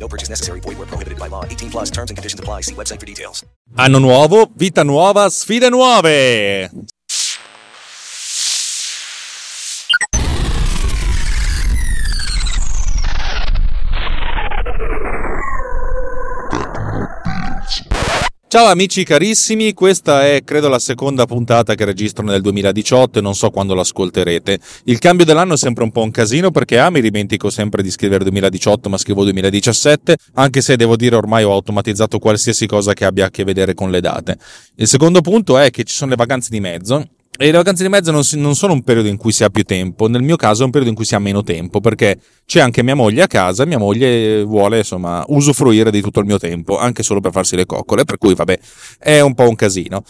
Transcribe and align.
No 0.00 0.08
purchase 0.08 0.30
necessary. 0.30 0.60
Void 0.60 0.78
where 0.78 0.86
prohibited 0.86 1.18
by 1.18 1.28
law. 1.28 1.44
18 1.44 1.70
plus 1.70 1.90
terms 1.90 2.10
and 2.10 2.16
conditions 2.16 2.40
apply. 2.40 2.62
See 2.62 2.74
website 2.74 2.98
for 2.98 3.06
details. 3.06 3.44
Anno 3.76 3.98
nuovo, 3.98 4.50
vita 4.56 4.82
nuova, 4.82 5.28
sfide 5.30 5.70
nuove. 5.70 6.70
Ciao 18.52 18.66
amici 18.66 19.04
carissimi, 19.04 19.72
questa 19.74 20.26
è 20.26 20.42
credo 20.42 20.66
la 20.66 20.80
seconda 20.80 21.24
puntata 21.24 21.76
che 21.76 21.84
registro 21.84 22.24
nel 22.24 22.40
2018 22.40 23.20
e 23.20 23.22
non 23.22 23.36
so 23.36 23.48
quando 23.50 23.74
l'ascolterete. 23.74 24.58
Il 24.86 24.98
cambio 24.98 25.24
dell'anno 25.24 25.54
è 25.54 25.56
sempre 25.56 25.84
un 25.84 25.92
po' 25.92 26.02
un 26.02 26.10
casino 26.10 26.50
perché 26.50 26.80
A 26.80 26.90
mi 26.90 27.00
dimentico 27.00 27.48
sempre 27.48 27.80
di 27.80 27.92
scrivere 27.92 28.24
2018 28.24 28.88
ma 28.88 28.98
scrivo 28.98 29.22
2017, 29.22 30.16
anche 30.34 30.62
se 30.62 30.74
devo 30.74 30.96
dire 30.96 31.14
ormai 31.14 31.44
ho 31.44 31.52
automatizzato 31.52 32.18
qualsiasi 32.18 32.66
cosa 32.66 32.92
che 32.92 33.04
abbia 33.04 33.26
a 33.26 33.30
che 33.30 33.44
vedere 33.44 33.72
con 33.72 33.92
le 33.92 34.00
date. 34.00 34.36
Il 34.74 34.88
secondo 34.88 35.20
punto 35.20 35.56
è 35.56 35.70
che 35.70 35.84
ci 35.84 35.94
sono 35.94 36.10
le 36.10 36.16
vacanze 36.16 36.48
di 36.50 36.58
mezzo 36.58 37.06
e 37.42 37.46
le 37.46 37.56
vacanze 37.56 37.84
di 37.84 37.88
mezzo 37.88 38.10
non, 38.10 38.22
si, 38.22 38.38
non, 38.38 38.54
sono 38.54 38.74
un 38.74 38.82
periodo 38.82 39.08
in 39.08 39.16
cui 39.16 39.32
si 39.32 39.44
ha 39.44 39.48
più 39.48 39.62
tempo, 39.62 40.08
nel 40.08 40.20
mio 40.20 40.36
caso 40.36 40.60
è 40.60 40.64
un 40.66 40.70
periodo 40.70 40.90
in 40.90 40.94
cui 40.94 41.06
si 41.06 41.14
ha 41.14 41.18
meno 41.18 41.42
tempo, 41.42 41.80
perché 41.80 42.20
c'è 42.44 42.60
anche 42.60 42.82
mia 42.82 42.94
moglie 42.94 43.22
a 43.22 43.26
casa 43.26 43.64
mia 43.64 43.78
moglie 43.78 44.42
vuole 44.42 44.78
insomma 44.78 45.24
usufruire 45.28 45.90
di 45.90 46.02
tutto 46.02 46.20
il 46.20 46.26
mio 46.26 46.38
tempo, 46.38 46.76
anche 46.76 47.02
solo 47.02 47.20
per 47.20 47.32
farsi 47.32 47.56
le 47.56 47.64
coccole, 47.64 48.04
per 48.04 48.18
cui 48.18 48.34
vabbè, 48.34 48.58
è 48.98 49.20
un 49.20 49.32
po' 49.32 49.48
un 49.48 49.54
casino. 49.54 50.02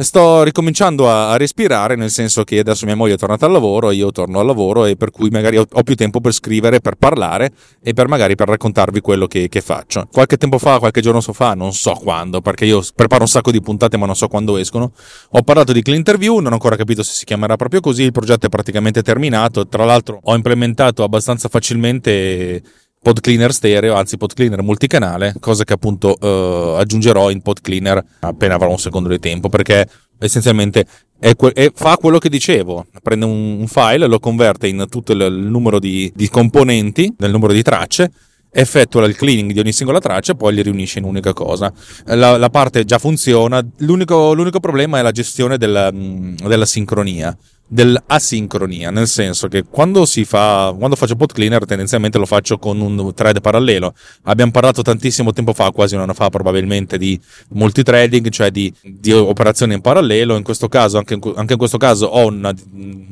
Sto 0.00 0.42
ricominciando 0.44 1.10
a, 1.10 1.30
a 1.30 1.36
respirare, 1.36 1.94
nel 1.94 2.08
senso 2.08 2.42
che 2.42 2.58
adesso 2.58 2.86
mia 2.86 2.96
moglie 2.96 3.14
è 3.14 3.18
tornata 3.18 3.44
al 3.44 3.52
lavoro, 3.52 3.90
io 3.90 4.10
torno 4.12 4.40
al 4.40 4.46
lavoro 4.46 4.86
e 4.86 4.96
per 4.96 5.10
cui 5.10 5.28
magari 5.28 5.58
ho, 5.58 5.66
ho 5.70 5.82
più 5.82 5.94
tempo 5.94 6.20
per 6.20 6.32
scrivere, 6.32 6.80
per 6.80 6.94
parlare 6.94 7.52
e 7.82 7.92
per 7.92 8.08
magari 8.08 8.34
per 8.34 8.48
raccontarvi 8.48 9.02
quello 9.02 9.26
che, 9.26 9.48
che 9.48 9.60
faccio. 9.60 10.08
Qualche 10.10 10.38
tempo 10.38 10.56
fa, 10.56 10.78
qualche 10.78 11.02
giorno 11.02 11.20
fa, 11.20 11.52
non 11.52 11.74
so 11.74 11.92
quando, 11.92 12.40
perché 12.40 12.64
io 12.64 12.82
preparo 12.94 13.22
un 13.22 13.28
sacco 13.28 13.50
di 13.50 13.60
puntate 13.60 13.98
ma 13.98 14.06
non 14.06 14.16
so 14.16 14.26
quando 14.28 14.56
escono, 14.56 14.92
ho 15.32 15.42
parlato 15.42 15.72
di 15.72 15.82
Clean 15.82 15.98
Interview, 15.98 16.38
non 16.38 16.52
ho 16.52 16.54
ancora 16.54 16.76
capito 16.76 17.02
se 17.02 17.12
si 17.12 17.26
chiamerà 17.26 17.56
proprio 17.56 17.80
così, 17.80 18.04
il 18.04 18.12
progetto 18.12 18.46
è 18.46 18.48
praticamente 18.48 19.02
terminato, 19.02 19.68
tra 19.68 19.84
l'altro 19.84 20.18
ho 20.22 20.34
implementato 20.34 21.02
abbastanza 21.02 21.50
facilmente 21.50 22.62
pod 23.02 23.20
cleaner 23.20 23.52
stereo, 23.52 23.94
anzi 23.94 24.16
pod 24.18 24.34
cleaner 24.34 24.62
multicanale, 24.62 25.34
cosa 25.40 25.64
che 25.64 25.72
appunto 25.72 26.18
eh, 26.20 26.80
aggiungerò 26.80 27.30
in 27.30 27.40
pod 27.40 27.60
cleaner 27.60 28.04
appena 28.20 28.54
avrò 28.54 28.70
un 28.70 28.78
secondo 28.78 29.08
di 29.08 29.18
tempo, 29.18 29.48
perché 29.48 29.88
essenzialmente 30.18 30.86
è 31.18 31.34
que- 31.34 31.52
è, 31.52 31.70
fa 31.74 31.96
quello 31.96 32.18
che 32.18 32.28
dicevo, 32.28 32.86
prende 33.02 33.24
un, 33.24 33.60
un, 33.60 33.66
file, 33.66 34.06
lo 34.06 34.18
converte 34.18 34.68
in 34.68 34.86
tutto 34.88 35.12
il, 35.12 35.20
il 35.20 35.32
numero 35.32 35.78
di, 35.78 36.12
di 36.14 36.28
componenti, 36.28 37.14
nel 37.18 37.30
numero 37.30 37.54
di 37.54 37.62
tracce, 37.62 38.10
effettua 38.52 39.06
il 39.06 39.16
cleaning 39.16 39.52
di 39.52 39.60
ogni 39.60 39.72
singola 39.72 40.00
traccia 40.00 40.32
e 40.32 40.36
poi 40.36 40.52
li 40.52 40.62
riunisce 40.62 40.98
in 40.98 41.04
un'unica 41.04 41.32
cosa. 41.32 41.72
La, 42.06 42.36
la 42.36 42.50
parte 42.50 42.84
già 42.84 42.98
funziona, 42.98 43.64
l'unico, 43.78 44.34
l'unico, 44.34 44.60
problema 44.60 44.98
è 44.98 45.02
la 45.02 45.12
gestione 45.12 45.56
della, 45.56 45.90
della 45.90 46.66
sincronia 46.66 47.36
dell'asincronia, 47.72 48.90
nel 48.90 49.06
senso 49.06 49.46
che 49.46 49.62
quando 49.62 50.04
si 50.04 50.24
fa, 50.24 50.74
quando 50.76 50.96
faccio 50.96 51.14
pod 51.14 51.32
cleaner 51.32 51.64
tendenzialmente 51.64 52.18
lo 52.18 52.26
faccio 52.26 52.58
con 52.58 52.80
un 52.80 53.14
thread 53.14 53.40
parallelo. 53.40 53.94
Abbiamo 54.24 54.50
parlato 54.50 54.82
tantissimo 54.82 55.32
tempo 55.32 55.52
fa, 55.52 55.70
quasi 55.70 55.94
un 55.94 56.00
anno 56.00 56.12
fa 56.12 56.30
probabilmente, 56.30 56.98
di 56.98 57.18
multithreading, 57.50 58.28
cioè 58.30 58.50
di, 58.50 58.74
di 58.82 59.12
operazioni 59.12 59.74
in 59.74 59.82
parallelo. 59.82 60.36
In 60.36 60.42
questo 60.42 60.66
caso, 60.66 60.98
anche 60.98 61.14
in, 61.14 61.20
anche 61.36 61.52
in 61.52 61.58
questo 61.58 61.78
caso, 61.78 62.06
ho 62.06 62.26
una, 62.26 62.52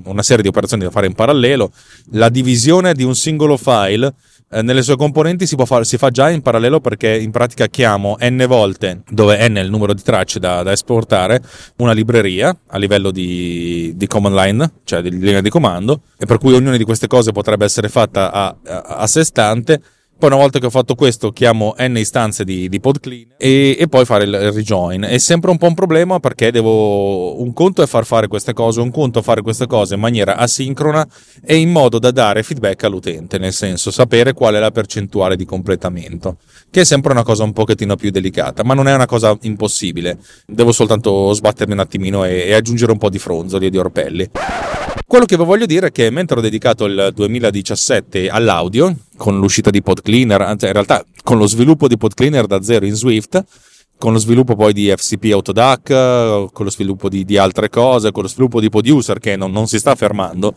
una 0.05 0.23
serie 0.23 0.43
di 0.43 0.49
operazioni 0.49 0.83
da 0.83 0.91
fare 0.91 1.07
in 1.07 1.15
parallelo. 1.15 1.71
La 2.13 2.29
divisione 2.29 2.95
di 2.95 3.05
un 3.05 3.15
singolo 3.15 3.57
file 3.57 4.13
eh, 4.51 4.63
nelle 4.63 4.83
sue 4.83 4.97
componenti 4.97 5.47
si, 5.47 5.57
fare, 5.65 5.85
si, 5.85 5.97
fa 5.99 6.11
già 6.11 6.31
in 6.31 6.43
parallelo 6.43 6.81
perché 6.81 7.17
in 7.17 7.31
pratica 7.31 7.67
chiamo 7.67 8.17
n 8.21 8.45
volte, 8.47 9.03
dove 9.09 9.37
n 9.49 9.55
è 9.57 9.61
il 9.61 9.71
numero 9.71 9.93
di 9.93 10.03
tracce 10.03 10.39
da, 10.39 10.63
da 10.63 10.73
esportare, 10.73 11.43
una 11.77 11.93
libreria 11.93 12.57
a 12.69 12.79
livello 12.79 13.11
di, 13.11 13.93
di, 13.95 14.07
command 14.07 14.35
line, 14.35 14.71
cioè 14.85 15.03
di 15.03 15.11
linea 15.11 15.41
di 15.41 15.51
comando, 15.51 16.03
e 16.19 16.27
per 16.27 16.39
cui 16.39 16.55
ognuna 16.55 16.77
di 16.77 16.85
queste 16.85 17.07
cose 17.07 17.33
potrebbe 17.33 17.65
essere 17.65 17.89
fatta 17.89 18.33
a, 18.33 18.57
a, 18.67 18.81
a 18.81 19.07
sé 19.07 19.25
stante 19.25 19.81
poi 20.19 20.31
una 20.31 20.39
volta 20.39 20.59
che 20.59 20.67
ho 20.67 20.71
fatto 20.71 20.97
questo 20.97 21.31
chiamo 21.31 21.77
n 21.79 21.97
istanze 21.97 22.43
di, 22.43 22.69
di 22.69 22.81
PodClean 22.81 23.35
e, 23.37 23.77
e, 23.79 23.87
poi 23.87 24.05
fare 24.05 24.25
il 24.25 24.53
rejoin. 24.53 25.03
È 25.03 25.17
sempre 25.19 25.53
un 25.53 25.59
po' 25.59 25.67
un 25.67 25.75
problema 25.75 26.19
perché 26.19 26.51
devo... 26.51 27.41
Un 27.41 27.53
conto 27.53 27.83
è 27.83 27.87
far 27.87 28.05
fare 28.05 28.27
queste 28.27 28.53
cose, 28.53 28.81
un 28.81 28.91
conto 28.91 29.21
è 29.21 29.23
fare 29.23 29.43
queste 29.43 29.69
cose 29.69 29.95
in 29.95 30.01
maniera 30.01 30.37
asincrona 30.37 31.07
e 31.45 31.57
in 31.57 31.71
modo 31.71 32.01
da 32.01 32.11
dare 32.11 32.43
feedback 32.43 32.83
all'utente, 32.83 33.39
nel 33.39 33.53
senso 33.53 33.93
sapere 33.93 34.33
qual 34.33 34.55
è 34.55 34.59
la 34.59 34.73
percentuale 34.73 35.37
di 35.37 35.45
completamento, 35.45 36.39
che 36.69 36.81
è 36.81 36.85
sempre 36.85 37.13
una 37.13 37.23
cosa 37.23 37.45
un 37.45 37.53
pochettino 37.53 37.95
più 37.95 38.11
delicata, 38.11 38.65
ma 38.65 38.75
non 38.75 38.89
è 38.89 38.95
una 38.95 39.07
cosa 39.07 39.37
impossibile. 39.43 40.19
Devo 40.47 40.73
soltanto 40.73 41.33
sbattermi 41.33 41.75
un 41.75 41.79
attimino 41.81 42.25
e, 42.25 42.47
e 42.47 42.55
aggiungere 42.55 42.91
un 42.91 42.99
po' 42.99 43.09
di 43.09 43.21
fronzoli 43.21 43.67
e 43.67 43.71
di 43.71 43.79
orpelli. 43.79 44.31
Quello 45.09 45.25
che 45.25 45.39
vi 45.39 45.45
voglio 45.45 45.65
dire 45.65 45.87
è 45.87 45.91
che 45.91 46.11
mentre 46.11 46.39
ho 46.39 46.43
dedicato 46.43 46.85
il 46.85 47.13
2017 47.15 48.29
all'audio, 48.29 48.95
con 49.17 49.39
l'uscita 49.39 49.71
di 49.71 49.81
PodCleaner, 49.81 50.43
anzi 50.43 50.67
in 50.67 50.75
realtà 50.75 51.03
con 51.25 51.39
lo 51.39 51.47
sviluppo 51.47 51.89
di 51.89 51.97
PodCleaner 51.97 52.45
da 52.45 52.61
zero 52.61 52.85
in 52.85 52.93
Swift, 52.93 53.43
con 53.97 54.13
lo 54.13 54.19
sviluppo 54.19 54.55
poi 54.55 54.75
di 54.75 54.93
FCP 54.95 55.31
Autodac, 55.33 56.53
con 56.53 56.65
lo 56.67 56.71
sviluppo 56.71 57.09
di, 57.09 57.25
di 57.25 57.39
altre 57.39 57.71
cose, 57.71 58.13
con 58.13 58.25
lo 58.25 58.29
sviluppo 58.29 58.61
di 58.61 58.69
Poduser 58.69 59.19
che 59.19 59.35
non, 59.35 59.51
non 59.51 59.67
si 59.67 59.79
sta 59.79 59.95
fermando, 59.95 60.55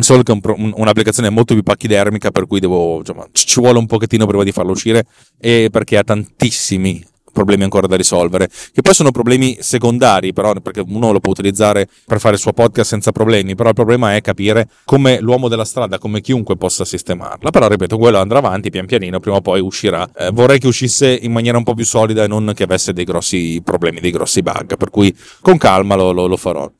solo 0.00 0.22
che 0.22 0.32
è 0.32 0.38
un, 0.38 0.72
un'applicazione 0.76 1.30
molto 1.30 1.54
più 1.54 1.62
pachidermica 1.62 2.30
per 2.30 2.46
cui 2.46 2.60
devo, 2.60 2.98
insomma, 2.98 3.26
ci 3.32 3.58
vuole 3.58 3.78
un 3.78 3.86
pochettino 3.86 4.26
prima 4.26 4.44
di 4.44 4.52
farlo 4.52 4.72
uscire 4.72 5.06
e 5.40 5.70
perché 5.72 5.96
ha 5.96 6.04
tantissimi 6.04 7.02
problemi 7.32 7.62
ancora 7.62 7.86
da 7.86 7.96
risolvere, 7.96 8.48
che 8.48 8.82
poi 8.82 8.94
sono 8.94 9.10
problemi 9.10 9.56
secondari, 9.60 10.32
però, 10.32 10.52
perché 10.54 10.84
uno 10.86 11.12
lo 11.12 11.20
può 11.20 11.32
utilizzare 11.32 11.88
per 12.06 12.20
fare 12.20 12.34
il 12.34 12.40
suo 12.40 12.52
podcast 12.52 12.88
senza 12.88 13.12
problemi, 13.12 13.54
però 13.54 13.68
il 13.68 13.74
problema 13.74 14.14
è 14.14 14.20
capire 14.20 14.68
come 14.84 15.20
l'uomo 15.20 15.48
della 15.48 15.64
strada, 15.64 15.98
come 15.98 16.20
chiunque 16.20 16.56
possa 16.56 16.84
sistemarla. 16.84 17.50
Però, 17.50 17.68
ripeto, 17.68 17.98
quello 17.98 18.18
andrà 18.18 18.38
avanti 18.38 18.70
pian 18.70 18.86
pianino, 18.86 19.20
prima 19.20 19.36
o 19.36 19.40
poi 19.40 19.60
uscirà. 19.60 20.08
Eh, 20.16 20.30
vorrei 20.32 20.58
che 20.58 20.66
uscisse 20.66 21.10
in 21.10 21.32
maniera 21.32 21.58
un 21.58 21.64
po' 21.64 21.74
più 21.74 21.84
solida 21.84 22.24
e 22.24 22.28
non 22.28 22.52
che 22.54 22.64
avesse 22.64 22.92
dei 22.92 23.04
grossi 23.04 23.60
problemi, 23.64 24.00
dei 24.00 24.10
grossi 24.10 24.42
bug, 24.42 24.76
per 24.76 24.90
cui 24.90 25.14
con 25.40 25.56
calma 25.58 25.94
lo, 25.94 26.12
lo, 26.12 26.26
lo 26.26 26.36
farò. 26.36 26.70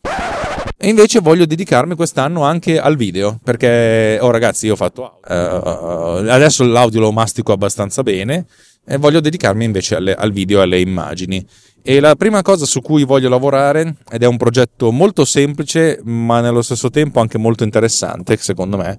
E 0.80 0.88
invece 0.88 1.18
voglio 1.18 1.44
dedicarmi 1.44 1.96
quest'anno 1.96 2.44
anche 2.44 2.78
al 2.78 2.94
video, 2.94 3.40
perché, 3.42 4.18
oh 4.20 4.30
ragazzi, 4.30 4.66
io 4.66 4.74
ho 4.74 4.76
fatto... 4.76 5.18
Uh, 5.28 6.28
adesso 6.28 6.64
l'audio 6.64 7.00
lo 7.00 7.10
mastico 7.10 7.50
abbastanza 7.50 8.04
bene, 8.04 8.46
e 8.88 8.96
voglio 8.96 9.20
dedicarmi 9.20 9.64
invece 9.64 9.96
alle, 9.96 10.14
al 10.14 10.32
video 10.32 10.60
e 10.60 10.62
alle 10.62 10.80
immagini. 10.80 11.46
E 11.82 12.00
la 12.00 12.16
prima 12.16 12.42
cosa 12.42 12.64
su 12.64 12.80
cui 12.80 13.04
voglio 13.04 13.28
lavorare, 13.28 13.96
ed 14.10 14.22
è 14.22 14.26
un 14.26 14.36
progetto 14.36 14.90
molto 14.90 15.24
semplice, 15.24 16.00
ma 16.04 16.40
nello 16.40 16.62
stesso 16.62 16.90
tempo 16.90 17.20
anche 17.20 17.38
molto 17.38 17.64
interessante, 17.64 18.36
secondo 18.38 18.76
me, 18.76 18.98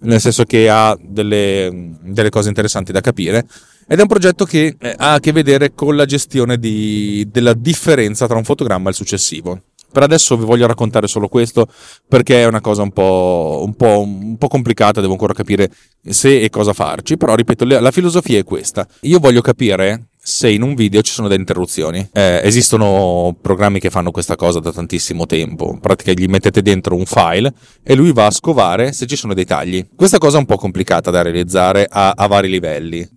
nel 0.00 0.20
senso 0.20 0.44
che 0.44 0.68
ha 0.68 0.96
delle, 1.00 1.96
delle 2.02 2.30
cose 2.30 2.48
interessanti 2.48 2.92
da 2.92 3.00
capire, 3.00 3.46
ed 3.86 3.98
è 3.98 4.02
un 4.02 4.08
progetto 4.08 4.44
che 4.44 4.76
eh, 4.78 4.94
ha 4.96 5.14
a 5.14 5.20
che 5.20 5.32
vedere 5.32 5.72
con 5.74 5.96
la 5.96 6.04
gestione 6.04 6.58
di, 6.58 7.26
della 7.30 7.54
differenza 7.54 8.26
tra 8.26 8.36
un 8.36 8.44
fotogramma 8.44 8.86
e 8.86 8.90
il 8.90 8.96
successivo. 8.96 9.62
Per 9.92 10.02
adesso 10.02 10.36
vi 10.36 10.44
voglio 10.44 10.66
raccontare 10.66 11.06
solo 11.06 11.28
questo 11.28 11.66
perché 12.08 12.42
è 12.42 12.46
una 12.46 12.60
cosa 12.60 12.82
un 12.82 12.92
po', 12.92 13.62
un 13.64 13.74
po', 13.74 14.00
un 14.00 14.36
po 14.38 14.48
complicata, 14.48 15.00
devo 15.00 15.12
ancora 15.12 15.32
capire 15.32 15.70
se 16.08 16.40
e 16.40 16.48
cosa 16.50 16.72
farci, 16.72 17.16
però 17.16 17.34
ripeto, 17.34 17.64
la 17.64 17.90
filosofia 17.90 18.38
è 18.38 18.44
questa. 18.44 18.86
Io 19.02 19.18
voglio 19.18 19.40
capire 19.40 20.10
se 20.22 20.50
in 20.50 20.62
un 20.62 20.74
video 20.74 21.00
ci 21.00 21.12
sono 21.12 21.28
delle 21.28 21.40
interruzioni. 21.40 22.06
Eh, 22.12 22.40
esistono 22.44 23.36
programmi 23.40 23.80
che 23.80 23.90
fanno 23.90 24.10
questa 24.10 24.36
cosa 24.36 24.60
da 24.60 24.70
tantissimo 24.70 25.26
tempo. 25.26 25.70
In 25.72 25.80
pratica 25.80 26.12
gli 26.12 26.26
mettete 26.26 26.62
dentro 26.62 26.94
un 26.94 27.06
file 27.06 27.52
e 27.82 27.94
lui 27.94 28.12
va 28.12 28.26
a 28.26 28.30
scovare 28.30 28.92
se 28.92 29.06
ci 29.06 29.16
sono 29.16 29.34
dei 29.34 29.46
tagli. 29.46 29.88
Questa 29.96 30.18
cosa 30.18 30.36
è 30.36 30.40
un 30.40 30.46
po' 30.46 30.56
complicata 30.56 31.10
da 31.10 31.22
realizzare 31.22 31.86
a, 31.90 32.10
a 32.10 32.26
vari 32.26 32.48
livelli. 32.48 33.08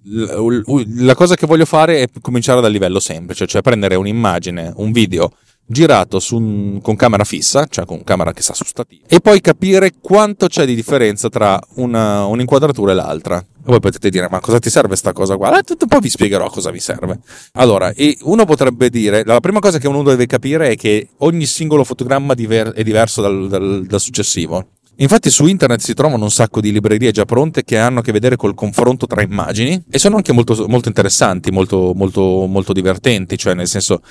La 1.02 1.16
cosa 1.16 1.36
che 1.36 1.46
voglio 1.46 1.66
fare 1.66 2.02
è 2.02 2.08
cominciare 2.22 2.62
dal 2.62 2.72
livello 2.72 3.00
semplice, 3.00 3.46
cioè 3.48 3.62
prendere 3.62 3.96
un'immagine, 3.96 4.74
un 4.78 4.92
video 4.92 5.34
girato 5.66 6.20
un, 6.32 6.80
con 6.82 6.96
camera 6.96 7.24
fissa, 7.24 7.66
cioè 7.66 7.86
con 7.86 8.04
camera 8.04 8.34
che 8.34 8.42
sta 8.42 8.54
su 8.54 8.64
stativo, 8.64 9.04
e 9.08 9.20
poi 9.20 9.42
capire 9.42 9.94
quanto 10.00 10.48
c'è 10.48 10.66
di 10.66 10.76
differenza 10.76 11.30
tra 11.30 11.60
una, 11.76 12.26
un'inquadratura 12.26 12.92
e 12.92 12.96
l'altra. 12.96 13.40
E 13.40 13.70
voi 13.70 13.80
potete 13.80 14.10
dire, 14.10 14.28
ma 14.30 14.40
cosa 14.42 14.60
ti 14.60 14.70
serve 14.70 14.96
sta 14.96 15.14
cosa 15.14 15.38
qua? 15.38 15.58
Eh, 15.58 15.64
poi 15.88 16.00
vi 16.02 16.10
spiegherò 16.10 16.50
cosa 16.50 16.70
vi 16.70 16.80
serve. 16.80 17.20
Allora, 17.54 17.94
uno 18.24 18.46
potrebbe 18.46 18.90
dire, 18.90 19.24
la 19.24 19.40
prima 19.40 19.60
cosa 19.60 19.78
che 19.78 19.88
uno 19.88 20.04
deve 20.04 20.26
capire 20.26 20.72
è 20.72 20.76
che 20.76 21.08
ogni 21.20 21.46
singolo 21.46 21.84
fotogramma 21.84 22.34
è 22.34 22.84
diverso 22.84 23.22
dal, 23.22 23.48
dal, 23.48 23.86
dal 23.86 24.00
successivo. 24.02 24.68
Infatti 24.98 25.32
su 25.32 25.48
internet 25.48 25.80
si 25.80 25.96
trovano 25.96 26.24
un 26.24 26.32
sacco 26.32 26.62
di 26.62 26.72
librerie 26.72 27.12
già 27.12 27.26
pronte 27.26 27.64
che 27.64 27.80
hanno 27.80 28.00
a 28.00 28.02
che 28.04 28.12
vedere 28.12 28.36
col 28.36 28.54
confronto 28.54 29.08
tra 29.08 29.24
immagini 29.24 29.84
e 29.90 29.98
sono 29.98 30.18
anche 30.18 30.32
molto, 30.34 30.68
molto 30.68 30.88
interessanti, 30.88 31.52
molto, 31.52 31.94
molto, 31.96 32.46
molto 32.46 32.74
divertenti, 32.74 33.36
cioè 33.36 33.56
nel 33.56 33.68
senso 33.68 34.02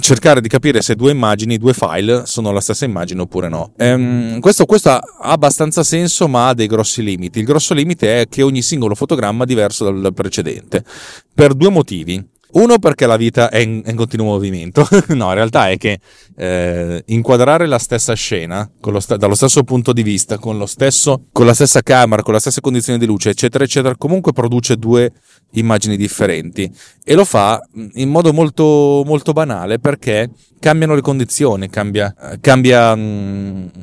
cercare 0.00 0.40
di 0.40 0.48
capire 0.48 0.82
se 0.82 0.96
due 0.96 1.12
immagini, 1.12 1.58
due 1.58 1.74
file 1.74 2.26
sono 2.26 2.50
la 2.50 2.60
stessa 2.60 2.84
immagine 2.84 3.20
oppure 3.20 3.48
no. 3.48 3.72
Ehm, 3.76 4.40
questo, 4.40 4.66
questo 4.66 4.90
ha 4.90 5.00
abbastanza 5.20 5.84
senso 5.84 6.26
ma 6.26 6.48
ha 6.48 6.54
dei 6.54 6.66
grossi 6.66 7.04
limiti. 7.04 7.38
Il 7.38 7.44
grosso 7.44 7.72
limite 7.72 8.22
è 8.22 8.28
che 8.28 8.42
ogni 8.42 8.62
singolo 8.62 8.96
fotogramma 8.96 9.44
è 9.44 9.46
diverso 9.46 9.90
dal 9.92 10.12
precedente 10.12 10.84
per 11.32 11.54
due 11.54 11.70
motivi. 11.70 12.30
Uno 12.54 12.78
perché 12.78 13.06
la 13.06 13.16
vita 13.16 13.48
è 13.48 13.58
in, 13.58 13.80
è 13.82 13.90
in 13.90 13.96
continuo 13.96 14.26
movimento, 14.26 14.86
no, 15.08 15.28
in 15.28 15.34
realtà 15.34 15.70
è 15.70 15.78
che 15.78 16.00
eh, 16.42 17.04
inquadrare 17.06 17.66
la 17.66 17.78
stessa 17.78 18.14
scena 18.14 18.68
st- 18.98 19.14
dallo 19.14 19.36
stesso 19.36 19.62
punto 19.62 19.92
di 19.92 20.02
vista, 20.02 20.38
con, 20.38 20.66
stesso, 20.66 21.26
con 21.30 21.46
la 21.46 21.54
stessa 21.54 21.82
camera, 21.82 22.22
con 22.22 22.32
la 22.32 22.40
stessa 22.40 22.60
condizione 22.60 22.98
di 22.98 23.06
luce, 23.06 23.30
eccetera, 23.30 23.62
eccetera, 23.62 23.96
comunque 23.96 24.32
produce 24.32 24.76
due 24.76 25.12
immagini 25.52 25.96
differenti. 25.96 26.68
E 27.04 27.14
lo 27.14 27.24
fa 27.24 27.60
in 27.94 28.08
modo 28.08 28.32
molto, 28.32 29.02
molto 29.06 29.32
banale 29.32 29.78
perché 29.78 30.30
cambiano 30.62 30.94
le 30.94 31.00
condizioni, 31.00 31.68
cambia, 31.68 32.14
cambia, 32.40 32.94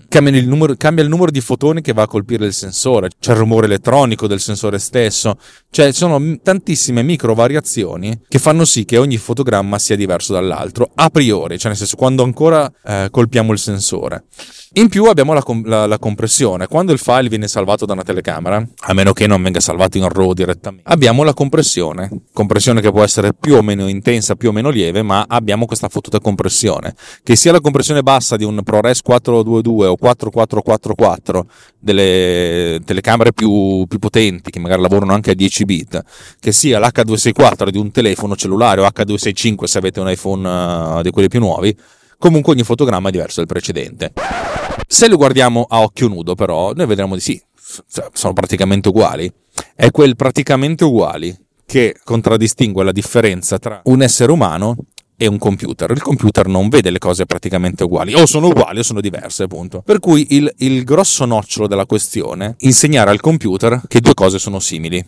cambia, 0.07 0.37
il 0.37 0.47
numero, 0.47 0.75
cambia, 0.77 1.03
il 1.03 1.09
numero, 1.09 1.29
di 1.29 1.41
fotoni 1.41 1.81
che 1.81 1.91
va 1.91 2.03
a 2.03 2.07
colpire 2.07 2.45
il 2.45 2.53
sensore, 2.53 3.09
c'è 3.19 3.33
il 3.33 3.37
rumore 3.37 3.65
elettronico 3.65 4.27
del 4.27 4.39
sensore 4.39 4.79
stesso, 4.79 5.37
cioè 5.69 5.87
ci 5.87 5.97
sono 5.97 6.39
tantissime 6.41 7.03
micro 7.03 7.33
variazioni 7.33 8.21
che 8.27 8.39
fanno 8.39 8.63
sì 8.63 8.85
che 8.85 8.97
ogni 8.97 9.17
fotogramma 9.17 9.77
sia 9.77 9.97
diverso 9.97 10.31
dall'altro 10.31 10.89
a 10.95 11.09
priori, 11.09 11.57
cioè 11.57 11.67
nel 11.67 11.77
senso 11.77 11.97
quando 11.97 12.23
ancora 12.23 12.48
eh, 12.57 13.07
colpiamo 13.11 13.51
il 13.51 13.59
sensore. 13.59 14.23
In 14.73 14.87
più 14.87 15.05
abbiamo 15.05 15.33
la, 15.33 15.43
la, 15.63 15.87
la, 15.87 15.97
compressione. 15.97 16.67
Quando 16.67 16.91
il 16.91 16.99
file 16.99 17.27
viene 17.27 17.47
salvato 17.47 17.87
da 17.87 17.93
una 17.93 18.03
telecamera, 18.03 18.63
a 18.81 18.93
meno 18.93 19.13
che 19.13 19.25
non 19.25 19.41
venga 19.41 19.59
salvato 19.59 19.97
in 19.97 20.07
RAW 20.07 20.33
direttamente, 20.33 20.87
abbiamo 20.91 21.23
la 21.23 21.33
compressione. 21.33 22.07
Compressione 22.31 22.79
che 22.79 22.91
può 22.91 23.01
essere 23.01 23.33
più 23.33 23.55
o 23.55 23.63
meno 23.63 23.87
intensa, 23.87 24.35
più 24.35 24.49
o 24.49 24.51
meno 24.51 24.69
lieve, 24.69 25.01
ma 25.01 25.25
abbiamo 25.27 25.65
questa 25.65 25.89
fottuta 25.89 26.19
compressione. 26.19 26.93
Che 27.23 27.35
sia 27.35 27.51
la 27.51 27.61
compressione 27.61 28.03
bassa 28.03 28.35
di 28.35 28.43
un 28.43 28.61
ProRes 28.61 29.01
422 29.01 29.87
o 29.87 29.95
4444 29.95 31.47
delle 31.79 32.79
telecamere 32.85 33.33
più, 33.33 33.85
più 33.87 33.97
potenti, 33.97 34.51
che 34.51 34.59
magari 34.59 34.83
lavorano 34.83 35.13
anche 35.13 35.31
a 35.31 35.33
10 35.33 35.65
bit, 35.65 36.03
che 36.39 36.51
sia 36.51 36.79
l'H264 36.79 37.69
di 37.69 37.79
un 37.79 37.89
telefono 37.89 38.35
cellulare 38.35 38.81
o 38.81 38.85
H265 38.85 39.63
se 39.63 39.77
avete 39.79 39.99
un 39.99 40.11
iPhone 40.11 40.47
uh, 40.47 41.01
di 41.01 41.09
quelli 41.09 41.27
più 41.27 41.39
nuovi, 41.39 41.75
Comunque 42.19 42.51
ogni 42.51 42.63
fotogramma 42.63 43.07
è 43.07 43.11
diverso 43.11 43.37
dal 43.37 43.47
precedente. 43.47 44.11
Se 44.85 45.07
lo 45.07 45.15
guardiamo 45.15 45.65
a 45.69 45.79
occhio 45.79 46.09
nudo, 46.09 46.35
però, 46.35 46.73
noi 46.73 46.85
vedremo 46.85 47.15
di 47.15 47.21
sì, 47.21 47.41
sono 48.11 48.33
praticamente 48.33 48.89
uguali. 48.89 49.31
È 49.73 49.89
quel 49.89 50.17
praticamente 50.17 50.83
uguali 50.83 51.33
che 51.65 51.95
contraddistingue 52.03 52.83
la 52.83 52.91
differenza 52.91 53.57
tra 53.57 53.79
un 53.85 54.01
essere 54.01 54.33
umano 54.33 54.75
e 55.15 55.27
un 55.27 55.37
computer. 55.37 55.91
Il 55.91 56.01
computer 56.01 56.47
non 56.47 56.67
vede 56.67 56.89
le 56.89 56.97
cose 56.97 57.25
praticamente 57.25 57.85
uguali, 57.85 58.13
o 58.13 58.25
sono 58.25 58.47
uguali 58.47 58.79
o 58.79 58.83
sono 58.83 58.99
diverse, 58.99 59.43
appunto. 59.43 59.81
Per 59.81 59.99
cui 59.99 60.27
il, 60.31 60.51
il 60.57 60.83
grosso 60.83 61.23
nocciolo 61.23 61.67
della 61.67 61.85
questione 61.85 62.47
è 62.47 62.65
insegnare 62.65 63.11
al 63.11 63.21
computer 63.21 63.81
che 63.87 64.01
due 64.01 64.13
cose 64.13 64.39
sono 64.39 64.59
simili. 64.59 65.05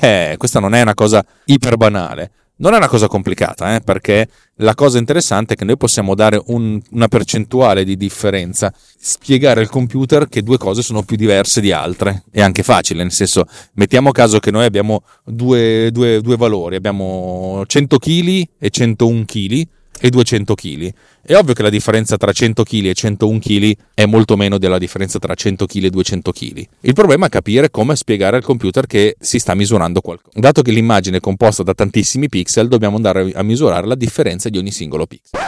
Eh, 0.00 0.34
questa 0.36 0.60
non 0.60 0.74
è 0.74 0.80
una 0.80 0.94
cosa 0.94 1.24
iper 1.44 1.76
banale. 1.76 2.30
Non 2.58 2.72
è 2.72 2.78
una 2.78 2.88
cosa 2.88 3.06
complicata, 3.06 3.74
eh, 3.74 3.80
perché 3.80 4.28
la 4.56 4.74
cosa 4.74 4.96
interessante 4.96 5.52
è 5.52 5.56
che 5.58 5.66
noi 5.66 5.76
possiamo 5.76 6.14
dare 6.14 6.40
un, 6.46 6.80
una 6.92 7.06
percentuale 7.06 7.84
di 7.84 7.98
differenza, 7.98 8.72
spiegare 8.98 9.60
al 9.60 9.68
computer 9.68 10.26
che 10.26 10.42
due 10.42 10.56
cose 10.56 10.80
sono 10.80 11.02
più 11.02 11.18
diverse 11.18 11.60
di 11.60 11.70
altre. 11.70 12.24
È 12.30 12.40
anche 12.40 12.62
facile, 12.62 13.02
nel 13.02 13.12
senso, 13.12 13.44
mettiamo 13.74 14.10
caso 14.10 14.38
che 14.38 14.50
noi 14.50 14.64
abbiamo 14.64 15.02
due, 15.22 15.90
due, 15.92 16.22
due 16.22 16.36
valori, 16.36 16.76
abbiamo 16.76 17.62
100 17.66 17.98
kg 17.98 18.48
e 18.58 18.70
101 18.70 19.24
kg 19.26 19.68
e 20.00 20.10
200 20.10 20.54
kg. 20.54 20.92
È 21.22 21.34
ovvio 21.34 21.54
che 21.54 21.62
la 21.62 21.70
differenza 21.70 22.16
tra 22.16 22.32
100 22.32 22.62
kg 22.62 22.84
e 22.86 22.94
101 22.94 23.38
kg 23.38 23.76
è 23.94 24.06
molto 24.06 24.36
meno 24.36 24.58
della 24.58 24.78
differenza 24.78 25.18
tra 25.18 25.34
100 25.34 25.66
kg 25.66 25.84
e 25.84 25.90
200 25.90 26.32
kg. 26.32 26.66
Il 26.80 26.92
problema 26.92 27.26
è 27.26 27.28
capire 27.28 27.70
come 27.70 27.96
spiegare 27.96 28.36
al 28.36 28.44
computer 28.44 28.86
che 28.86 29.16
si 29.18 29.38
sta 29.38 29.54
misurando 29.54 30.00
qualcosa. 30.00 30.38
Dato 30.38 30.62
che 30.62 30.70
l'immagine 30.70 31.18
è 31.18 31.20
composta 31.20 31.62
da 31.62 31.74
tantissimi 31.74 32.28
pixel, 32.28 32.68
dobbiamo 32.68 32.96
andare 32.96 33.32
a 33.34 33.42
misurare 33.42 33.86
la 33.86 33.94
differenza 33.94 34.48
di 34.48 34.58
ogni 34.58 34.70
singolo 34.70 35.06
pixel. 35.06 35.40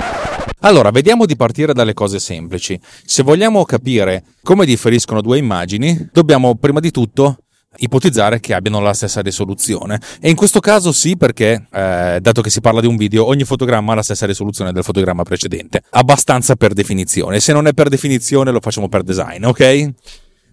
Allora, 0.60 0.90
vediamo 0.90 1.24
di 1.24 1.36
partire 1.36 1.72
dalle 1.72 1.94
cose 1.94 2.18
semplici. 2.18 2.78
Se 3.04 3.22
vogliamo 3.22 3.64
capire 3.64 4.24
come 4.42 4.66
differiscono 4.66 5.20
due 5.20 5.38
immagini, 5.38 6.08
dobbiamo 6.12 6.56
prima 6.56 6.80
di 6.80 6.90
tutto 6.90 7.38
ipotizzare 7.76 8.40
che 8.40 8.54
abbiano 8.54 8.80
la 8.80 8.92
stessa 8.92 9.20
risoluzione. 9.20 10.00
E 10.20 10.28
in 10.28 10.36
questo 10.36 10.60
caso 10.60 10.92
sì, 10.92 11.16
perché 11.16 11.66
eh, 11.70 12.18
dato 12.20 12.40
che 12.40 12.50
si 12.50 12.60
parla 12.60 12.80
di 12.80 12.86
un 12.86 12.96
video, 12.96 13.26
ogni 13.26 13.44
fotogramma 13.44 13.92
ha 13.92 13.96
la 13.96 14.02
stessa 14.02 14.26
risoluzione 14.26 14.72
del 14.72 14.82
fotogramma 14.82 15.22
precedente. 15.22 15.82
Abbastanza 15.90 16.56
per 16.56 16.72
definizione. 16.72 17.40
Se 17.40 17.52
non 17.52 17.66
è 17.66 17.72
per 17.72 17.88
definizione, 17.88 18.50
lo 18.50 18.60
facciamo 18.60 18.88
per 18.88 19.02
design, 19.02 19.44
ok? 19.44 19.92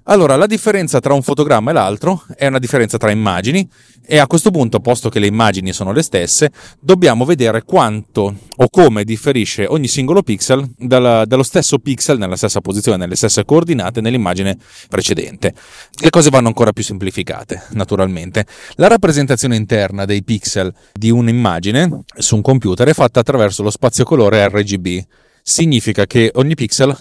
Allora, 0.07 0.35
la 0.35 0.45
differenza 0.45 0.99
tra 0.99 1.15
un 1.15 1.23
fotogramma 1.23 1.71
e 1.71 1.73
l'altro 1.73 2.25
è 2.35 2.45
una 2.45 2.59
differenza 2.59 2.97
tra 2.97 3.09
immagini 3.09 3.67
e 4.05 4.19
a 4.19 4.27
questo 4.27 4.51
punto, 4.51 4.79
posto 4.79 5.09
che 5.09 5.17
le 5.17 5.25
immagini 5.25 5.73
sono 5.73 5.91
le 5.91 6.03
stesse, 6.03 6.51
dobbiamo 6.79 7.25
vedere 7.25 7.63
quanto 7.63 8.35
o 8.57 8.69
come 8.69 9.03
differisce 9.03 9.65
ogni 9.65 9.87
singolo 9.87 10.21
pixel 10.21 10.69
dalla, 10.77 11.25
dallo 11.25 11.41
stesso 11.41 11.79
pixel 11.79 12.19
nella 12.19 12.35
stessa 12.35 12.61
posizione, 12.61 12.99
nelle 12.99 13.15
stesse 13.15 13.45
coordinate 13.45 13.99
nell'immagine 13.99 14.59
precedente. 14.89 15.55
Le 15.99 16.11
cose 16.11 16.29
vanno 16.29 16.49
ancora 16.49 16.71
più 16.71 16.83
semplificate, 16.83 17.63
naturalmente. 17.71 18.45
La 18.75 18.87
rappresentazione 18.87 19.55
interna 19.55 20.05
dei 20.05 20.23
pixel 20.23 20.71
di 20.93 21.09
un'immagine 21.09 22.03
su 22.15 22.35
un 22.35 22.43
computer 22.43 22.87
è 22.87 22.93
fatta 22.93 23.21
attraverso 23.21 23.63
lo 23.63 23.71
spazio 23.71 24.03
colore 24.03 24.47
RGB. 24.49 25.03
Significa 25.41 26.05
che 26.05 26.29
ogni 26.35 26.53
pixel 26.53 26.95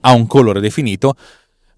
ha 0.00 0.12
un 0.12 0.26
colore 0.26 0.58
definito 0.58 1.14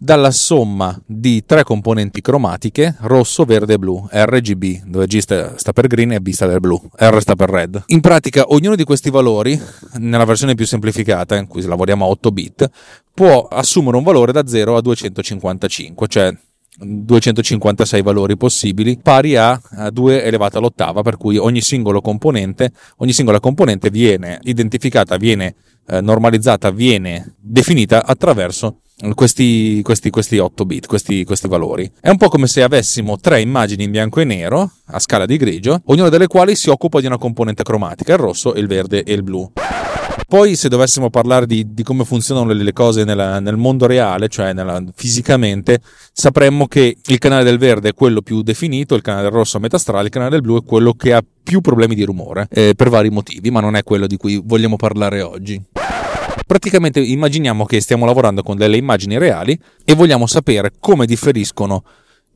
dalla 0.03 0.31
somma 0.31 0.99
di 1.05 1.45
tre 1.45 1.63
componenti 1.63 2.23
cromatiche 2.23 2.97
rosso, 3.01 3.45
verde 3.45 3.75
e 3.75 3.79
blu, 3.79 4.09
RGB, 4.11 4.85
dove 4.87 5.07
G 5.07 5.19
sta 5.19 5.73
per 5.75 5.89
green 5.89 6.13
e 6.13 6.21
B 6.23 6.31
sta 6.31 6.47
per 6.47 6.59
blu, 6.59 6.81
R 6.97 7.21
sta 7.21 7.37
per 7.37 7.51
red. 7.51 7.83
In 7.89 8.01
pratica 8.01 8.45
ognuno 8.49 8.77
di 8.77 8.85
questi 8.85 9.11
valori, 9.11 9.61
nella 9.99 10.25
versione 10.25 10.55
più 10.55 10.65
semplificata, 10.65 11.37
in 11.37 11.47
cui 11.47 11.61
lavoriamo 11.63 12.07
a 12.07 12.09
8 12.09 12.31
bit, 12.31 12.71
può 13.13 13.47
assumere 13.47 13.99
un 13.99 14.03
valore 14.03 14.33
da 14.33 14.47
0 14.47 14.77
a 14.77 14.81
255, 14.81 16.07
cioè 16.07 16.35
256 16.79 18.01
valori 18.01 18.39
possibili, 18.39 18.99
pari 19.03 19.37
a 19.37 19.61
2 19.93 20.25
elevata 20.25 20.57
all'ottava, 20.57 21.03
per 21.03 21.19
cui 21.19 21.37
ogni 21.37 21.61
componente, 22.01 22.73
ogni 22.97 23.13
singola 23.13 23.39
componente 23.39 23.91
viene 23.91 24.39
identificata, 24.45 25.19
viene 25.19 25.57
eh, 25.87 26.01
normalizzata, 26.01 26.71
viene 26.71 27.35
definita 27.39 28.07
attraverso 28.07 28.81
questi, 29.15 29.81
questi, 29.83 30.11
questi 30.11 30.39
8 30.39 30.65
bit, 30.65 30.87
questi, 30.87 31.25
questi 31.25 31.49
valori. 31.49 31.91
È 32.01 32.09
un 32.09 32.17
po' 32.17 32.29
come 32.29 32.47
se 32.47 32.63
avessimo 32.63 33.19
tre 33.19 33.41
immagini 33.41 33.85
in 33.85 33.91
bianco 33.91 34.21
e 34.21 34.25
nero 34.25 34.71
a 34.87 34.99
scala 34.99 35.27
di 35.27 35.37
grigio, 35.37 35.81
ognuna 35.87 36.09
delle 36.09 36.27
quali 36.27 36.55
si 36.55 36.71
occupa 36.71 37.01
di 37.01 37.07
una 37.07 37.19
componente 37.19 37.63
cromatica, 37.63 38.13
il 38.13 38.19
rosso, 38.19 38.55
il 38.55 38.67
verde 38.67 39.03
e 39.03 39.13
il 39.13 39.23
blu. 39.23 39.51
Poi, 40.31 40.55
se 40.55 40.69
dovessimo 40.69 41.11
parlare 41.11 41.45
di, 41.45 41.75
di 41.75 41.83
come 41.83 42.05
funzionano 42.05 42.53
le, 42.53 42.73
cose 42.73 43.03
nella, 43.03 43.41
nel 43.41 43.57
mondo 43.57 43.87
reale, 43.87 44.29
cioè 44.29 44.53
nella, 44.53 44.81
fisicamente, 44.95 45.81
sapremmo 46.13 46.69
che 46.69 46.99
il 47.05 47.19
canale 47.19 47.43
del 47.43 47.59
verde 47.59 47.89
è 47.89 47.95
quello 47.95 48.23
più 48.23 48.43
definito, 48.43 48.95
il 48.95 49.03
canale 49.03 49.25
del 49.25 49.33
rosso 49.33 49.57
a 49.57 49.61
metà 49.61 49.77
strada, 49.77 50.05
il 50.05 50.11
canale 50.11 50.31
del 50.31 50.41
blu 50.41 50.61
è 50.61 50.65
quello 50.65 50.93
che 50.93 51.15
ha 51.15 51.25
più 51.43 51.61
problemi 51.61 51.97
di 51.97 52.05
rumore, 52.05 52.47
eh, 52.49 52.75
per 52.77 52.91
vari 52.91 53.11
motivi, 53.11 53.51
ma 53.51 53.59
non 53.59 53.75
è 53.75 53.83
quello 53.83 54.07
di 54.07 54.17
cui 54.17 54.41
vogliamo 54.41 54.77
parlare 54.77 55.21
oggi. 55.21 55.61
Praticamente 56.51 56.99
immaginiamo 56.99 57.65
che 57.65 57.81
stiamo 57.81 58.05
lavorando 58.07 58.43
con 58.43 58.57
delle 58.57 58.77
immagini 58.77 59.17
reali 59.19 59.57
e 59.85 59.95
vogliamo 59.95 60.27
sapere 60.27 60.73
come 60.81 61.07
differiscono 61.07 61.85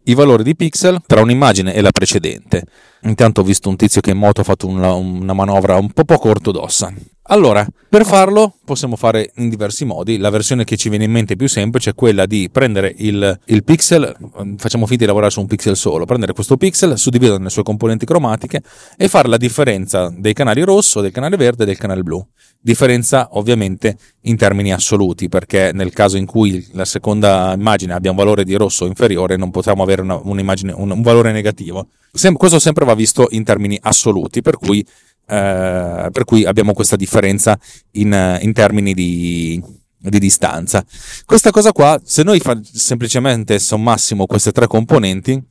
i 0.05 0.15
valori 0.15 0.45
di 0.45 0.55
pixel 0.55 1.01
tra 1.05 1.21
un'immagine 1.21 1.75
e 1.75 1.81
la 1.81 1.91
precedente. 1.91 2.63
Intanto 3.03 3.41
ho 3.41 3.45
visto 3.45 3.69
un 3.69 3.75
tizio 3.75 4.01
che 4.01 4.13
in 4.13 4.19
moto 4.19 4.43
ha 4.43 4.45
fatto 4.45 4.69
una, 4.69 4.93
una 4.93 5.33
manovra 5.33 5.79
un 5.79 5.91
po' 5.91 6.05
poco 6.05 6.29
ortodossa. 6.29 6.95
Allora, 7.29 7.67
per 7.89 8.05
farlo 8.05 8.57
possiamo 8.67 8.97
fare 8.97 9.33
in 9.37 9.49
diversi 9.49 9.87
modi. 9.87 10.19
La 10.19 10.29
versione 10.29 10.65
che 10.65 10.77
ci 10.77 10.91
viene 10.91 11.05
in 11.05 11.11
mente 11.11 11.37
più 11.37 11.49
semplice 11.49 11.91
è 11.91 11.95
quella 11.95 12.27
di 12.27 12.51
prendere 12.53 12.95
il, 12.99 13.41
il 13.47 13.65
pixel, 13.65 14.15
facciamo 14.59 14.85
finta 14.85 15.05
di 15.05 15.07
lavorare 15.07 15.31
su 15.31 15.41
un 15.41 15.47
pixel 15.47 15.75
solo, 15.75 16.05
prendere 16.05 16.35
questo 16.35 16.59
pixel, 16.59 16.99
suddividerlo 16.99 17.39
nelle 17.39 17.51
sue 17.51 17.63
componenti 17.63 18.05
cromatiche 18.05 18.63
e 18.99 19.09
fare 19.09 19.29
la 19.29 19.39
differenza 19.39 20.13
dei 20.15 20.35
canali 20.35 20.61
rosso, 20.65 21.01
del 21.01 21.13
canale 21.13 21.39
verde 21.39 21.63
e 21.63 21.67
del 21.67 21.79
canale 21.79 22.03
blu. 22.03 22.23
Differenza 22.61 23.29
ovviamente 23.33 23.97
in 24.23 24.37
termini 24.37 24.75
assoluti, 24.75 25.31
perché 25.31 25.71
nel 25.73 25.95
caso 25.95 26.19
in 26.19 26.27
cui 26.27 26.67
la 26.73 26.85
seconda 26.85 27.55
immagine 27.57 27.95
abbia 27.95 28.11
un 28.11 28.17
valore 28.17 28.45
di 28.45 28.55
rosso 28.55 28.85
inferiore 28.85 29.37
non 29.37 29.51
potremo 29.51 29.83
avere 29.83 30.03
una, 30.03 30.21
un, 30.23 30.91
un 30.91 31.03
valore 31.03 31.33
negativo. 31.33 31.89
Sem- 32.13 32.37
questo 32.37 32.59
sempre 32.59 32.85
va 32.85 32.95
visto 32.95 33.29
in 33.31 33.45
termini 33.45 33.79
assoluti, 33.81 34.43
per 34.43 34.59
cui 34.59 34.87
eh, 35.27 36.09
per 36.13 36.25
cui 36.25 36.45
abbiamo 36.45 36.73
questa 36.73 36.97
differenza 36.97 37.59
in, 37.93 38.39
in 38.41 38.53
termini 38.53 38.95
di, 38.95 39.63
di, 39.99 40.19
distanza. 40.19 40.85
Questa 41.25 41.51
cosa 41.51 41.73
qua, 41.73 42.01
se 42.03 42.23
noi 42.23 42.41
fa, 42.41 42.59
semplicemente 42.63 43.59
sommassimo 43.59 44.27
queste 44.27 44.53
tre 44.53 44.67
componenti, 44.67 45.43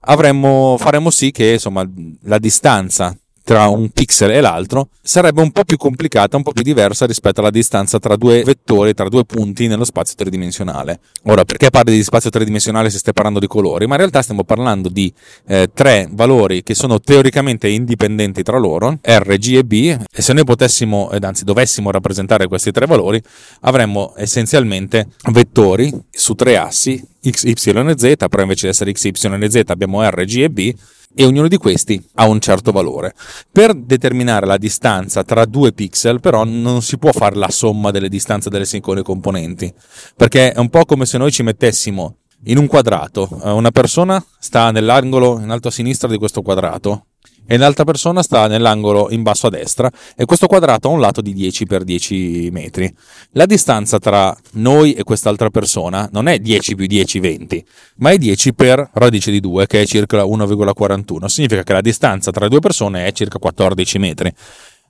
avremmo, 0.00 0.76
faremmo 0.78 1.10
sì 1.10 1.30
che 1.30 1.52
insomma, 1.52 1.88
la 2.22 2.38
distanza 2.38 3.16
tra 3.44 3.66
un 3.66 3.90
pixel 3.90 4.30
e 4.30 4.40
l'altro 4.40 4.88
sarebbe 5.02 5.40
un 5.40 5.50
po' 5.50 5.64
più 5.64 5.76
complicata, 5.76 6.36
un 6.36 6.42
po' 6.42 6.52
più 6.52 6.62
diversa 6.62 7.06
rispetto 7.06 7.40
alla 7.40 7.50
distanza 7.50 7.98
tra 7.98 8.16
due 8.16 8.42
vettori, 8.44 8.94
tra 8.94 9.08
due 9.08 9.24
punti 9.24 9.66
nello 9.66 9.84
spazio 9.84 10.14
tridimensionale. 10.16 11.00
Ora, 11.24 11.44
perché 11.44 11.70
parli 11.70 11.92
di 11.92 12.02
spazio 12.02 12.30
tridimensionale 12.30 12.90
se 12.90 12.98
stai 12.98 13.12
parlando 13.12 13.38
di 13.38 13.46
colori? 13.46 13.86
Ma 13.86 13.94
in 13.94 14.00
realtà 14.00 14.22
stiamo 14.22 14.44
parlando 14.44 14.88
di 14.88 15.12
eh, 15.46 15.70
tre 15.74 16.08
valori 16.10 16.62
che 16.62 16.74
sono 16.74 17.00
teoricamente 17.00 17.68
indipendenti 17.68 18.42
tra 18.42 18.58
loro, 18.58 18.98
R, 19.02 19.36
G 19.38 19.54
e 19.56 19.64
B, 19.64 19.96
e 20.12 20.22
se 20.22 20.32
noi 20.32 20.44
potessimo, 20.44 21.10
ed 21.10 21.24
anzi 21.24 21.44
dovessimo 21.44 21.90
rappresentare 21.90 22.46
questi 22.46 22.70
tre 22.70 22.86
valori, 22.86 23.20
avremmo 23.62 24.14
essenzialmente 24.16 25.08
vettori 25.32 25.92
su 26.10 26.34
tre 26.34 26.56
assi, 26.56 27.02
X, 27.28 27.44
Y 27.44 27.54
e 27.54 27.94
Z, 27.98 28.26
però 28.28 28.42
invece 28.42 28.66
di 28.66 28.72
essere 28.72 28.92
X, 28.92 29.04
Y 29.04 29.42
e 29.42 29.50
Z 29.50 29.62
abbiamo 29.66 30.02
R, 30.08 30.24
G 30.24 30.38
e 30.38 30.50
B, 30.50 30.74
e 31.14 31.24
ognuno 31.24 31.48
di 31.48 31.56
questi 31.56 32.02
ha 32.14 32.26
un 32.26 32.40
certo 32.40 32.72
valore. 32.72 33.14
Per 33.50 33.74
determinare 33.74 34.46
la 34.46 34.56
distanza 34.56 35.24
tra 35.24 35.44
due 35.44 35.72
pixel, 35.72 36.20
però, 36.20 36.44
non 36.44 36.82
si 36.82 36.98
può 36.98 37.12
fare 37.12 37.36
la 37.36 37.50
somma 37.50 37.90
delle 37.90 38.08
distanze 38.08 38.50
delle 38.50 38.64
singole 38.64 39.02
componenti, 39.02 39.72
perché 40.16 40.52
è 40.52 40.58
un 40.58 40.70
po' 40.70 40.84
come 40.84 41.06
se 41.06 41.18
noi 41.18 41.32
ci 41.32 41.42
mettessimo 41.42 42.16
in 42.46 42.58
un 42.58 42.66
quadrato, 42.66 43.28
eh, 43.44 43.50
una 43.50 43.70
persona 43.70 44.24
sta 44.38 44.70
nell'angolo 44.70 45.38
in 45.40 45.50
alto 45.50 45.68
a 45.68 45.70
sinistra 45.70 46.08
di 46.08 46.18
questo 46.18 46.42
quadrato, 46.42 47.06
e 47.46 47.56
l'altra 47.56 47.84
persona 47.84 48.22
sta 48.22 48.46
nell'angolo 48.46 49.10
in 49.10 49.22
basso 49.22 49.48
a 49.48 49.50
destra 49.50 49.90
e 50.16 50.24
questo 50.24 50.46
quadrato 50.46 50.88
ha 50.88 50.92
un 50.92 51.00
lato 51.00 51.20
di 51.20 51.32
10 51.32 51.66
x 51.66 51.78
10 51.82 52.48
metri. 52.52 52.94
La 53.32 53.46
distanza 53.46 53.98
tra 53.98 54.36
noi 54.52 54.94
e 54.94 55.02
quest'altra 55.02 55.50
persona 55.50 56.08
non 56.12 56.28
è 56.28 56.38
10 56.38 56.74
più 56.74 56.86
10, 56.86 57.20
20, 57.20 57.66
ma 57.96 58.10
è 58.10 58.18
10 58.18 58.54
per 58.54 58.90
radice 58.94 59.30
di 59.30 59.40
2, 59.40 59.66
che 59.66 59.82
è 59.82 59.86
circa 59.86 60.22
1,41. 60.24 61.26
Significa 61.26 61.62
che 61.62 61.72
la 61.72 61.80
distanza 61.80 62.30
tra 62.30 62.48
due 62.48 62.60
persone 62.60 63.06
è 63.06 63.12
circa 63.12 63.38
14 63.38 63.98
metri 63.98 64.34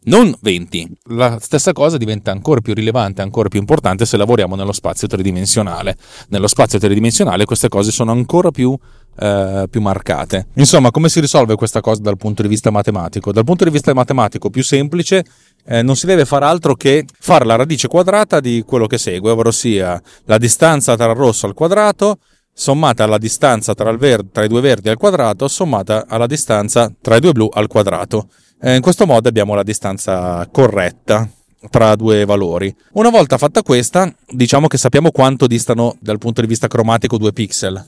non 0.05 0.35
20. 0.41 0.91
La 1.11 1.39
stessa 1.41 1.73
cosa 1.73 1.97
diventa 1.97 2.31
ancora 2.31 2.61
più 2.61 2.75
rilevante, 2.75 3.23
ancora 3.23 3.49
più 3.49 3.61
importante 3.61 4.07
se 4.07 4.17
lavoriamo 4.17 4.57
nello 4.57 4.73
spazio 4.73 5.07
tridimensionale. 5.07 5.97
Nello 6.29 6.49
spazio 6.49 6.79
tridimensionale 6.79 7.45
queste 7.45 7.69
cose 7.69 7.93
sono 7.93 8.11
ancora 8.11 8.51
più, 8.51 8.77
eh, 9.19 9.67
più 9.71 9.81
marcate. 9.81 10.47
Insomma, 10.55 10.91
come 10.91 11.09
si 11.09 11.21
risolve 11.21 11.55
questa 11.55 11.81
cosa 11.81 12.01
dal 12.01 12.17
punto 12.17 12.43
di 12.43 12.49
vista 12.49 12.71
matematico? 12.71 13.33
Dal 13.33 13.45
punto 13.45 13.65
di 13.65 13.71
vista 13.71 13.93
matematico 13.95 14.51
più 14.51 14.63
semplice, 14.63 15.25
eh, 15.65 15.83
non 15.83 15.97
si 15.97 16.07
deve 16.07 16.25
fare 16.25 16.45
altro 16.45 16.75
che 16.75 17.05
fare 17.19 17.45
la 17.45 17.57
radice 17.57 17.89
quadrata 17.89 18.41
di 18.41 18.63
quello 18.67 18.87
che 18.87 18.99
segue, 18.99 19.31
ovvero 19.31 19.51
sia 19.51 20.01
la 20.25 20.39
distanza 20.39 20.97
tra 20.97 21.11
il 21.11 21.17
rosso 21.17 21.47
al 21.47 21.55
quadrato 21.55 22.19
sommata 22.55 23.05
alla 23.05 23.19
distanza 23.19 23.75
tra, 23.75 23.97
verde, 23.97 24.29
tra 24.31 24.45
i 24.45 24.49
due 24.49 24.61
verdi 24.61 24.91
al 24.91 24.99
quadrato 24.99 25.49
sommata 25.49 26.05
alla 26.07 26.27
distanza 26.27 26.93
tra 27.01 27.17
i 27.17 27.21
due 27.21 27.33
blu 27.33 27.49
al 27.53 27.67
quadrato. 27.67 28.29
Eh, 28.61 28.77
in 28.77 28.83
questo 28.83 29.07
modo 29.07 29.29
abbiamo 29.29 29.55
la 29.55 29.63
distanza 29.63 30.47
corretta 30.51 31.29
tra 31.71 31.95
due 31.95 32.25
valori. 32.25 32.75
Una 32.93 33.11
volta 33.11 33.39
fatta 33.39 33.63
questa, 33.63 34.13
diciamo 34.29 34.67
che 34.67 34.79
sappiamo 34.79 35.11
quanto 35.11 35.47
distano 35.47 35.97
dal 36.01 36.19
punto 36.19 36.41
di 36.41 36.47
vista 36.47 36.69
cromatico 36.69 37.19
due 37.19 37.33
pixel. 37.33 37.87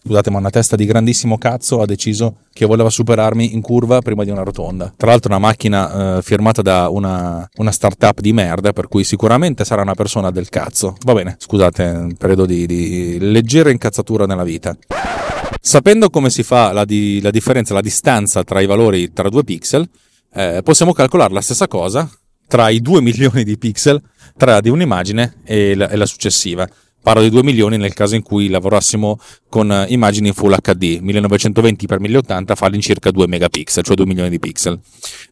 Scusate, 0.00 0.30
ma 0.30 0.38
una 0.38 0.50
testa 0.50 0.76
di 0.76 0.86
grandissimo 0.86 1.38
cazzo 1.38 1.80
ha 1.80 1.84
deciso 1.84 2.36
che 2.52 2.66
voleva 2.66 2.88
superarmi 2.88 3.54
in 3.54 3.60
curva 3.60 4.00
prima 4.00 4.24
di 4.24 4.30
una 4.30 4.42
rotonda. 4.42 4.92
Tra 4.96 5.10
l'altro 5.10 5.30
una 5.30 5.40
macchina 5.40 6.18
eh, 6.18 6.22
firmata 6.22 6.62
da 6.62 6.88
una, 6.88 7.46
una 7.56 7.70
startup 7.72 8.20
di 8.20 8.32
merda, 8.32 8.72
per 8.72 8.88
cui 8.88 9.04
sicuramente 9.04 9.64
sarà 9.64 9.82
una 9.82 9.94
persona 9.94 10.30
del 10.30 10.48
cazzo. 10.48 10.96
Va 11.04 11.14
bene, 11.14 11.36
scusate, 11.38 12.14
periodo 12.16 12.46
di, 12.46 12.66
di 12.66 13.18
leggera 13.20 13.70
incazzatura 13.70 14.24
nella 14.24 14.44
vita. 14.44 14.76
Sapendo 15.60 16.08
come 16.08 16.30
si 16.30 16.42
fa 16.42 16.72
la, 16.72 16.84
di, 16.84 17.20
la 17.20 17.30
differenza, 17.30 17.74
la 17.74 17.80
distanza 17.80 18.44
tra 18.44 18.60
i 18.60 18.66
valori 18.66 19.12
tra 19.12 19.28
due 19.28 19.44
pixel, 19.44 19.86
eh, 20.32 20.60
possiamo 20.62 20.92
calcolare 20.92 21.32
la 21.32 21.40
stessa 21.40 21.66
cosa 21.66 22.08
tra 22.46 22.70
i 22.70 22.80
2 22.80 23.00
milioni 23.02 23.44
di 23.44 23.58
pixel 23.58 24.00
tra 24.36 24.60
di 24.60 24.70
un'immagine 24.70 25.40
e 25.44 25.74
la, 25.74 25.88
e 25.88 25.96
la 25.96 26.06
successiva. 26.06 26.66
Parlo 27.00 27.22
di 27.22 27.30
2 27.30 27.42
milioni 27.42 27.76
nel 27.78 27.94
caso 27.94 28.16
in 28.16 28.22
cui 28.22 28.48
lavorassimo 28.48 29.18
con 29.48 29.70
eh, 29.72 29.86
immagini 29.88 30.28
in 30.28 30.34
Full 30.34 30.54
HD, 30.60 31.00
1920x1080 31.02 32.54
fa 32.54 32.66
all'incirca 32.66 33.10
2 33.10 33.26
megapixel, 33.26 33.82
cioè 33.82 33.96
2 33.96 34.04
milioni 34.04 34.28
di 34.28 34.38
pixel. 34.38 34.78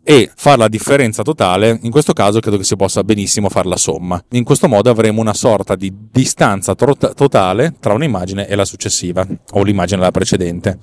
E 0.02 0.30
fare 0.34 0.58
la 0.58 0.68
differenza 0.68 1.22
totale, 1.22 1.78
in 1.82 1.90
questo 1.90 2.12
caso 2.12 2.40
credo 2.40 2.56
che 2.56 2.64
si 2.64 2.76
possa 2.76 3.04
benissimo 3.04 3.48
fare 3.48 3.68
la 3.68 3.76
somma. 3.76 4.22
In 4.30 4.44
questo 4.44 4.68
modo 4.68 4.88
avremo 4.88 5.20
una 5.20 5.34
sorta 5.34 5.74
di 5.74 5.92
distanza 6.10 6.74
totale 6.74 7.74
tra 7.78 7.92
un'immagine 7.92 8.46
e 8.48 8.54
la 8.54 8.64
successiva, 8.64 9.26
o 9.50 9.62
l'immagine 9.62 9.98
della 9.98 10.12
precedente. 10.12 10.78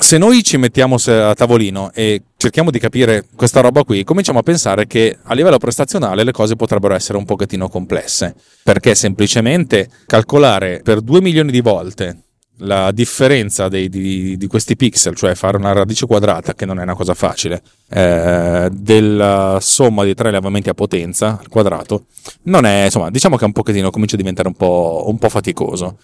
Se 0.00 0.16
noi 0.16 0.44
ci 0.44 0.56
mettiamo 0.58 0.94
a 0.94 1.34
tavolino 1.34 1.90
e 1.92 2.22
cerchiamo 2.36 2.70
di 2.70 2.78
capire 2.78 3.26
questa 3.34 3.60
roba 3.60 3.82
qui, 3.82 4.04
cominciamo 4.04 4.38
a 4.38 4.42
pensare 4.42 4.86
che 4.86 5.18
a 5.20 5.34
livello 5.34 5.58
prestazionale 5.58 6.22
le 6.22 6.30
cose 6.32 6.54
potrebbero 6.54 6.94
essere 6.94 7.18
un 7.18 7.24
pochettino 7.24 7.68
complesse, 7.68 8.34
perché 8.62 8.94
semplicemente 8.94 9.90
calcolare 10.06 10.80
per 10.82 11.00
2 11.00 11.20
milioni 11.20 11.50
di 11.50 11.60
volte 11.60 12.27
la 12.58 12.90
differenza 12.92 13.68
dei, 13.68 13.88
di, 13.88 14.36
di, 14.36 14.46
questi 14.46 14.76
pixel, 14.76 15.14
cioè 15.14 15.34
fare 15.34 15.56
una 15.56 15.72
radice 15.72 16.06
quadrata, 16.06 16.54
che 16.54 16.66
non 16.66 16.78
è 16.78 16.82
una 16.82 16.94
cosa 16.94 17.14
facile, 17.14 17.62
eh, 17.90 18.68
della 18.72 19.58
somma 19.60 20.04
di 20.04 20.14
tre 20.14 20.28
elevamenti 20.28 20.68
a 20.68 20.74
potenza 20.74 21.38
al 21.38 21.48
quadrato, 21.48 22.04
non 22.44 22.64
è, 22.64 22.84
insomma, 22.84 23.10
diciamo 23.10 23.36
che 23.36 23.44
un 23.44 23.52
pochettino 23.52 23.90
comincia 23.90 24.14
a 24.14 24.18
diventare 24.18 24.48
un 24.48 24.54
po', 24.54 25.04
un 25.06 25.18
po' 25.18 25.28
faticoso. 25.28 25.98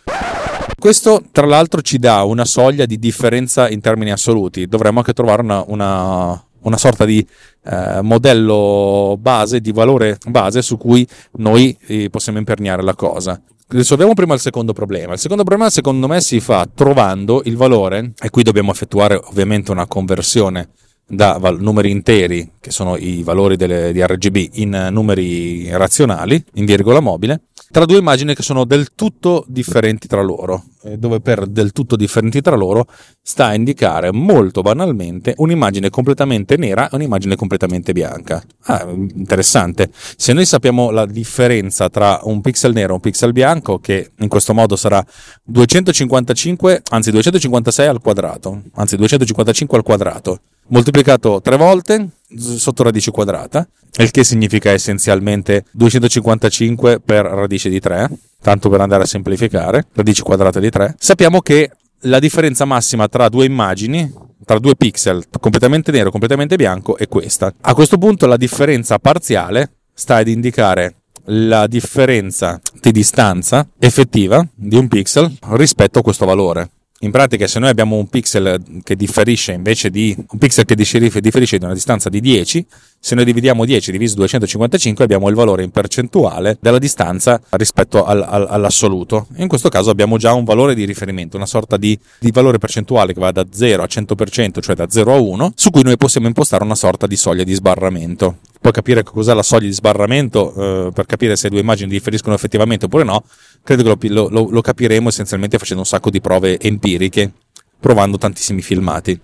Questo, 0.78 1.22
tra 1.32 1.46
l'altro, 1.46 1.80
ci 1.80 1.98
dà 1.98 2.22
una 2.24 2.44
soglia 2.44 2.84
di 2.84 2.98
differenza 2.98 3.68
in 3.68 3.80
termini 3.80 4.12
assoluti. 4.12 4.66
Dovremmo 4.66 4.98
anche 4.98 5.14
trovare 5.14 5.40
una, 5.40 5.64
una, 5.66 6.44
una 6.60 6.76
sorta 6.76 7.04
di 7.04 7.26
eh, 7.64 8.00
modello 8.02 9.16
base, 9.18 9.60
di 9.60 9.72
valore 9.72 10.18
base 10.26 10.60
su 10.60 10.76
cui 10.76 11.06
noi 11.38 11.76
eh, 11.86 12.10
possiamo 12.10 12.38
imperniare 12.38 12.82
la 12.82 12.94
cosa. 12.94 13.40
Risolviamo 13.74 14.14
prima 14.14 14.34
il 14.34 14.40
secondo 14.40 14.72
problema. 14.72 15.14
Il 15.14 15.18
secondo 15.18 15.42
problema, 15.42 15.68
secondo 15.68 16.06
me, 16.06 16.20
si 16.20 16.38
fa 16.38 16.68
trovando 16.72 17.42
il 17.46 17.56
valore, 17.56 18.12
e 18.22 18.30
qui 18.30 18.44
dobbiamo 18.44 18.70
effettuare 18.70 19.16
ovviamente 19.16 19.72
una 19.72 19.88
conversione 19.88 20.68
da 21.06 21.38
val- 21.38 21.60
numeri 21.60 21.90
interi, 21.90 22.52
che 22.60 22.70
sono 22.70 22.96
i 22.96 23.22
valori 23.22 23.56
delle, 23.56 23.92
di 23.92 24.04
RGB, 24.04 24.54
in 24.54 24.88
numeri 24.90 25.70
razionali, 25.70 26.42
in 26.54 26.64
virgola 26.64 27.00
mobile, 27.00 27.42
tra 27.70 27.86
due 27.86 27.98
immagini 27.98 28.34
che 28.34 28.42
sono 28.42 28.64
del 28.64 28.94
tutto 28.94 29.44
differenti 29.48 30.06
tra 30.06 30.22
loro, 30.22 30.64
dove 30.96 31.20
per 31.20 31.46
del 31.46 31.72
tutto 31.72 31.96
differenti 31.96 32.40
tra 32.40 32.54
loro 32.54 32.86
sta 33.20 33.46
a 33.46 33.54
indicare 33.54 34.12
molto 34.12 34.62
banalmente 34.62 35.34
un'immagine 35.36 35.90
completamente 35.90 36.56
nera 36.56 36.88
e 36.88 36.94
un'immagine 36.94 37.34
completamente 37.34 37.92
bianca. 37.92 38.42
Ah, 38.66 38.86
interessante. 38.88 39.90
Se 39.92 40.32
noi 40.32 40.46
sappiamo 40.46 40.90
la 40.90 41.04
differenza 41.04 41.88
tra 41.88 42.20
un 42.22 42.40
pixel 42.40 42.72
nero 42.72 42.92
e 42.92 42.94
un 42.94 43.00
pixel 43.00 43.32
bianco, 43.32 43.80
che 43.80 44.12
in 44.18 44.28
questo 44.28 44.54
modo 44.54 44.76
sarà 44.76 45.04
255, 45.42 46.82
anzi 46.90 47.10
256 47.10 47.86
al 47.88 48.00
quadrato, 48.00 48.62
anzi 48.74 48.96
255 48.96 49.78
al 49.78 49.82
quadrato, 49.82 50.40
moltiplicato 50.68 51.40
tre 51.40 51.56
volte 51.56 52.08
sotto 52.36 52.82
radice 52.82 53.10
quadrata, 53.10 53.66
il 53.96 54.10
che 54.10 54.24
significa 54.24 54.70
essenzialmente 54.70 55.64
255 55.70 57.00
per 57.00 57.24
radice 57.24 57.68
di 57.68 57.80
3, 57.80 58.10
tanto 58.42 58.68
per 58.68 58.80
andare 58.80 59.04
a 59.04 59.06
semplificare, 59.06 59.86
radice 59.92 60.22
quadrata 60.22 60.58
di 60.60 60.70
3. 60.70 60.96
Sappiamo 60.98 61.40
che 61.40 61.70
la 62.00 62.18
differenza 62.18 62.64
massima 62.64 63.08
tra 63.08 63.28
due 63.28 63.46
immagini, 63.46 64.12
tra 64.44 64.58
due 64.58 64.74
pixel, 64.74 65.24
completamente 65.40 65.90
nero 65.92 66.08
e 66.08 66.10
completamente 66.10 66.56
bianco, 66.56 66.96
è 66.96 67.08
questa. 67.08 67.52
A 67.60 67.74
questo 67.74 67.96
punto 67.98 68.26
la 68.26 68.36
differenza 68.36 68.98
parziale 68.98 69.76
sta 69.94 70.16
ad 70.16 70.28
indicare 70.28 70.96
la 71.28 71.66
differenza 71.66 72.60
di 72.80 72.90
distanza 72.90 73.66
effettiva 73.78 74.46
di 74.54 74.76
un 74.76 74.88
pixel 74.88 75.32
rispetto 75.50 76.00
a 76.00 76.02
questo 76.02 76.26
valore. 76.26 76.70
In 77.04 77.10
pratica, 77.10 77.46
se 77.46 77.58
noi 77.58 77.68
abbiamo 77.68 77.96
un 77.96 78.08
pixel 78.08 78.62
che 78.82 78.96
differisce 78.96 79.52
invece 79.52 79.90
di 79.90 80.16
un 80.16 80.38
pixel 80.38 80.64
che 80.64 80.74
differisce 80.74 81.58
di 81.58 81.64
una 81.64 81.74
distanza 81.74 82.08
di 82.08 82.18
10, 82.18 82.66
se 82.98 83.14
noi 83.14 83.26
dividiamo 83.26 83.66
10 83.66 83.92
diviso 83.92 84.14
255 84.14 85.04
abbiamo 85.04 85.28
il 85.28 85.34
valore 85.34 85.64
in 85.64 85.70
percentuale 85.70 86.56
della 86.58 86.78
distanza 86.78 87.38
rispetto 87.50 88.06
al, 88.06 88.24
al, 88.26 88.46
all'assoluto. 88.48 89.26
In 89.36 89.48
questo 89.48 89.68
caso 89.68 89.90
abbiamo 89.90 90.16
già 90.16 90.32
un 90.32 90.44
valore 90.44 90.74
di 90.74 90.86
riferimento, 90.86 91.36
una 91.36 91.44
sorta 91.44 91.76
di, 91.76 91.98
di 92.18 92.30
valore 92.30 92.56
percentuale 92.56 93.12
che 93.12 93.20
va 93.20 93.32
da 93.32 93.44
0 93.52 93.82
a 93.82 93.86
100%, 93.86 94.62
cioè 94.62 94.74
da 94.74 94.88
0 94.88 95.12
a 95.12 95.20
1, 95.20 95.52
su 95.54 95.68
cui 95.68 95.82
noi 95.82 95.98
possiamo 95.98 96.26
impostare 96.26 96.64
una 96.64 96.74
sorta 96.74 97.06
di 97.06 97.16
soglia 97.16 97.44
di 97.44 97.52
sbarramento. 97.52 98.38
Poi 98.64 98.72
capire 98.72 99.02
cos'è 99.02 99.34
la 99.34 99.42
soglia 99.42 99.66
di 99.66 99.74
sbarramento 99.74 100.86
eh, 100.86 100.90
per 100.90 101.04
capire 101.04 101.36
se 101.36 101.50
due 101.50 101.60
immagini 101.60 101.90
differiscono 101.90 102.34
effettivamente 102.34 102.86
oppure 102.86 103.04
no, 103.04 103.22
credo 103.62 103.94
che 103.94 104.08
lo, 104.08 104.28
lo, 104.30 104.48
lo 104.48 104.60
capiremo 104.62 105.10
essenzialmente 105.10 105.58
facendo 105.58 105.82
un 105.82 105.86
sacco 105.86 106.08
di 106.08 106.18
prove 106.22 106.58
empiriche, 106.58 107.30
provando 107.78 108.16
tantissimi 108.16 108.62
filmati. 108.62 109.20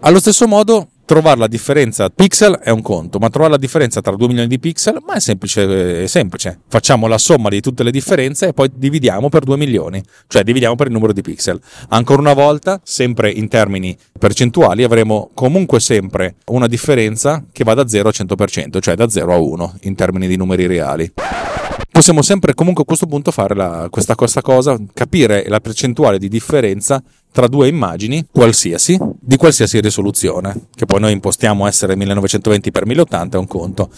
Allo 0.00 0.18
stesso 0.18 0.46
modo, 0.46 0.88
trovare 1.10 1.40
la 1.40 1.48
differenza 1.48 2.08
pixel 2.08 2.60
è 2.62 2.70
un 2.70 2.82
conto, 2.82 3.18
ma 3.18 3.30
trovare 3.30 3.54
la 3.54 3.58
differenza 3.58 4.00
tra 4.00 4.14
2 4.14 4.28
milioni 4.28 4.46
di 4.46 4.60
pixel 4.60 5.02
ma 5.04 5.14
è 5.14 5.18
semplice, 5.18 6.04
è 6.04 6.06
semplice. 6.06 6.60
Facciamo 6.68 7.08
la 7.08 7.18
somma 7.18 7.48
di 7.48 7.60
tutte 7.60 7.82
le 7.82 7.90
differenze 7.90 8.46
e 8.46 8.52
poi 8.52 8.70
dividiamo 8.72 9.28
per 9.28 9.42
2 9.42 9.56
milioni, 9.56 10.00
cioè 10.28 10.44
dividiamo 10.44 10.76
per 10.76 10.86
il 10.86 10.92
numero 10.92 11.12
di 11.12 11.20
pixel. 11.20 11.60
Ancora 11.88 12.20
una 12.20 12.32
volta, 12.32 12.80
sempre 12.84 13.28
in 13.28 13.48
termini 13.48 13.98
percentuali, 14.16 14.84
avremo 14.84 15.32
comunque 15.34 15.80
sempre 15.80 16.36
una 16.46 16.68
differenza 16.68 17.44
che 17.50 17.64
va 17.64 17.74
da 17.74 17.88
0 17.88 18.08
a 18.08 18.12
100%, 18.12 18.80
cioè 18.80 18.94
da 18.94 19.08
0 19.08 19.34
a 19.34 19.36
1 19.36 19.78
in 19.80 19.96
termini 19.96 20.28
di 20.28 20.36
numeri 20.36 20.68
reali 20.68 21.12
possiamo 22.00 22.22
sempre 22.22 22.54
comunque 22.54 22.84
a 22.84 22.86
questo 22.86 23.04
punto 23.04 23.30
fare 23.30 23.54
la, 23.54 23.88
questa, 23.90 24.14
questa 24.14 24.40
cosa, 24.40 24.74
capire 24.94 25.44
la 25.48 25.60
percentuale 25.60 26.18
di 26.18 26.28
differenza 26.28 27.02
tra 27.30 27.46
due 27.46 27.68
immagini 27.68 28.24
qualsiasi, 28.32 28.98
di 29.20 29.36
qualsiasi 29.36 29.82
risoluzione, 29.82 30.68
che 30.74 30.86
poi 30.86 30.98
noi 30.98 31.12
impostiamo 31.12 31.66
essere 31.66 31.96
1920x1080 31.96 33.32
è 33.32 33.36
un 33.36 33.46
conto. 33.46 33.90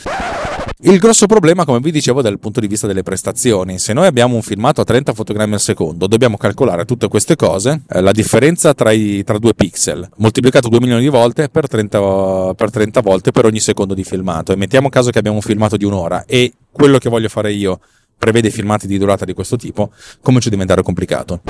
Il 0.80 0.98
grosso 0.98 1.26
problema, 1.26 1.64
come 1.64 1.78
vi 1.78 1.92
dicevo, 1.92 2.22
dal 2.22 2.40
punto 2.40 2.58
di 2.58 2.66
vista 2.66 2.88
delle 2.88 3.04
prestazioni. 3.04 3.78
Se 3.78 3.92
noi 3.92 4.06
abbiamo 4.06 4.34
un 4.34 4.42
filmato 4.42 4.80
a 4.80 4.84
30 4.84 5.12
fotogrammi 5.12 5.54
al 5.54 5.60
secondo, 5.60 6.08
dobbiamo 6.08 6.36
calcolare 6.36 6.84
tutte 6.84 7.06
queste 7.06 7.36
cose, 7.36 7.82
eh, 7.88 8.00
la 8.00 8.10
differenza 8.10 8.74
tra, 8.74 8.90
i, 8.90 9.22
tra, 9.22 9.38
due 9.38 9.54
pixel, 9.54 10.08
moltiplicato 10.16 10.68
2 10.68 10.80
milioni 10.80 11.02
di 11.02 11.08
volte 11.08 11.48
per 11.48 11.68
30, 11.68 12.54
per 12.56 12.70
30 12.72 13.00
volte 13.00 13.30
per 13.30 13.44
ogni 13.44 13.60
secondo 13.60 13.94
di 13.94 14.02
filmato. 14.02 14.52
E 14.52 14.56
mettiamo 14.56 14.88
caso 14.88 15.10
che 15.10 15.20
abbiamo 15.20 15.36
un 15.36 15.42
filmato 15.42 15.76
di 15.76 15.84
un'ora 15.84 16.24
e 16.26 16.52
quello 16.72 16.98
che 16.98 17.08
voglio 17.08 17.28
fare 17.28 17.52
io 17.52 17.80
prevede 18.22 18.50
filmati 18.50 18.86
di 18.86 18.98
durata 18.98 19.24
di 19.24 19.32
questo 19.32 19.56
tipo, 19.56 19.90
comincia 20.20 20.46
a 20.46 20.52
diventare 20.52 20.82
complicato. 20.82 21.42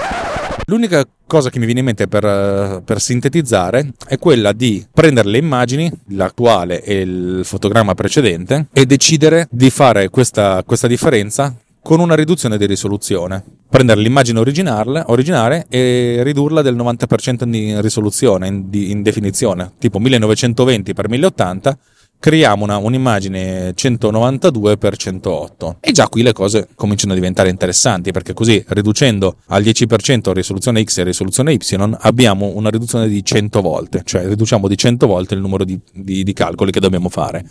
L'unica 0.66 1.06
cosa 1.26 1.50
che 1.50 1.58
mi 1.58 1.66
viene 1.66 1.80
in 1.80 1.86
mente 1.86 2.08
per, 2.08 2.82
per, 2.82 3.00
sintetizzare 3.00 3.92
è 4.06 4.18
quella 4.18 4.52
di 4.52 4.82
prendere 4.90 5.28
le 5.28 5.36
immagini, 5.36 5.92
l'attuale 6.08 6.82
e 6.82 7.00
il 7.00 7.40
fotogramma 7.44 7.94
precedente, 7.94 8.68
e 8.72 8.86
decidere 8.86 9.48
di 9.50 9.68
fare 9.68 10.08
questa, 10.08 10.62
questa 10.64 10.86
differenza 10.86 11.54
con 11.82 12.00
una 12.00 12.14
riduzione 12.14 12.56
di 12.56 12.64
risoluzione. 12.64 13.44
Prendere 13.68 14.00
l'immagine 14.00 14.38
originale, 14.38 15.02
originale 15.08 15.66
e 15.68 16.20
ridurla 16.22 16.62
del 16.62 16.76
90% 16.76 17.54
in 17.54 17.82
risoluzione, 17.82 18.46
in, 18.46 18.68
in 18.70 19.02
definizione, 19.02 19.72
tipo 19.78 20.00
1920x1080 20.00 21.76
creiamo 22.22 22.62
una, 22.62 22.76
un'immagine 22.76 23.72
192 23.74 24.78
x 24.78 24.94
108 24.96 25.78
e 25.80 25.90
già 25.90 26.06
qui 26.06 26.22
le 26.22 26.32
cose 26.32 26.68
cominciano 26.76 27.14
a 27.14 27.16
diventare 27.16 27.48
interessanti 27.48 28.12
perché 28.12 28.32
così 28.32 28.62
riducendo 28.68 29.38
al 29.46 29.60
10% 29.64 30.30
risoluzione 30.30 30.84
X 30.84 30.98
e 30.98 31.02
risoluzione 31.02 31.52
Y 31.52 31.58
abbiamo 31.98 32.52
una 32.54 32.70
riduzione 32.70 33.08
di 33.08 33.24
100 33.24 33.60
volte, 33.60 34.02
cioè 34.04 34.24
riduciamo 34.24 34.68
di 34.68 34.76
100 34.76 35.04
volte 35.08 35.34
il 35.34 35.40
numero 35.40 35.64
di, 35.64 35.76
di, 35.92 36.22
di 36.22 36.32
calcoli 36.32 36.70
che 36.70 36.78
dobbiamo 36.78 37.08
fare. 37.08 37.44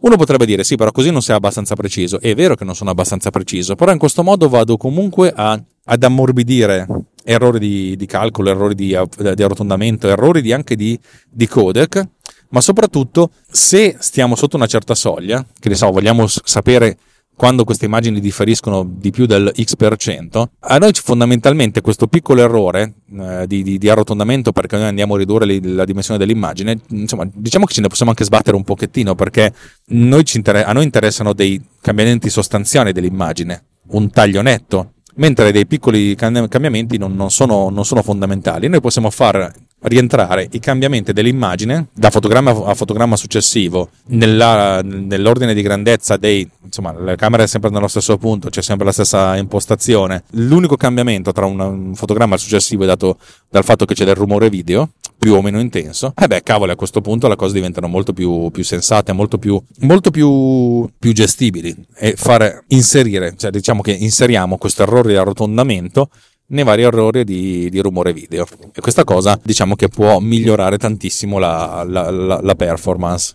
Uno 0.00 0.16
potrebbe 0.16 0.44
dire 0.44 0.62
sì, 0.62 0.76
però 0.76 0.90
così 0.90 1.10
non 1.10 1.22
sei 1.22 1.36
abbastanza 1.36 1.74
preciso. 1.74 2.20
È 2.20 2.34
vero 2.34 2.54
che 2.54 2.64
non 2.64 2.74
sono 2.74 2.90
abbastanza 2.90 3.30
preciso, 3.30 3.76
però 3.76 3.92
in 3.92 3.98
questo 3.98 4.22
modo 4.22 4.48
vado 4.50 4.76
comunque 4.76 5.32
a, 5.34 5.58
ad 5.84 6.02
ammorbidire 6.02 6.86
errori 7.24 7.58
di, 7.58 7.96
di 7.96 8.06
calcolo, 8.06 8.50
errori 8.50 8.74
di, 8.74 8.88
di, 8.88 9.42
arrotondamento, 9.42 10.08
errori 10.08 10.52
anche 10.52 10.76
di, 10.76 10.98
di 11.30 11.46
codec 11.46 12.06
ma 12.52 12.60
soprattutto 12.60 13.30
se 13.50 13.96
stiamo 13.98 14.36
sotto 14.36 14.56
una 14.56 14.66
certa 14.66 14.94
soglia, 14.94 15.44
che 15.58 15.68
ne 15.68 15.74
so, 15.74 15.90
vogliamo 15.90 16.26
sapere 16.26 16.98
quando 17.34 17.64
queste 17.64 17.86
immagini 17.86 18.20
differiscono 18.20 18.86
di 18.86 19.10
più 19.10 19.26
del 19.26 19.52
x%, 19.56 20.50
a 20.60 20.78
noi 20.78 20.92
fondamentalmente 20.92 21.80
questo 21.80 22.06
piccolo 22.06 22.42
errore 22.42 22.92
eh, 23.18 23.46
di, 23.46 23.62
di, 23.62 23.78
di, 23.78 23.88
arrotondamento 23.88 24.52
perché 24.52 24.76
noi 24.76 24.86
andiamo 24.86 25.14
a 25.14 25.18
ridurre 25.18 25.46
li, 25.46 25.72
la 25.72 25.84
dimensione 25.84 26.18
dell'immagine, 26.18 26.78
insomma, 26.90 27.26
diciamo 27.32 27.64
che 27.64 27.72
ce 27.72 27.80
ne 27.80 27.88
possiamo 27.88 28.10
anche 28.10 28.24
sbattere 28.24 28.54
un 28.54 28.64
pochettino 28.64 29.14
perché 29.14 29.52
noi 29.86 30.22
inter- 30.34 30.66
a 30.66 30.72
noi 30.72 30.84
interessano 30.84 31.32
dei 31.32 31.60
cambiamenti 31.80 32.28
sostanziali 32.28 32.92
dell'immagine, 32.92 33.64
un 33.88 34.10
taglio 34.10 34.42
netto, 34.42 34.92
mentre 35.14 35.52
dei 35.52 35.66
piccoli 35.66 36.14
cambiamenti 36.14 36.98
non, 36.98 37.14
non, 37.14 37.30
sono, 37.30 37.70
non 37.70 37.84
sono 37.84 38.02
fondamentali. 38.02 38.68
Noi 38.68 38.80
possiamo 38.80 39.10
far 39.10 39.52
rientrare 39.82 40.48
i 40.50 40.60
cambiamenti 40.60 41.12
dell'immagine 41.12 41.88
da 41.92 42.10
fotogramma 42.10 42.64
a 42.66 42.74
fotogramma 42.74 43.16
successivo 43.16 43.90
nella, 44.06 44.80
nell'ordine 44.82 45.54
di 45.54 45.62
grandezza 45.62 46.16
dei 46.16 46.48
insomma 46.64 46.92
la 46.92 47.16
camera 47.16 47.42
è 47.42 47.46
sempre 47.46 47.70
nello 47.70 47.88
stesso 47.88 48.16
punto 48.18 48.48
c'è 48.48 48.62
sempre 48.62 48.86
la 48.86 48.92
stessa 48.92 49.36
impostazione. 49.36 50.24
L'unico 50.32 50.76
cambiamento 50.76 51.32
tra 51.32 51.46
un, 51.46 51.92
fotogramma 51.94 52.36
successivo 52.36 52.84
è 52.84 52.86
dato 52.86 53.18
dal 53.48 53.64
fatto 53.64 53.84
che 53.84 53.94
c'è 53.94 54.04
del 54.04 54.14
rumore 54.14 54.48
video 54.48 54.90
più 55.18 55.34
o 55.34 55.42
meno 55.42 55.60
intenso. 55.60 56.14
E 56.16 56.24
eh 56.24 56.26
beh 56.26 56.42
cavolo 56.42 56.72
a 56.72 56.76
questo 56.76 57.00
punto 57.00 57.28
le 57.28 57.36
cose 57.36 57.54
diventano 57.54 57.88
molto 57.88 58.12
più, 58.12 58.50
più 58.50 58.64
sensate 58.64 59.12
molto 59.12 59.38
più 59.38 59.60
molto 59.80 60.10
più, 60.10 60.88
più 60.98 61.12
gestibili. 61.12 61.74
E 61.96 62.14
fare 62.16 62.64
inserire 62.68 63.34
cioè 63.36 63.50
diciamo 63.50 63.82
che 63.82 63.92
inseriamo 63.92 64.56
questo 64.58 64.82
errore 64.82 65.10
di 65.10 65.16
arrotondamento 65.16 66.08
nei 66.52 66.64
vari 66.64 66.82
errori 66.82 67.24
di, 67.24 67.68
di, 67.68 67.80
rumore 67.80 68.12
video. 68.12 68.46
E 68.74 68.80
questa 68.80 69.04
cosa 69.04 69.38
diciamo 69.42 69.74
che 69.74 69.88
può 69.88 70.18
migliorare 70.20 70.78
tantissimo 70.78 71.38
la, 71.38 71.84
la, 71.86 72.10
la, 72.10 72.40
la 72.40 72.54
performance. 72.54 73.34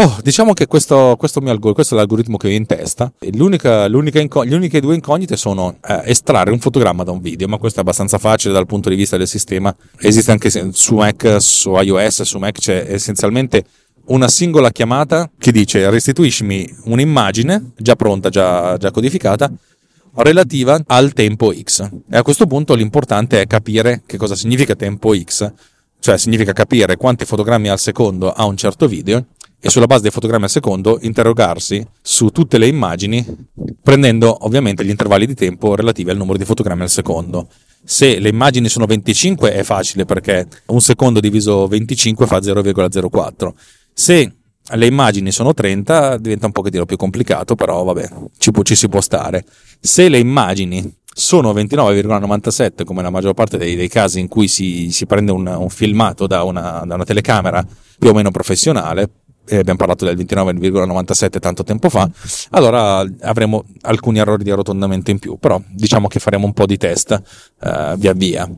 Oh, 0.00 0.16
diciamo 0.22 0.52
che 0.52 0.66
questo, 0.66 1.16
questo, 1.18 1.40
mio, 1.40 1.58
questo, 1.58 1.94
è 1.94 1.96
l'algoritmo 1.96 2.36
che 2.36 2.46
ho 2.46 2.50
in 2.50 2.66
testa. 2.66 3.12
L'unica, 3.32 3.88
l'unica 3.88 4.20
inco- 4.20 4.44
le 4.44 4.54
uniche 4.54 4.80
due 4.80 4.94
incognite 4.94 5.36
sono 5.36 5.78
eh, 5.84 6.02
estrarre 6.04 6.52
un 6.52 6.60
fotogramma 6.60 7.02
da 7.02 7.10
un 7.10 7.20
video, 7.20 7.48
ma 7.48 7.56
questo 7.56 7.80
è 7.80 7.82
abbastanza 7.82 8.18
facile 8.18 8.52
dal 8.54 8.66
punto 8.66 8.90
di 8.90 8.94
vista 8.94 9.16
del 9.16 9.26
sistema. 9.26 9.74
Esiste 9.98 10.30
anche 10.30 10.50
su 10.50 10.94
Mac, 10.94 11.38
su 11.40 11.74
iOS, 11.74 12.22
su 12.22 12.38
Mac 12.38 12.58
c'è 12.60 12.86
essenzialmente 12.88 13.64
una 14.06 14.28
singola 14.28 14.70
chiamata 14.70 15.28
che 15.36 15.50
dice 15.50 15.90
restituiscimi 15.90 16.72
un'immagine 16.84 17.72
già 17.76 17.96
pronta, 17.96 18.28
già, 18.28 18.76
già 18.76 18.92
codificata, 18.92 19.50
relativa 20.14 20.80
al 20.86 21.12
tempo 21.12 21.52
X. 21.52 21.88
E 22.10 22.16
a 22.16 22.22
questo 22.22 22.46
punto 22.46 22.74
l'importante 22.74 23.40
è 23.40 23.46
capire 23.46 24.02
che 24.06 24.16
cosa 24.16 24.34
significa 24.34 24.74
tempo 24.74 25.16
X, 25.16 25.52
cioè 26.00 26.18
significa 26.18 26.52
capire 26.52 26.96
quanti 26.96 27.24
fotogrammi 27.24 27.68
al 27.68 27.78
secondo 27.78 28.32
ha 28.32 28.44
un 28.44 28.56
certo 28.56 28.86
video 28.86 29.26
e 29.60 29.70
sulla 29.70 29.86
base 29.86 30.02
dei 30.02 30.10
fotogrammi 30.10 30.44
al 30.44 30.50
secondo 30.50 30.98
interrogarsi 31.02 31.84
su 32.00 32.28
tutte 32.28 32.58
le 32.58 32.68
immagini 32.68 33.24
prendendo 33.82 34.44
ovviamente 34.44 34.84
gli 34.84 34.90
intervalli 34.90 35.26
di 35.26 35.34
tempo 35.34 35.74
relativi 35.74 36.10
al 36.10 36.16
numero 36.16 36.38
di 36.38 36.44
fotogrammi 36.44 36.82
al 36.82 36.90
secondo. 36.90 37.48
Se 37.82 38.18
le 38.18 38.28
immagini 38.28 38.68
sono 38.68 38.86
25 38.86 39.52
è 39.52 39.62
facile 39.62 40.04
perché 40.04 40.46
un 40.66 40.80
secondo 40.80 41.20
diviso 41.20 41.66
25 41.66 42.26
fa 42.26 42.38
0,04. 42.38 43.50
Se 43.92 44.32
le 44.70 44.86
immagini 44.86 45.30
sono 45.30 45.54
30, 45.54 46.18
diventa 46.18 46.46
un 46.46 46.52
pochettino 46.52 46.84
più 46.84 46.96
complicato, 46.96 47.54
però 47.54 47.84
vabbè, 47.84 48.08
ci, 48.38 48.50
può, 48.50 48.62
ci 48.62 48.74
si 48.74 48.88
può 48.88 49.00
stare. 49.00 49.44
Se 49.80 50.08
le 50.08 50.18
immagini 50.18 50.96
sono 51.04 51.52
29,97 51.52 52.84
come 52.84 53.02
la 53.02 53.10
maggior 53.10 53.34
parte 53.34 53.56
dei, 53.56 53.74
dei 53.74 53.88
casi 53.88 54.20
in 54.20 54.28
cui 54.28 54.46
si, 54.46 54.90
si 54.92 55.06
prende 55.06 55.32
un, 55.32 55.46
un 55.46 55.68
filmato 55.68 56.26
da 56.26 56.42
una, 56.42 56.84
da 56.86 56.94
una, 56.94 57.04
telecamera 57.04 57.66
più 57.98 58.10
o 58.10 58.12
meno 58.12 58.30
professionale, 58.30 59.10
e 59.50 59.56
abbiamo 59.56 59.78
parlato 59.78 60.04
del 60.04 60.16
29,97 60.16 61.38
tanto 61.38 61.64
tempo 61.64 61.88
fa, 61.88 62.08
allora 62.50 63.02
avremo 63.22 63.64
alcuni 63.80 64.18
errori 64.18 64.44
di 64.44 64.50
arrotondamento 64.50 65.10
in 65.10 65.18
più, 65.18 65.38
però 65.38 65.60
diciamo 65.66 66.06
che 66.06 66.20
faremo 66.20 66.44
un 66.44 66.52
po' 66.52 66.66
di 66.66 66.76
test 66.76 67.20
uh, 67.60 67.96
via 67.96 68.12
via. 68.12 68.48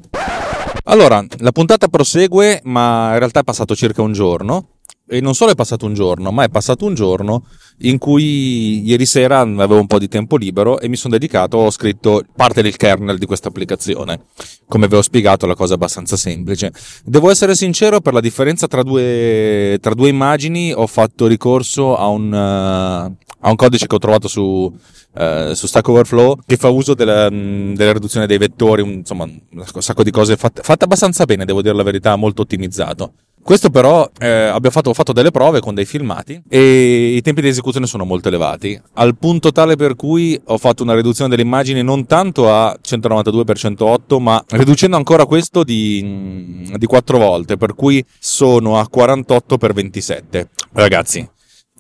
Allora, 0.84 1.24
la 1.38 1.52
puntata 1.52 1.86
prosegue, 1.86 2.60
ma 2.64 3.12
in 3.12 3.18
realtà 3.18 3.40
è 3.40 3.44
passato 3.44 3.76
circa 3.76 4.02
un 4.02 4.12
giorno 4.12 4.79
e 5.10 5.20
non 5.20 5.34
solo 5.34 5.50
è 5.50 5.54
passato 5.56 5.86
un 5.86 5.92
giorno, 5.92 6.30
ma 6.30 6.44
è 6.44 6.48
passato 6.48 6.84
un 6.84 6.94
giorno 6.94 7.44
in 7.78 7.98
cui 7.98 8.86
ieri 8.86 9.06
sera 9.06 9.40
avevo 9.40 9.80
un 9.80 9.88
po' 9.88 9.98
di 9.98 10.06
tempo 10.06 10.36
libero 10.36 10.78
e 10.78 10.86
mi 10.86 10.94
sono 10.94 11.14
dedicato, 11.14 11.56
ho 11.56 11.70
scritto 11.70 12.22
parte 12.36 12.62
del 12.62 12.76
kernel 12.76 13.18
di 13.18 13.26
questa 13.26 13.48
applicazione. 13.48 14.26
Come 14.68 14.86
vi 14.86 14.94
ho 14.94 15.02
spiegato, 15.02 15.46
la 15.46 15.56
cosa 15.56 15.72
è 15.72 15.74
abbastanza 15.74 16.16
semplice. 16.16 16.72
Devo 17.04 17.28
essere 17.28 17.56
sincero, 17.56 18.00
per 18.00 18.12
la 18.12 18.20
differenza 18.20 18.68
tra 18.68 18.84
due, 18.84 19.78
tra 19.80 19.94
due 19.94 20.08
immagini 20.08 20.72
ho 20.72 20.86
fatto 20.86 21.26
ricorso 21.26 21.96
a 21.96 22.06
un, 22.06 22.32
uh, 22.32 23.16
a 23.40 23.50
un 23.50 23.56
codice 23.56 23.88
che 23.88 23.94
ho 23.96 23.98
trovato 23.98 24.28
su, 24.28 24.40
uh, 24.40 25.52
su 25.54 25.66
Stack 25.66 25.88
Overflow 25.88 26.38
che 26.46 26.56
fa 26.56 26.68
uso 26.68 26.94
della, 26.94 27.28
della 27.28 27.92
riduzione 27.92 28.28
dei 28.28 28.38
vettori, 28.38 28.82
un, 28.82 28.90
insomma 28.90 29.24
un 29.24 29.64
sacco 29.80 30.04
di 30.04 30.12
cose 30.12 30.36
fatte, 30.36 30.62
fatte 30.62 30.84
abbastanza 30.84 31.24
bene, 31.24 31.44
devo 31.44 31.62
dire 31.62 31.74
la 31.74 31.82
verità, 31.82 32.14
molto 32.14 32.42
ottimizzato. 32.42 33.12
Questo 33.42 33.70
però 33.70 34.08
eh, 34.18 34.28
abbiamo 34.28 34.70
fatto, 34.70 34.92
fatto 34.94 35.12
delle 35.12 35.30
prove 35.30 35.60
con 35.60 35.74
dei 35.74 35.84
filmati 35.84 36.40
e 36.48 37.14
i 37.16 37.20
tempi 37.22 37.40
di 37.40 37.48
esecuzione 37.48 37.86
sono 37.86 38.04
molto 38.04 38.28
elevati, 38.28 38.80
al 38.94 39.16
punto 39.16 39.50
tale 39.50 39.76
per 39.76 39.96
cui 39.96 40.40
ho 40.44 40.58
fatto 40.58 40.82
una 40.82 40.94
riduzione 40.94 41.30
delle 41.30 41.42
immagini 41.42 41.82
non 41.82 42.06
tanto 42.06 42.52
a 42.52 42.76
192x108, 42.80 44.20
ma 44.20 44.42
riducendo 44.50 44.96
ancora 44.96 45.24
questo 45.24 45.64
di, 45.64 46.70
di 46.76 46.86
4 46.86 47.18
volte, 47.18 47.56
per 47.56 47.74
cui 47.74 48.04
sono 48.18 48.78
a 48.78 48.88
48x27. 48.92 50.46
Ragazzi, 50.72 51.28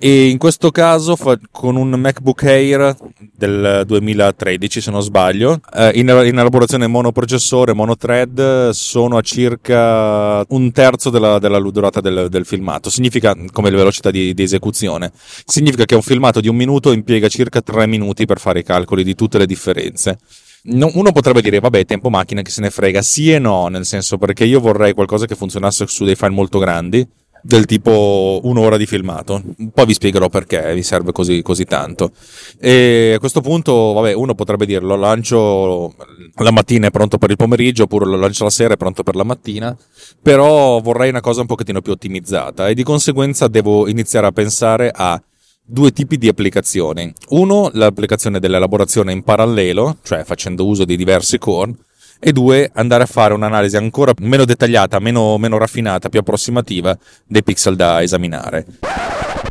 e 0.02 0.28
in 0.28 0.38
questo 0.38 0.70
caso 0.70 1.14
con 1.50 1.76
un 1.76 1.90
MacBook 1.90 2.42
Air 2.44 2.96
del 3.36 3.82
2013 3.86 4.80
se 4.80 4.90
non 4.90 5.02
sbaglio 5.02 5.60
eh, 5.76 5.90
in, 5.96 6.08
elaborazione 6.08 6.86
monoprocessore 6.86 7.74
monothread 7.74 8.70
sono 8.70 9.18
a 9.18 9.20
circa 9.20 10.42
un 10.48 10.72
terzo 10.72 11.10
della, 11.10 11.38
della 11.38 11.60
durata 11.60 12.00
del, 12.00 12.28
del, 12.30 12.46
filmato. 12.46 12.88
Significa 12.88 13.36
come 13.52 13.68
velocità 13.68 14.10
di, 14.10 14.32
di, 14.32 14.42
esecuzione 14.42 15.12
significa 15.44 15.84
che 15.84 15.96
un 15.96 16.02
filmato 16.02 16.40
di 16.40 16.48
un 16.48 16.56
minuto 16.56 16.92
impiega 16.92 17.28
circa 17.28 17.60
tre 17.60 17.86
minuti 17.86 18.24
per 18.24 18.40
fare 18.40 18.60
i 18.60 18.64
calcoli 18.64 19.04
di 19.04 19.14
tutte 19.14 19.36
le 19.36 19.44
differenze. 19.44 20.18
Uno 20.62 21.12
potrebbe 21.12 21.42
dire, 21.42 21.60
vabbè, 21.60 21.84
tempo 21.84 22.08
macchina 22.08 22.40
che 22.40 22.50
se 22.50 22.62
ne 22.62 22.70
frega, 22.70 23.02
sì 23.02 23.32
e 23.32 23.38
no, 23.38 23.68
nel 23.68 23.84
senso 23.84 24.16
perché 24.16 24.44
io 24.44 24.60
vorrei 24.60 24.94
qualcosa 24.94 25.26
che 25.26 25.34
funzionasse 25.34 25.86
su 25.86 26.04
dei 26.04 26.16
file 26.16 26.30
molto 26.30 26.58
grandi, 26.58 27.06
del 27.42 27.64
tipo 27.66 28.40
un'ora 28.44 28.76
di 28.76 28.86
filmato. 28.86 29.42
Poi 29.72 29.86
vi 29.86 29.94
spiegherò 29.94 30.28
perché 30.28 30.74
vi 30.74 30.82
serve 30.82 31.12
così, 31.12 31.42
così 31.42 31.64
tanto. 31.64 32.12
E 32.60 33.14
a 33.14 33.18
questo 33.18 33.40
punto, 33.40 33.92
vabbè, 33.92 34.12
uno 34.12 34.34
potrebbe 34.34 34.66
dirlo: 34.66 34.96
lancio 34.96 35.94
la 36.36 36.50
mattina 36.50 36.88
è 36.88 36.90
pronto 36.90 37.18
per 37.18 37.30
il 37.30 37.36
pomeriggio, 37.36 37.84
oppure 37.84 38.06
lo 38.06 38.16
lancio 38.16 38.44
la 38.44 38.50
sera 38.50 38.74
è 38.74 38.76
pronto 38.76 39.02
per 39.02 39.16
la 39.16 39.24
mattina. 39.24 39.76
Però 40.22 40.80
vorrei 40.80 41.10
una 41.10 41.20
cosa 41.20 41.40
un 41.40 41.46
pochettino 41.46 41.80
più 41.80 41.92
ottimizzata 41.92 42.68
e 42.68 42.74
di 42.74 42.82
conseguenza 42.82 43.48
devo 43.48 43.88
iniziare 43.88 44.26
a 44.26 44.32
pensare 44.32 44.90
a 44.94 45.20
due 45.62 45.92
tipi 45.92 46.18
di 46.18 46.28
applicazioni. 46.28 47.12
Uno, 47.28 47.70
l'applicazione 47.74 48.40
dell'elaborazione 48.40 49.12
in 49.12 49.22
parallelo, 49.22 49.98
cioè 50.02 50.24
facendo 50.24 50.66
uso 50.66 50.84
di 50.84 50.96
diversi 50.96 51.38
core 51.38 51.74
e 52.20 52.32
due, 52.32 52.70
andare 52.74 53.02
a 53.02 53.06
fare 53.06 53.34
un'analisi 53.34 53.76
ancora 53.76 54.12
meno 54.20 54.44
dettagliata, 54.44 54.98
meno, 54.98 55.38
meno 55.38 55.58
raffinata, 55.58 56.10
più 56.10 56.20
approssimativa 56.20 56.96
dei 57.26 57.42
pixel 57.42 57.74
da 57.74 58.02
esaminare. 58.02 58.66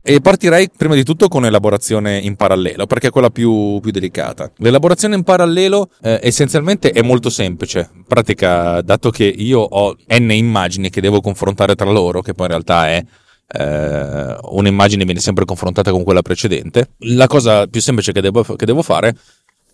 E 0.01 0.21
partirei 0.21 0.69
prima 0.75 0.95
di 0.95 1.03
tutto 1.03 1.27
con 1.27 1.41
l'elaborazione 1.41 2.17
in 2.19 2.36
parallelo, 2.36 2.86
perché 2.86 3.08
è 3.08 3.12
quella 3.12 3.29
più, 3.29 3.79
più 3.82 3.91
delicata. 3.91 4.51
L'elaborazione 4.58 5.15
in 5.15 5.23
parallelo 5.23 5.89
eh, 6.01 6.19
essenzialmente 6.23 6.91
è 6.91 7.01
molto 7.01 7.29
semplice. 7.29 7.89
In 7.93 8.03
pratica, 8.08 8.82
dato 8.82 9.10
che 9.10 9.25
io 9.25 9.60
ho 9.60 9.95
n 10.08 10.32
immagini 10.32 10.89
che 10.89 11.01
devo 11.01 11.21
confrontare 11.21 11.75
tra 11.75 11.89
loro, 11.89 12.21
che 12.21 12.34
poi 12.34 12.45
in 12.45 12.51
realtà 12.51 12.88
è 12.88 13.03
eh, 13.51 14.38
un'immagine 14.41 15.05
viene 15.05 15.19
sempre 15.19 15.45
confrontata 15.45 15.91
con 15.91 16.03
quella 16.03 16.21
precedente, 16.21 16.91
la 16.99 17.27
cosa 17.27 17.67
più 17.67 17.82
semplice 17.82 18.12
che 18.12 18.21
devo, 18.21 18.43
che 18.43 18.65
devo 18.65 18.82
fare 18.82 19.15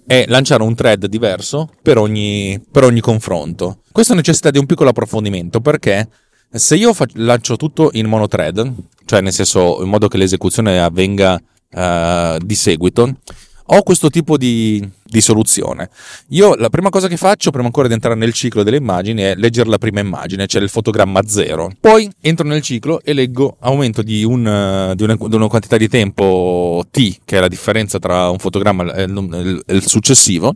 è 0.05 0.25
lanciare 0.27 0.63
un 0.63 0.75
thread 0.75 1.05
diverso 1.07 1.69
per 1.81 1.97
ogni, 1.97 2.63
per 2.71 2.83
ogni 2.83 2.99
confronto. 2.99 3.79
Questo 3.91 4.13
necessita 4.13 4.51
di 4.51 4.57
un 4.57 4.65
piccolo 4.65 4.89
approfondimento 4.89 5.61
perché 5.61 6.07
se 6.51 6.75
io 6.75 6.93
faccio, 6.93 7.15
lancio 7.17 7.57
tutto 7.57 7.89
in 7.93 8.07
monothread, 8.07 8.71
cioè 9.05 9.21
nel 9.21 9.33
senso 9.33 9.81
in 9.81 9.89
modo 9.89 10.07
che 10.07 10.17
l'esecuzione 10.17 10.81
avvenga 10.81 11.33
uh, 11.35 12.37
di 12.37 12.55
seguito, 12.55 13.17
ho 13.67 13.83
questo 13.83 14.09
tipo 14.09 14.37
di, 14.37 14.87
di, 15.03 15.21
soluzione. 15.21 15.89
Io 16.29 16.55
la 16.55 16.69
prima 16.69 16.89
cosa 16.89 17.07
che 17.07 17.17
faccio, 17.17 17.51
prima 17.51 17.65
ancora 17.65 17.87
di 17.87 17.93
entrare 17.93 18.15
nel 18.15 18.33
ciclo 18.33 18.63
delle 18.63 18.77
immagini, 18.77 19.21
è 19.21 19.35
leggere 19.35 19.69
la 19.69 19.77
prima 19.77 19.99
immagine, 19.99 20.45
cioè 20.47 20.61
il 20.61 20.69
fotogramma 20.69 21.21
zero. 21.25 21.71
Poi 21.79 22.09
entro 22.21 22.47
nel 22.47 22.61
ciclo 22.61 23.01
e 23.01 23.13
leggo 23.13 23.57
aumento 23.59 24.01
di, 24.03 24.23
un, 24.23 24.93
di, 24.95 25.03
una, 25.03 25.15
di 25.15 25.35
una, 25.35 25.47
quantità 25.47 25.77
di 25.77 25.87
tempo 25.87 26.83
t, 26.91 27.19
che 27.25 27.37
è 27.37 27.39
la 27.39 27.47
differenza 27.47 27.97
tra 27.97 28.29
un 28.29 28.37
fotogramma 28.37 28.93
e 28.93 29.03
il, 29.03 29.63
il 29.67 29.87
successivo 29.87 30.55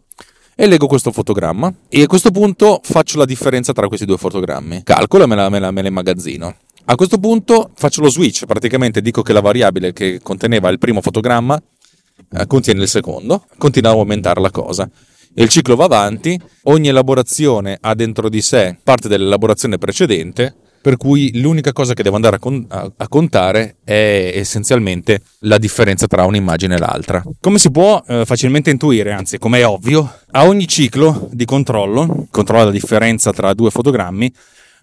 e 0.56 0.68
leggo 0.68 0.88
questo 0.88 1.14
fotogramma 1.14 1.74
e 1.88 2.02
a 2.02 2.06
questo 2.06 2.32
punto 2.32 2.82
faccio 2.84 3.18
la 3.18 3.24
differenza 3.24 3.72
tra 3.72 3.88
questi 3.88 4.06
due 4.06 4.18
fotogrammi. 4.18 4.84
Calcolo 4.84 5.24
e 5.24 5.28
me 5.28 5.36
la, 5.36 5.50
me 5.50 5.60
la, 5.60 5.72
me 5.72 5.82
la 5.82 5.88
immagazzino. 5.88 6.56
A 6.86 6.96
questo 6.96 7.18
punto 7.18 7.72
faccio 7.76 8.02
lo 8.02 8.10
switch, 8.10 8.46
praticamente 8.46 9.02
dico 9.02 9.22
che 9.22 9.32
la 9.32 9.42
variabile 9.42 9.94
che 9.94 10.20
conteneva 10.22 10.70
il 10.70 10.80
primo 10.80 11.02
fotogramma 11.02 11.62
contiene 12.48 12.82
il 12.82 12.88
secondo, 12.88 13.46
continua 13.58 13.92
a 13.92 13.94
aumentare 13.94 14.42
la 14.42 14.52
cosa. 14.52 14.90
Il 15.36 15.50
ciclo 15.50 15.76
va 15.76 15.86
avanti, 15.86 16.40
ogni 16.64 16.88
elaborazione 16.88 17.78
ha 17.80 17.94
dentro 17.94 18.30
di 18.30 18.42
sé 18.42 18.78
parte 18.84 19.08
dell'elaborazione 19.08 19.78
precedente, 19.78 20.56
per 20.82 20.98
cui 20.98 21.40
l'unica 21.40 21.72
cosa 21.72 21.94
che 21.94 22.04
devo 22.04 22.16
andare 22.16 22.38
a, 22.38 22.40
con- 22.40 22.66
a, 22.68 23.08
contare 23.08 23.78
è 23.84 24.32
essenzialmente 24.34 25.22
la 25.40 25.58
differenza 25.58 26.08
tra 26.08 26.26
un'immagine 26.26 26.76
e 26.76 26.80
l'altra. 26.80 27.24
Come 27.40 27.60
si 27.60 27.70
può 27.70 28.02
eh, 28.08 28.26
facilmente 28.26 28.70
intuire, 28.70 29.12
anzi 29.12 29.38
come 29.38 29.60
è 29.60 29.68
ovvio, 29.68 30.12
a 30.32 30.48
ogni 30.48 30.68
ciclo 30.68 31.30
di 31.32 31.46
controllo, 31.46 32.28
controlla 32.32 32.66
la 32.66 32.72
differenza 32.72 33.32
tra 33.32 33.54
due 33.54 33.70
fotogrammi, 33.70 34.34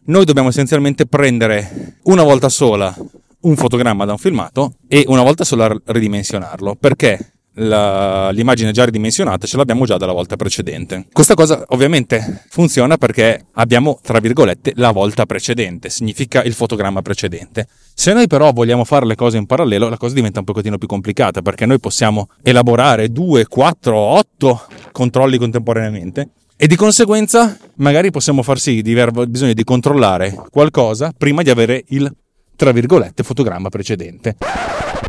noi 0.05 0.25
dobbiamo 0.25 0.51
essenzialmente 0.51 1.07
prendere 1.07 1.97
una 2.05 2.23
volta 2.23 2.49
sola 2.49 2.95
un 3.41 3.57
fotogramma 3.57 4.05
da 4.05 4.13
un 4.13 4.19
filmato 4.19 4.75
e 4.89 5.05
una 5.09 5.23
volta 5.23 5.45
sola 5.45 5.75
ridimensionarlo. 5.85 6.77
Perché? 6.79 7.36
La, 7.59 8.31
l'immagine 8.31 8.71
già 8.71 8.85
ridimensionata 8.85 9.47
ce 9.47 9.57
l'abbiamo 9.57 9.87
già 9.87 9.97
dalla 9.97 10.12
volta 10.12 10.37
precedente. 10.37 11.07
Questa 11.11 11.35
cosa 11.35 11.64
ovviamente 11.69 12.45
funziona 12.49 12.99
perché 12.99 13.47
abbiamo, 13.53 13.99
tra 14.03 14.19
virgolette, 14.19 14.73
la 14.77 14.90
volta 14.90 15.25
precedente, 15.25 15.88
significa 15.88 16.42
il 16.42 16.53
fotogramma 16.53 17.01
precedente. 17.01 17.66
Se 17.95 18.12
noi 18.12 18.27
però 18.27 18.53
vogliamo 18.53 18.85
fare 18.85 19.07
le 19.07 19.14
cose 19.14 19.38
in 19.38 19.47
parallelo, 19.47 19.88
la 19.88 19.97
cosa 19.97 20.14
diventa 20.14 20.40
un 20.40 20.45
pochettino 20.45 20.77
più 20.77 20.87
complicata 20.87 21.40
perché 21.40 21.64
noi 21.64 21.81
possiamo 21.81 22.29
elaborare 22.42 23.11
2, 23.11 23.47
4, 23.47 23.97
8 23.97 24.66
controlli 24.92 25.38
contemporaneamente 25.38 26.29
e 26.57 26.66
di 26.66 26.77
conseguenza 26.77 27.57
magari 27.77 28.11
possiamo 28.11 28.42
far 28.42 28.59
sì 28.59 28.81
di 28.83 28.92
aver 28.92 29.29
bisogno 29.29 29.53
di 29.53 29.64
controllare 29.64 30.35
qualcosa 30.51 31.12
prima 31.16 31.42
di 31.42 31.51
avere 31.51 31.85
il 31.88 32.11
tra 32.57 32.73
virgolette, 32.73 33.23
fotogramma 33.23 33.69
precedente. 33.69 34.37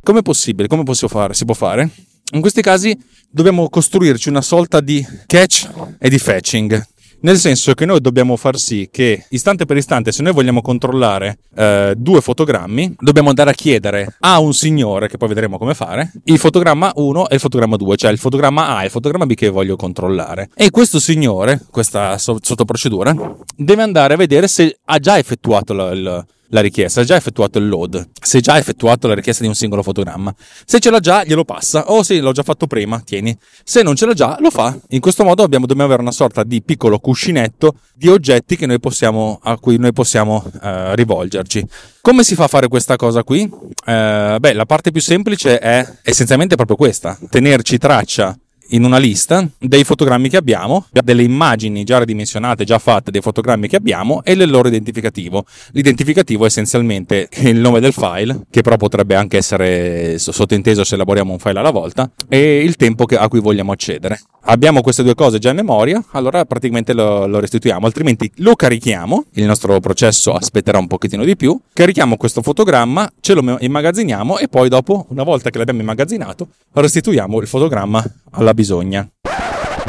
Come 0.04 0.20
è 0.20 0.22
possibile? 0.22 0.68
Come 0.68 0.84
fare? 0.86 1.34
si 1.34 1.46
può 1.46 1.54
fare? 1.54 1.90
In 2.34 2.42
questi 2.42 2.62
casi 2.62 2.98
dobbiamo 3.30 3.70
costruirci 3.70 4.28
una 4.28 4.42
sorta 4.42 4.82
di 4.82 5.06
catch 5.26 5.70
e 5.98 6.10
di 6.10 6.20
fetching. 6.20 6.86
Nel 7.20 7.38
senso 7.38 7.74
che 7.74 7.86
noi 7.86 8.00
dobbiamo 8.00 8.36
far 8.36 8.58
sì 8.58 8.90
che 8.92 9.26
istante 9.30 9.66
per 9.66 9.78
istante, 9.78 10.12
se 10.12 10.22
noi 10.22 10.34
vogliamo 10.34 10.62
controllare 10.62 11.40
eh, 11.56 11.94
due 11.98 12.22
fotogrammi, 12.22 12.96
dobbiamo 13.00 13.30
andare 13.30 13.50
a 13.50 13.54
chiedere 13.54 14.18
a 14.20 14.40
un 14.40 14.54
signore, 14.54 15.08
che 15.08 15.18
poi 15.18 15.30
vedremo 15.30 15.58
come 15.58 15.74
fare, 15.74 16.12
il 16.26 16.38
fotogramma 16.38 16.92
1 16.94 17.30
e 17.30 17.36
il 17.36 17.40
fotogramma 17.40 17.76
2, 17.76 17.96
cioè 17.96 18.12
il 18.12 18.20
fotogramma 18.20 18.76
A 18.76 18.82
e 18.82 18.86
il 18.86 18.92
fotogramma 18.92 19.26
B 19.26 19.34
che 19.34 19.50
voglio 19.50 19.76
controllare. 19.76 20.50
E 20.54 20.70
questo 20.70 21.00
signore, 21.00 21.66
questa 21.72 22.18
sottoprocedura, 22.20 23.16
deve 23.56 23.82
andare 23.82 24.14
a 24.14 24.18
vedere 24.18 24.48
se 24.48 24.78
ha 24.86 25.00
già 25.00 25.18
effettuato 25.18 25.74
il, 25.74 26.26
la 26.50 26.62
richiesta, 26.62 27.02
ha 27.02 27.04
già 27.04 27.16
effettuato 27.16 27.58
il 27.60 27.68
load, 27.68 28.10
se 28.22 28.40
già 28.40 28.58
effettuato 28.58 29.08
la 29.08 29.14
richiesta 29.14 29.44
di 29.44 29.50
un 29.50 29.56
singolo 29.56 29.84
fotogramma. 29.84 30.34
Se 30.66 30.80
ce 30.80 30.90
l'ha 30.90 31.00
già, 31.00 31.24
glielo 31.24 31.44
passa. 31.44 31.92
Oh 31.92 32.04
sì, 32.04 32.20
l'ho 32.20 32.32
già 32.32 32.44
fatto 32.44 32.68
prima, 32.68 33.00
tieni. 33.00 33.38
Se 33.64 33.82
non 33.82 33.96
ce 33.96 34.06
l'ha 34.06 34.14
già, 34.14 34.38
lo 34.40 34.50
fa. 34.50 34.78
In 34.90 35.00
questo 35.00 35.24
modo 35.24 35.44
abbiamo, 35.44 35.66
dobbiamo 35.66 35.88
avere 35.88 36.02
una 36.02 36.12
sorta 36.12 36.44
di 36.44 36.62
piccolo 36.62 37.00
cuscinetto 37.00 37.76
di 37.94 38.08
oggetti 38.08 38.56
possiamo, 38.80 39.40
a 39.44 39.58
cui 39.58 39.78
noi 39.78 39.94
possiamo 39.94 40.44
eh, 40.62 40.96
rivolgerci. 40.96 41.66
Come 42.02 42.24
si 42.24 42.36
fa 42.36 42.46
a 42.46 42.48
fare 42.48 42.68
questa 42.68 42.96
cosa 42.96 43.24
qui? 43.24 43.50
Eh, 43.86 44.38
beh, 44.40 44.54
la 44.54 44.66
parte 44.66 44.92
più 44.92 45.02
semplice 45.02 45.60
è 45.60 45.86
essenzialmente 46.04 46.56
proprio 46.56 46.78
questa, 46.78 47.18
tenerci 47.30 47.78
traccia 47.78 48.38
in 48.70 48.84
una 48.84 48.98
lista 48.98 49.48
dei 49.58 49.84
fotogrammi 49.84 50.30
che 50.30 50.38
abbiamo, 50.38 50.86
delle 50.92 51.24
immagini 51.24 51.84
già 51.84 52.00
ridimensionate, 52.00 52.64
già 52.64 52.80
fatte 52.80 53.12
dei 53.12 53.22
fotogrammi 53.22 53.68
che 53.68 53.76
abbiamo 53.76 54.24
e 54.24 54.34
il 54.34 54.50
loro 54.50 54.68
identificativo. 54.68 55.46
L'identificativo 55.72 56.44
è 56.44 56.48
essenzialmente 56.48 57.30
il 57.44 57.58
nome 57.58 57.80
del 57.80 57.94
file, 57.94 58.42
che 58.50 58.62
però 58.62 58.78
potrebbe 58.78 59.16
anche 59.16 59.38
essere 59.38 60.18
sottinteso 60.18 60.84
se 60.84 60.96
elaboriamo 60.96 61.32
un 61.32 61.40
file 61.40 61.60
alla 61.60 61.72
volta, 61.72 62.10
e 62.28 62.64
il 62.64 62.76
tempo 62.76 63.06
a 63.10 63.28
cui 63.28 63.40
vogliamo 63.40 63.72
accedere. 63.72 64.20
Abbiamo 64.50 64.80
queste 64.82 65.04
due 65.04 65.14
cose 65.14 65.40
già 65.40 65.50
in 65.50 65.58
memoria, 65.58 66.02
allora 66.12 66.46
praticamente 66.46 66.94
lo, 66.94 67.28
lo 67.28 67.40
restituiamo, 67.40 67.86
altrimenti 67.86 68.32
lo 68.38 68.56
carichiamo, 68.56 69.26
il 69.34 69.44
nostro 69.44 69.78
processo 69.82 70.34
aspetterà 70.34 70.78
un 70.78 70.88
pochettino 70.88 71.26
di 71.26 71.36
più, 71.36 71.60
carichiamo 71.74 72.16
questo 72.16 72.42
fotogramma, 72.42 73.12
ce 73.20 73.34
lo 73.34 73.58
immagazziniamo 73.60 74.38
e 74.38 74.48
poi 74.48 74.70
dopo, 74.70 75.06
una 75.10 75.24
volta 75.24 75.50
che 75.50 75.58
l'abbiamo 75.58 75.82
immagazzinato, 75.82 76.48
restituiamo 76.72 77.42
il 77.42 77.48
fotogramma 77.48 78.02
alla 78.32 78.54
bisogna. 78.58 79.08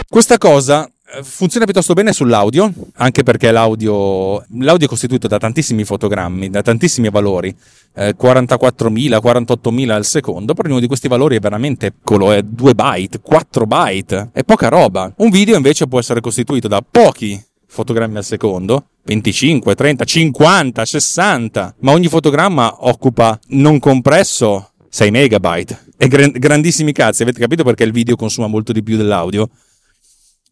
Questa 0.06 0.36
cosa 0.36 0.84
eh, 0.86 1.22
funziona 1.22 1.64
piuttosto 1.64 1.94
bene 1.94 2.12
sull'audio, 2.12 2.70
anche 2.96 3.22
perché 3.22 3.50
l'audio, 3.50 4.44
l'audio, 4.58 4.86
è 4.86 4.88
costituito 4.88 5.26
da 5.26 5.38
tantissimi 5.38 5.84
fotogrammi, 5.84 6.50
da 6.50 6.60
tantissimi 6.60 7.08
valori, 7.08 7.54
eh, 7.94 8.14
44.000, 8.14 9.18
48.000 9.18 9.90
al 9.90 10.04
secondo, 10.04 10.52
però 10.52 10.68
uno 10.68 10.80
di 10.80 10.86
questi 10.86 11.08
valori 11.08 11.36
è 11.36 11.40
veramente 11.40 11.92
piccolo, 11.92 12.30
è 12.32 12.42
2 12.42 12.74
byte, 12.74 13.20
4 13.22 13.66
byte, 13.66 14.30
è 14.34 14.44
poca 14.44 14.68
roba. 14.68 15.10
Un 15.16 15.30
video 15.30 15.56
invece 15.56 15.86
può 15.86 15.98
essere 15.98 16.20
costituito 16.20 16.68
da 16.68 16.82
pochi 16.88 17.42
fotogrammi 17.66 18.18
al 18.18 18.24
secondo, 18.24 18.88
25, 19.04 19.74
30, 19.74 20.04
50, 20.04 20.84
60, 20.84 21.74
ma 21.80 21.92
ogni 21.92 22.08
fotogramma 22.08 22.86
occupa 22.86 23.38
non 23.48 23.78
compresso 23.78 24.72
6 24.88 25.10
megabyte. 25.10 25.86
E 25.96 26.08
grandissimi 26.08 26.92
cazzi, 26.92 27.22
avete 27.22 27.40
capito 27.40 27.64
perché 27.64 27.84
il 27.84 27.92
video 27.92 28.16
consuma 28.16 28.46
molto 28.46 28.72
di 28.72 28.82
più 28.82 28.96
dell'audio? 28.96 29.48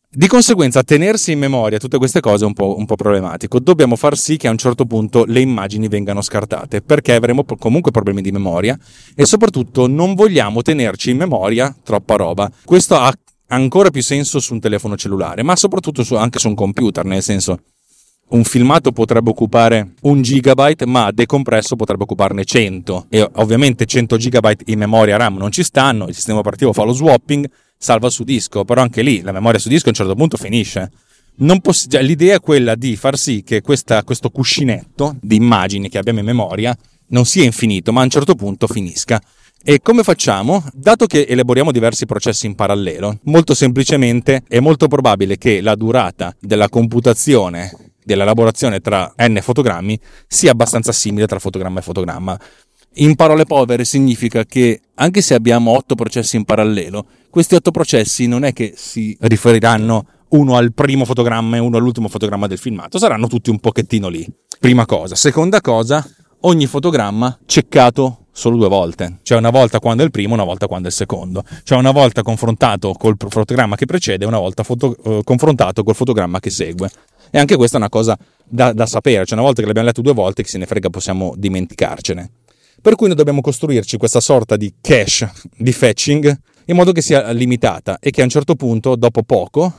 Di 0.08 0.28
conseguenza, 0.28 0.82
tenersi 0.82 1.32
in 1.32 1.38
memoria 1.38 1.78
tutte 1.78 1.98
queste 1.98 2.20
cose 2.20 2.44
è 2.44 2.46
un 2.46 2.54
po', 2.54 2.76
un 2.78 2.86
po', 2.86 2.96
problematico. 2.96 3.58
Dobbiamo 3.58 3.96
far 3.96 4.16
sì 4.16 4.38
che 4.38 4.48
a 4.48 4.50
un 4.50 4.56
certo 4.56 4.86
punto 4.86 5.24
le 5.26 5.40
immagini 5.40 5.88
vengano 5.88 6.22
scartate, 6.22 6.80
perché 6.80 7.14
avremo 7.14 7.44
comunque 7.44 7.90
problemi 7.90 8.22
di 8.22 8.32
memoria 8.32 8.78
e 9.14 9.26
soprattutto 9.26 9.86
non 9.86 10.14
vogliamo 10.14 10.62
tenerci 10.62 11.10
in 11.10 11.18
memoria 11.18 11.74
troppa 11.82 12.16
roba. 12.16 12.50
Questo 12.64 12.96
ha 12.96 13.12
ancora 13.48 13.90
più 13.90 14.02
senso 14.02 14.40
su 14.40 14.54
un 14.54 14.60
telefono 14.60 14.96
cellulare, 14.96 15.42
ma 15.42 15.54
soprattutto 15.54 16.02
su, 16.02 16.14
anche 16.14 16.38
su 16.38 16.48
un 16.48 16.54
computer, 16.54 17.04
nel 17.04 17.22
senso 17.22 17.60
un 18.28 18.42
filmato 18.44 18.90
potrebbe 18.92 19.30
occupare 19.30 19.92
un 20.02 20.22
gigabyte, 20.22 20.86
ma 20.86 21.10
decompresso 21.12 21.76
potrebbe 21.76 22.02
occuparne 22.02 22.44
100. 22.44 23.06
E 23.08 23.28
ovviamente 23.34 23.86
100 23.86 24.16
gigabyte 24.16 24.64
in 24.66 24.78
memoria 24.78 25.16
RAM 25.16 25.36
non 25.36 25.52
ci 25.52 25.62
stanno, 25.62 26.08
il 26.08 26.14
sistema 26.14 26.40
operativo 26.40 26.72
fa 26.72 26.82
lo 26.82 26.92
swapping, 26.92 27.48
salva 27.76 28.10
su 28.10 28.24
disco, 28.24 28.64
però 28.64 28.82
anche 28.82 29.02
lì 29.02 29.20
la 29.20 29.32
memoria 29.32 29.60
su 29.60 29.68
disco 29.68 29.86
a 29.86 29.90
un 29.90 29.94
certo 29.94 30.14
punto 30.14 30.36
finisce. 30.36 30.90
Poss- 31.60 31.86
cioè, 31.88 32.02
l'idea 32.02 32.36
è 32.36 32.40
quella 32.40 32.74
di 32.74 32.96
far 32.96 33.18
sì 33.18 33.42
che 33.44 33.60
questa, 33.60 34.02
questo 34.02 34.30
cuscinetto 34.30 35.16
di 35.20 35.36
immagini 35.36 35.88
che 35.88 35.98
abbiamo 35.98 36.20
in 36.20 36.24
memoria 36.24 36.76
non 37.08 37.26
sia 37.26 37.44
infinito, 37.44 37.92
ma 37.92 38.00
a 38.00 38.04
un 38.04 38.10
certo 38.10 38.34
punto 38.34 38.66
finisca. 38.66 39.20
E 39.62 39.80
come 39.82 40.02
facciamo? 40.02 40.64
Dato 40.72 41.06
che 41.06 41.26
elaboriamo 41.28 41.72
diversi 41.72 42.06
processi 42.06 42.46
in 42.46 42.54
parallelo, 42.54 43.18
molto 43.24 43.54
semplicemente 43.54 44.42
è 44.48 44.60
molto 44.60 44.86
probabile 44.88 45.38
che 45.38 45.60
la 45.60 45.74
durata 45.74 46.34
della 46.40 46.68
computazione 46.68 47.85
dell'elaborazione 48.06 48.80
tra 48.80 49.12
n 49.18 49.38
fotogrammi 49.42 49.98
sia 50.28 50.52
abbastanza 50.52 50.92
simile 50.92 51.26
tra 51.26 51.40
fotogramma 51.40 51.80
e 51.80 51.82
fotogramma. 51.82 52.40
In 52.98 53.16
parole 53.16 53.44
povere 53.44 53.84
significa 53.84 54.44
che 54.44 54.80
anche 54.94 55.20
se 55.20 55.34
abbiamo 55.34 55.72
otto 55.72 55.96
processi 55.96 56.36
in 56.36 56.44
parallelo, 56.44 57.06
questi 57.28 57.56
otto 57.56 57.72
processi 57.72 58.26
non 58.26 58.44
è 58.44 58.52
che 58.52 58.74
si 58.76 59.14
riferiranno 59.20 60.06
uno 60.28 60.56
al 60.56 60.72
primo 60.72 61.04
fotogramma 61.04 61.56
e 61.56 61.58
uno 61.58 61.76
all'ultimo 61.76 62.08
fotogramma 62.08 62.46
del 62.46 62.58
filmato, 62.58 62.98
saranno 62.98 63.26
tutti 63.26 63.50
un 63.50 63.58
pochettino 63.58 64.08
lì. 64.08 64.26
Prima 64.58 64.86
cosa. 64.86 65.14
Seconda 65.14 65.60
cosa, 65.60 66.08
ogni 66.42 66.66
fotogramma 66.66 67.38
ceccato 67.44 68.26
solo 68.36 68.56
due 68.56 68.68
volte, 68.68 69.18
cioè 69.22 69.38
una 69.38 69.50
volta 69.50 69.78
quando 69.80 70.02
è 70.02 70.04
il 70.04 70.10
primo, 70.10 70.34
una 70.34 70.44
volta 70.44 70.66
quando 70.66 70.88
è 70.88 70.90
il 70.90 70.96
secondo, 70.96 71.42
cioè 71.64 71.78
una 71.78 71.90
volta 71.90 72.22
confrontato 72.22 72.92
col 72.92 73.16
fotogramma 73.16 73.76
che 73.76 73.86
precede 73.86 74.24
e 74.24 74.28
una 74.28 74.38
volta 74.38 74.62
foto, 74.62 74.94
eh, 75.04 75.20
confrontato 75.24 75.82
col 75.82 75.94
fotogramma 75.94 76.38
che 76.38 76.50
segue. 76.50 76.90
E 77.36 77.38
anche 77.38 77.56
questa 77.56 77.76
è 77.76 77.80
una 77.80 77.90
cosa 77.90 78.16
da, 78.42 78.72
da 78.72 78.86
sapere, 78.86 79.26
cioè 79.26 79.34
una 79.36 79.42
volta 79.42 79.60
che 79.60 79.66
l'abbiamo 79.66 79.88
letto 79.88 80.00
due 80.00 80.14
volte, 80.14 80.42
che 80.42 80.48
se 80.48 80.56
ne 80.56 80.64
frega 80.64 80.88
possiamo 80.88 81.34
dimenticarcene. 81.36 82.30
Per 82.80 82.94
cui 82.94 83.08
noi 83.08 83.16
dobbiamo 83.16 83.42
costruirci 83.42 83.98
questa 83.98 84.20
sorta 84.20 84.56
di 84.56 84.72
cache 84.80 85.30
di 85.54 85.70
fetching 85.70 86.34
in 86.64 86.74
modo 86.74 86.92
che 86.92 87.02
sia 87.02 87.30
limitata 87.32 87.98
e 88.00 88.10
che 88.10 88.22
a 88.22 88.24
un 88.24 88.30
certo 88.30 88.54
punto, 88.54 88.96
dopo 88.96 89.22
poco, 89.22 89.70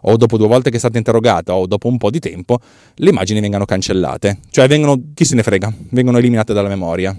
o 0.00 0.16
dopo 0.16 0.36
due 0.36 0.48
volte 0.48 0.70
che 0.70 0.76
è 0.76 0.78
stata 0.80 0.98
interrogata 0.98 1.54
o 1.54 1.68
dopo 1.68 1.86
un 1.86 1.98
po' 1.98 2.10
di 2.10 2.18
tempo, 2.18 2.58
le 2.96 3.10
immagini 3.10 3.38
vengano 3.38 3.64
cancellate. 3.64 4.40
Cioè 4.50 4.66
vengono, 4.66 5.00
chi 5.14 5.24
se 5.24 5.36
ne 5.36 5.44
frega, 5.44 5.72
vengono 5.90 6.18
eliminate 6.18 6.52
dalla 6.52 6.68
memoria. 6.68 7.16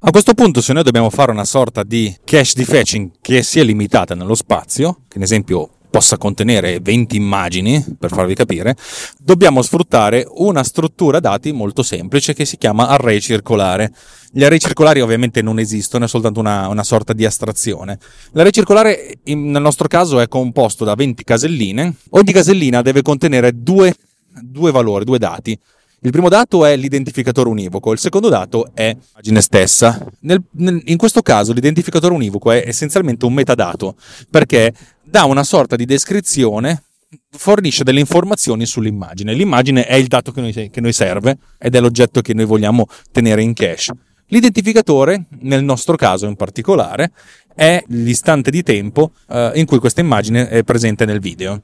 A 0.00 0.10
questo 0.10 0.32
punto, 0.32 0.62
se 0.62 0.72
noi 0.72 0.82
dobbiamo 0.82 1.10
fare 1.10 1.30
una 1.30 1.44
sorta 1.44 1.82
di 1.82 2.16
cache 2.24 2.52
di 2.54 2.64
fetching 2.64 3.10
che 3.20 3.42
sia 3.42 3.64
limitata 3.64 4.14
nello 4.14 4.34
spazio, 4.34 5.00
che 5.08 5.18
ad 5.18 5.24
esempio 5.24 5.68
possa 5.94 6.18
contenere 6.18 6.80
20 6.80 7.14
immagini, 7.14 7.84
per 7.96 8.10
farvi 8.10 8.34
capire, 8.34 8.74
dobbiamo 9.16 9.62
sfruttare 9.62 10.26
una 10.28 10.64
struttura 10.64 11.20
dati 11.20 11.52
molto 11.52 11.84
semplice 11.84 12.34
che 12.34 12.44
si 12.44 12.56
chiama 12.58 12.88
array 12.88 13.20
circolare. 13.20 13.94
Gli 14.32 14.42
array 14.42 14.58
circolari 14.58 15.00
ovviamente 15.00 15.40
non 15.40 15.60
esistono, 15.60 16.06
è 16.06 16.08
soltanto 16.08 16.40
una, 16.40 16.66
una 16.66 16.82
sorta 16.82 17.12
di 17.12 17.24
astrazione. 17.24 18.00
L'array 18.32 18.50
circolare 18.50 19.18
in, 19.26 19.52
nel 19.52 19.62
nostro 19.62 19.86
caso 19.86 20.18
è 20.18 20.26
composto 20.26 20.84
da 20.84 20.96
20 20.96 21.22
caselline. 21.22 21.94
Ogni 22.10 22.32
casellina 22.32 22.82
deve 22.82 23.02
contenere 23.02 23.52
due, 23.62 23.94
due 24.42 24.72
valori, 24.72 25.04
due 25.04 25.18
dati. 25.18 25.56
Il 26.04 26.10
primo 26.10 26.28
dato 26.28 26.66
è 26.66 26.76
l'identificatore 26.76 27.48
univoco, 27.48 27.90
il 27.90 27.98
secondo 27.98 28.28
dato 28.28 28.72
è 28.74 28.94
l'immagine 28.94 29.40
stessa. 29.40 30.06
Nel, 30.20 30.42
nel, 30.56 30.82
in 30.84 30.98
questo 30.98 31.22
caso 31.22 31.54
l'identificatore 31.54 32.12
univoco 32.12 32.50
è 32.50 32.62
essenzialmente 32.66 33.24
un 33.24 33.32
metadato 33.32 33.96
perché 34.28 34.74
dà 35.02 35.24
una 35.24 35.42
sorta 35.42 35.76
di 35.76 35.86
descrizione, 35.86 36.82
fornisce 37.30 37.84
delle 37.84 38.00
informazioni 38.00 38.66
sull'immagine. 38.66 39.32
L'immagine 39.32 39.86
è 39.86 39.94
il 39.94 40.08
dato 40.08 40.30
che 40.30 40.42
noi, 40.42 40.52
che 40.52 40.80
noi 40.82 40.92
serve 40.92 41.38
ed 41.56 41.74
è 41.74 41.80
l'oggetto 41.80 42.20
che 42.20 42.34
noi 42.34 42.44
vogliamo 42.44 42.86
tenere 43.10 43.40
in 43.40 43.54
cache. 43.54 43.92
L'identificatore, 44.26 45.24
nel 45.40 45.64
nostro 45.64 45.96
caso 45.96 46.26
in 46.26 46.36
particolare, 46.36 47.12
è 47.54 47.82
l'istante 47.88 48.50
di 48.50 48.62
tempo 48.62 49.12
eh, 49.30 49.52
in 49.54 49.64
cui 49.64 49.78
questa 49.78 50.02
immagine 50.02 50.50
è 50.50 50.64
presente 50.64 51.06
nel 51.06 51.20
video. 51.20 51.62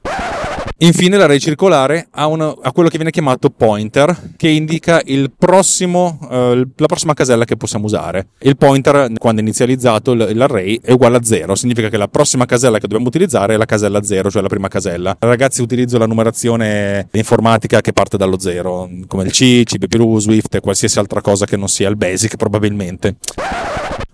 Infine 0.83 1.15
l'array 1.17 1.37
circolare 1.37 2.07
ha, 2.11 2.25
una, 2.25 2.55
ha, 2.59 2.71
quello 2.71 2.89
che 2.89 2.95
viene 2.95 3.11
chiamato 3.11 3.51
pointer, 3.51 4.33
che 4.35 4.47
indica 4.47 5.01
prossimo, 5.37 6.17
eh, 6.31 6.67
la 6.75 6.85
prossima 6.87 7.13
casella 7.13 7.45
che 7.45 7.55
possiamo 7.55 7.85
usare. 7.85 8.29
Il 8.39 8.57
pointer, 8.57 9.11
quando 9.19 9.41
è 9.41 9.43
inizializzato 9.43 10.15
l'array, 10.15 10.79
è 10.81 10.91
uguale 10.91 11.17
a 11.17 11.23
0, 11.23 11.53
significa 11.53 11.87
che 11.89 11.97
la 11.97 12.07
prossima 12.07 12.45
casella 12.45 12.77
che 12.77 12.87
dobbiamo 12.87 13.07
utilizzare 13.07 13.53
è 13.53 13.57
la 13.57 13.65
casella 13.65 14.01
0, 14.01 14.31
cioè 14.31 14.41
la 14.41 14.47
prima 14.47 14.69
casella. 14.69 15.15
Ragazzi, 15.19 15.61
utilizzo 15.61 15.99
la 15.99 16.07
numerazione 16.07 17.07
informatica 17.11 17.81
che 17.81 17.93
parte 17.93 18.17
dallo 18.17 18.39
0, 18.39 18.89
come 19.05 19.23
il 19.23 19.31
C, 19.31 19.61
CBPLU, 19.63 20.19
Swift 20.19 20.55
e 20.55 20.61
qualsiasi 20.61 20.97
altra 20.97 21.21
cosa 21.21 21.45
che 21.45 21.57
non 21.57 21.69
sia 21.69 21.89
il 21.89 21.95
basic, 21.95 22.37
probabilmente. 22.37 23.17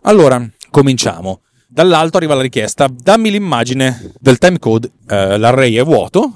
Allora, 0.02 0.46
cominciamo. 0.70 1.42
Dall'alto 1.70 2.16
arriva 2.16 2.34
la 2.34 2.42
richiesta, 2.42 2.88
dammi 2.90 3.30
l'immagine 3.30 4.14
del 4.22 4.38
timecode, 4.38 4.90
eh, 5.06 5.38
l'array 5.38 5.76
è 5.76 5.84
vuoto, 5.84 6.34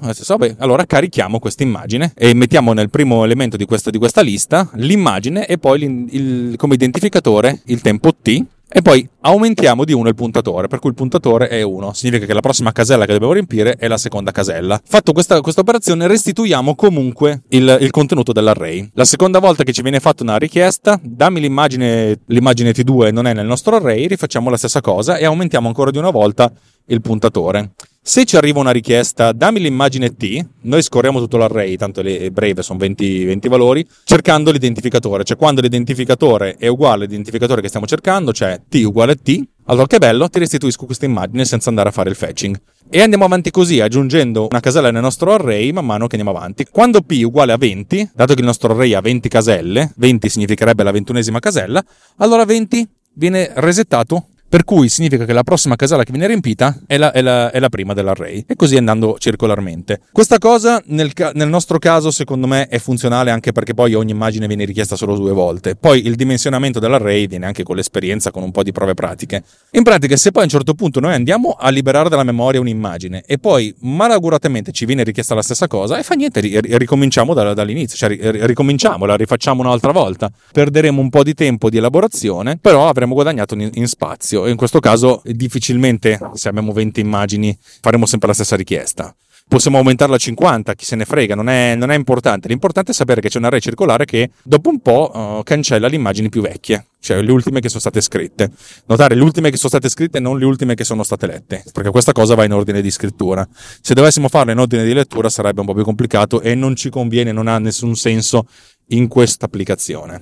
allora 0.58 0.84
carichiamo 0.84 1.38
questa 1.38 1.62
immagine 1.62 2.12
e 2.14 2.34
mettiamo 2.34 2.74
nel 2.74 2.90
primo 2.90 3.24
elemento 3.24 3.56
di 3.56 3.64
questa, 3.64 3.88
di 3.88 3.96
questa 3.96 4.20
lista 4.20 4.68
l'immagine 4.74 5.46
e 5.46 5.56
poi 5.56 6.08
il, 6.10 6.54
come 6.58 6.74
identificatore 6.74 7.62
il 7.64 7.80
tempo 7.80 8.14
t 8.14 8.44
e 8.72 8.82
poi 8.82 9.06
aumentiamo 9.20 9.84
di 9.84 9.92
1 9.92 10.08
il 10.08 10.14
puntatore, 10.14 10.66
per 10.66 10.78
cui 10.78 10.90
il 10.90 10.96
puntatore 10.96 11.48
è 11.48 11.62
1. 11.62 11.92
Significa 11.92 12.26
che 12.26 12.32
la 12.32 12.40
prossima 12.40 12.72
casella 12.72 13.04
che 13.04 13.12
dobbiamo 13.12 13.34
riempire 13.34 13.76
è 13.76 13.86
la 13.86 13.98
seconda 13.98 14.30
casella. 14.30 14.80
Fatto 14.82 15.12
questa, 15.12 15.40
questa 15.40 15.60
operazione, 15.60 16.06
restituiamo 16.06 16.74
comunque 16.74 17.42
il, 17.48 17.78
il, 17.80 17.90
contenuto 17.90 18.32
dell'array. 18.32 18.90
La 18.94 19.04
seconda 19.04 19.38
volta 19.38 19.62
che 19.62 19.72
ci 19.72 19.82
viene 19.82 20.00
fatta 20.00 20.22
una 20.22 20.38
richiesta, 20.38 20.98
dammi 21.02 21.40
l'immagine, 21.40 22.20
l'immagine 22.26 22.72
T2 22.72 23.12
non 23.12 23.26
è 23.26 23.34
nel 23.34 23.46
nostro 23.46 23.76
array, 23.76 24.06
rifacciamo 24.06 24.48
la 24.48 24.56
stessa 24.56 24.80
cosa 24.80 25.16
e 25.18 25.24
aumentiamo 25.26 25.68
ancora 25.68 25.90
di 25.90 25.98
una 25.98 26.10
volta 26.10 26.50
il 26.86 27.00
puntatore. 27.00 27.72
Se 28.04 28.24
ci 28.24 28.36
arriva 28.36 28.58
una 28.58 28.72
richiesta, 28.72 29.30
dammi 29.30 29.60
l'immagine 29.60 30.16
T, 30.16 30.44
noi 30.62 30.82
scorriamo 30.82 31.20
tutto 31.20 31.36
l'array, 31.36 31.76
tanto 31.76 32.02
le 32.02 32.32
breve 32.32 32.60
sono 32.60 32.80
20, 32.80 33.26
20, 33.26 33.46
valori, 33.46 33.86
cercando 34.02 34.50
l'identificatore. 34.50 35.22
Cioè 35.22 35.36
quando 35.36 35.60
l'identificatore 35.60 36.56
è 36.58 36.66
uguale 36.66 37.04
all'identificatore 37.04 37.60
che 37.60 37.68
stiamo 37.68 37.86
cercando, 37.86 38.32
cioè 38.32 38.60
T 38.68 38.82
uguale 38.84 39.12
a 39.12 39.14
T, 39.14 39.40
allora 39.66 39.86
che 39.86 39.98
bello, 39.98 40.28
ti 40.28 40.40
restituisco 40.40 40.84
questa 40.84 41.04
immagine 41.04 41.44
senza 41.44 41.68
andare 41.68 41.90
a 41.90 41.92
fare 41.92 42.10
il 42.10 42.16
fetching. 42.16 42.60
E 42.90 43.00
andiamo 43.00 43.24
avanti 43.24 43.52
così, 43.52 43.78
aggiungendo 43.78 44.48
una 44.50 44.58
casella 44.58 44.90
nel 44.90 45.00
nostro 45.00 45.32
array 45.32 45.70
man 45.70 45.86
mano 45.86 46.08
che 46.08 46.16
andiamo 46.16 46.36
avanti. 46.36 46.66
Quando 46.68 47.02
P 47.02 47.20
uguale 47.22 47.52
a 47.52 47.56
20, 47.56 48.10
dato 48.16 48.34
che 48.34 48.40
il 48.40 48.46
nostro 48.46 48.72
array 48.72 48.94
ha 48.94 49.00
20 49.00 49.28
caselle, 49.28 49.92
20 49.94 50.28
significherebbe 50.28 50.82
la 50.82 50.90
ventunesima 50.90 51.38
casella, 51.38 51.80
allora 52.16 52.44
20 52.44 52.84
viene 53.14 53.52
resettato 53.54 54.26
per 54.52 54.64
cui 54.64 54.90
significa 54.90 55.24
che 55.24 55.32
la 55.32 55.44
prossima 55.44 55.76
casella 55.76 56.04
che 56.04 56.10
viene 56.10 56.26
riempita 56.26 56.78
è 56.86 56.98
la, 56.98 57.10
è 57.10 57.22
la, 57.22 57.50
è 57.50 57.58
la 57.58 57.70
prima 57.70 57.94
dell'array 57.94 58.44
e 58.46 58.54
così 58.54 58.76
andando 58.76 59.16
circolarmente. 59.18 60.02
Questa 60.12 60.36
cosa 60.36 60.82
nel, 60.88 61.10
nel, 61.32 61.48
nostro 61.48 61.78
caso 61.78 62.10
secondo 62.10 62.46
me 62.46 62.68
è 62.68 62.78
funzionale 62.78 63.30
anche 63.30 63.52
perché 63.52 63.72
poi 63.72 63.94
ogni 63.94 64.10
immagine 64.10 64.46
viene 64.46 64.66
richiesta 64.66 64.94
solo 64.94 65.16
due 65.16 65.32
volte, 65.32 65.74
poi 65.74 66.06
il 66.06 66.16
dimensionamento 66.16 66.80
dell'array 66.80 67.28
viene 67.28 67.46
anche 67.46 67.62
con 67.62 67.76
l'esperienza, 67.76 68.30
con 68.30 68.42
un 68.42 68.50
po' 68.50 68.62
di 68.62 68.72
prove 68.72 68.92
pratiche. 68.92 69.42
In 69.70 69.84
pratica 69.84 70.18
se 70.18 70.32
poi 70.32 70.42
a 70.42 70.44
un 70.44 70.50
certo 70.50 70.74
punto 70.74 71.00
noi 71.00 71.14
andiamo 71.14 71.56
a 71.58 71.70
liberare 71.70 72.10
dalla 72.10 72.22
memoria 72.22 72.60
un'immagine 72.60 73.22
e 73.26 73.38
poi 73.38 73.74
malauguratamente 73.78 74.70
ci 74.70 74.84
viene 74.84 75.02
richiesta 75.02 75.34
la 75.34 75.40
stessa 75.40 75.66
cosa 75.66 75.96
e 75.96 76.02
fa 76.02 76.14
niente, 76.14 76.40
ricominciamo 76.42 77.32
dall'inizio, 77.32 77.96
cioè 77.96 78.44
ricominciamo, 78.44 79.06
la 79.06 79.16
rifacciamo 79.16 79.62
un'altra 79.62 79.92
volta, 79.92 80.30
perderemo 80.52 81.00
un 81.00 81.08
po' 81.08 81.22
di 81.22 81.32
tempo 81.32 81.70
di 81.70 81.78
elaborazione, 81.78 82.58
però 82.60 82.86
avremo 82.86 83.14
guadagnato 83.14 83.54
in 83.54 83.88
spazio 83.88 84.40
in 84.46 84.56
questo 84.56 84.80
caso 84.80 85.22
difficilmente 85.24 86.18
se 86.34 86.48
abbiamo 86.48 86.72
20 86.72 87.00
immagini 87.00 87.56
faremo 87.80 88.06
sempre 88.06 88.28
la 88.28 88.34
stessa 88.34 88.56
richiesta. 88.56 89.14
Possiamo 89.48 89.76
aumentarla 89.78 90.14
a 90.14 90.18
50, 90.18 90.74
chi 90.74 90.86
se 90.86 90.96
ne 90.96 91.04
frega, 91.04 91.34
non 91.34 91.48
è, 91.48 91.74
non 91.74 91.90
è 91.90 91.94
importante. 91.94 92.48
L'importante 92.48 92.92
è 92.92 92.94
sapere 92.94 93.20
che 93.20 93.28
c'è 93.28 93.38
un 93.38 93.44
array 93.44 93.60
circolare 93.60 94.06
che 94.06 94.30
dopo 94.42 94.70
un 94.70 94.80
po' 94.80 95.10
uh, 95.12 95.42
cancella 95.42 95.88
le 95.88 95.96
immagini 95.96 96.30
più 96.30 96.40
vecchie, 96.40 96.86
cioè 97.00 97.20
le 97.20 97.30
ultime 97.32 97.60
che 97.60 97.68
sono 97.68 97.80
state 97.80 98.00
scritte. 98.00 98.50
Notare 98.86 99.14
le 99.14 99.22
ultime 99.22 99.50
che 99.50 99.56
sono 99.56 99.68
state 99.68 99.90
scritte 99.90 100.18
e 100.18 100.20
non 100.20 100.38
le 100.38 100.46
ultime 100.46 100.74
che 100.74 100.84
sono 100.84 101.02
state 101.02 101.26
lette, 101.26 101.64
perché 101.70 101.90
questa 101.90 102.12
cosa 102.12 102.34
va 102.34 102.44
in 102.44 102.52
ordine 102.54 102.80
di 102.80 102.90
scrittura. 102.90 103.46
Se 103.82 103.92
dovessimo 103.92 104.28
farlo 104.28 104.52
in 104.52 104.58
ordine 104.58 104.84
di 104.84 104.94
lettura 104.94 105.28
sarebbe 105.28 105.60
un 105.60 105.66
po' 105.66 105.74
più 105.74 105.84
complicato 105.84 106.40
e 106.40 106.54
non 106.54 106.74
ci 106.74 106.88
conviene, 106.88 107.32
non 107.32 107.46
ha 107.46 107.58
nessun 107.58 107.94
senso 107.94 108.46
in 108.86 109.06
questa 109.06 109.44
applicazione. 109.44 110.20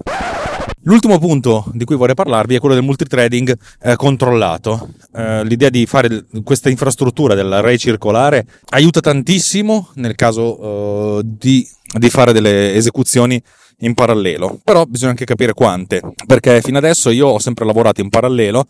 L'ultimo 0.84 1.18
punto 1.18 1.70
di 1.74 1.84
cui 1.84 1.94
vorrei 1.96 2.14
parlarvi 2.14 2.54
è 2.54 2.58
quello 2.58 2.74
del 2.74 2.84
multitrading 2.84 3.54
eh, 3.82 3.96
controllato. 3.96 4.94
Eh, 5.14 5.44
l'idea 5.44 5.68
di 5.68 5.84
fare 5.84 6.24
questa 6.42 6.70
infrastruttura 6.70 7.34
dell'array 7.34 7.76
circolare 7.76 8.46
aiuta 8.70 9.00
tantissimo 9.00 9.90
nel 9.96 10.14
caso 10.14 11.18
eh, 11.18 11.22
di, 11.24 11.68
di 11.98 12.08
fare 12.08 12.32
delle 12.32 12.74
esecuzioni 12.74 13.42
in 13.80 13.92
parallelo, 13.92 14.58
però 14.64 14.84
bisogna 14.84 15.10
anche 15.10 15.24
capire 15.24 15.52
quante, 15.52 16.02
perché 16.26 16.60
fino 16.62 16.78
adesso 16.78 17.10
io 17.10 17.28
ho 17.28 17.38
sempre 17.38 17.64
lavorato 17.64 18.00
in 18.00 18.08
parallelo, 18.08 18.66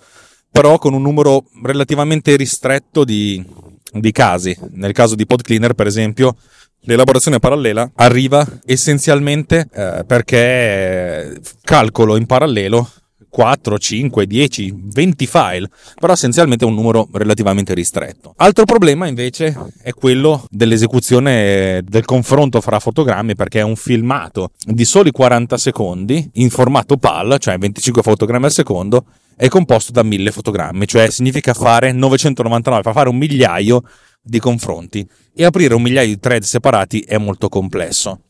però 0.50 0.78
con 0.78 0.94
un 0.94 1.02
numero 1.02 1.44
relativamente 1.62 2.36
ristretto 2.36 3.04
di, 3.04 3.44
di 3.92 4.12
casi. 4.12 4.56
Nel 4.72 4.92
caso 4.92 5.14
di 5.14 5.26
PodCleaner, 5.26 5.74
per 5.74 5.86
esempio, 5.86 6.36
L'elaborazione 6.84 7.38
parallela 7.40 7.90
arriva 7.96 8.46
essenzialmente 8.64 9.68
eh, 9.70 10.02
perché 10.06 11.38
calcolo 11.62 12.16
in 12.16 12.24
parallelo 12.24 12.90
4, 13.30 13.78
5, 13.78 14.26
10, 14.26 14.74
20 14.76 15.26
file, 15.26 15.70
però 15.98 16.12
essenzialmente 16.12 16.64
è 16.64 16.68
un 16.68 16.74
numero 16.74 17.08
relativamente 17.12 17.72
ristretto. 17.72 18.34
Altro 18.36 18.64
problema 18.64 19.06
invece 19.06 19.56
è 19.82 19.92
quello 19.92 20.44
dell'esecuzione 20.50 21.82
del 21.86 22.04
confronto 22.04 22.60
fra 22.60 22.80
fotogrammi 22.80 23.34
perché 23.34 23.60
è 23.60 23.62
un 23.62 23.76
filmato 23.76 24.50
di 24.62 24.84
soli 24.84 25.10
40 25.12 25.56
secondi 25.56 26.28
in 26.34 26.50
formato 26.50 26.96
PAL, 26.96 27.38
cioè 27.38 27.56
25 27.56 28.02
fotogrammi 28.02 28.44
al 28.44 28.52
secondo, 28.52 29.04
è 29.36 29.48
composto 29.48 29.92
da 29.92 30.02
1000 30.02 30.32
fotogrammi, 30.32 30.86
cioè 30.86 31.08
significa 31.08 31.54
fare 31.54 31.92
999, 31.92 32.82
fa 32.82 32.92
fare 32.92 33.08
un 33.08 33.16
migliaio 33.16 33.82
di 34.22 34.38
confronti 34.38 35.06
e 35.34 35.44
aprire 35.44 35.74
un 35.74 35.82
migliaio 35.82 36.08
di 36.08 36.18
thread 36.18 36.42
separati 36.42 37.00
è 37.00 37.16
molto 37.16 37.48
complesso. 37.48 38.24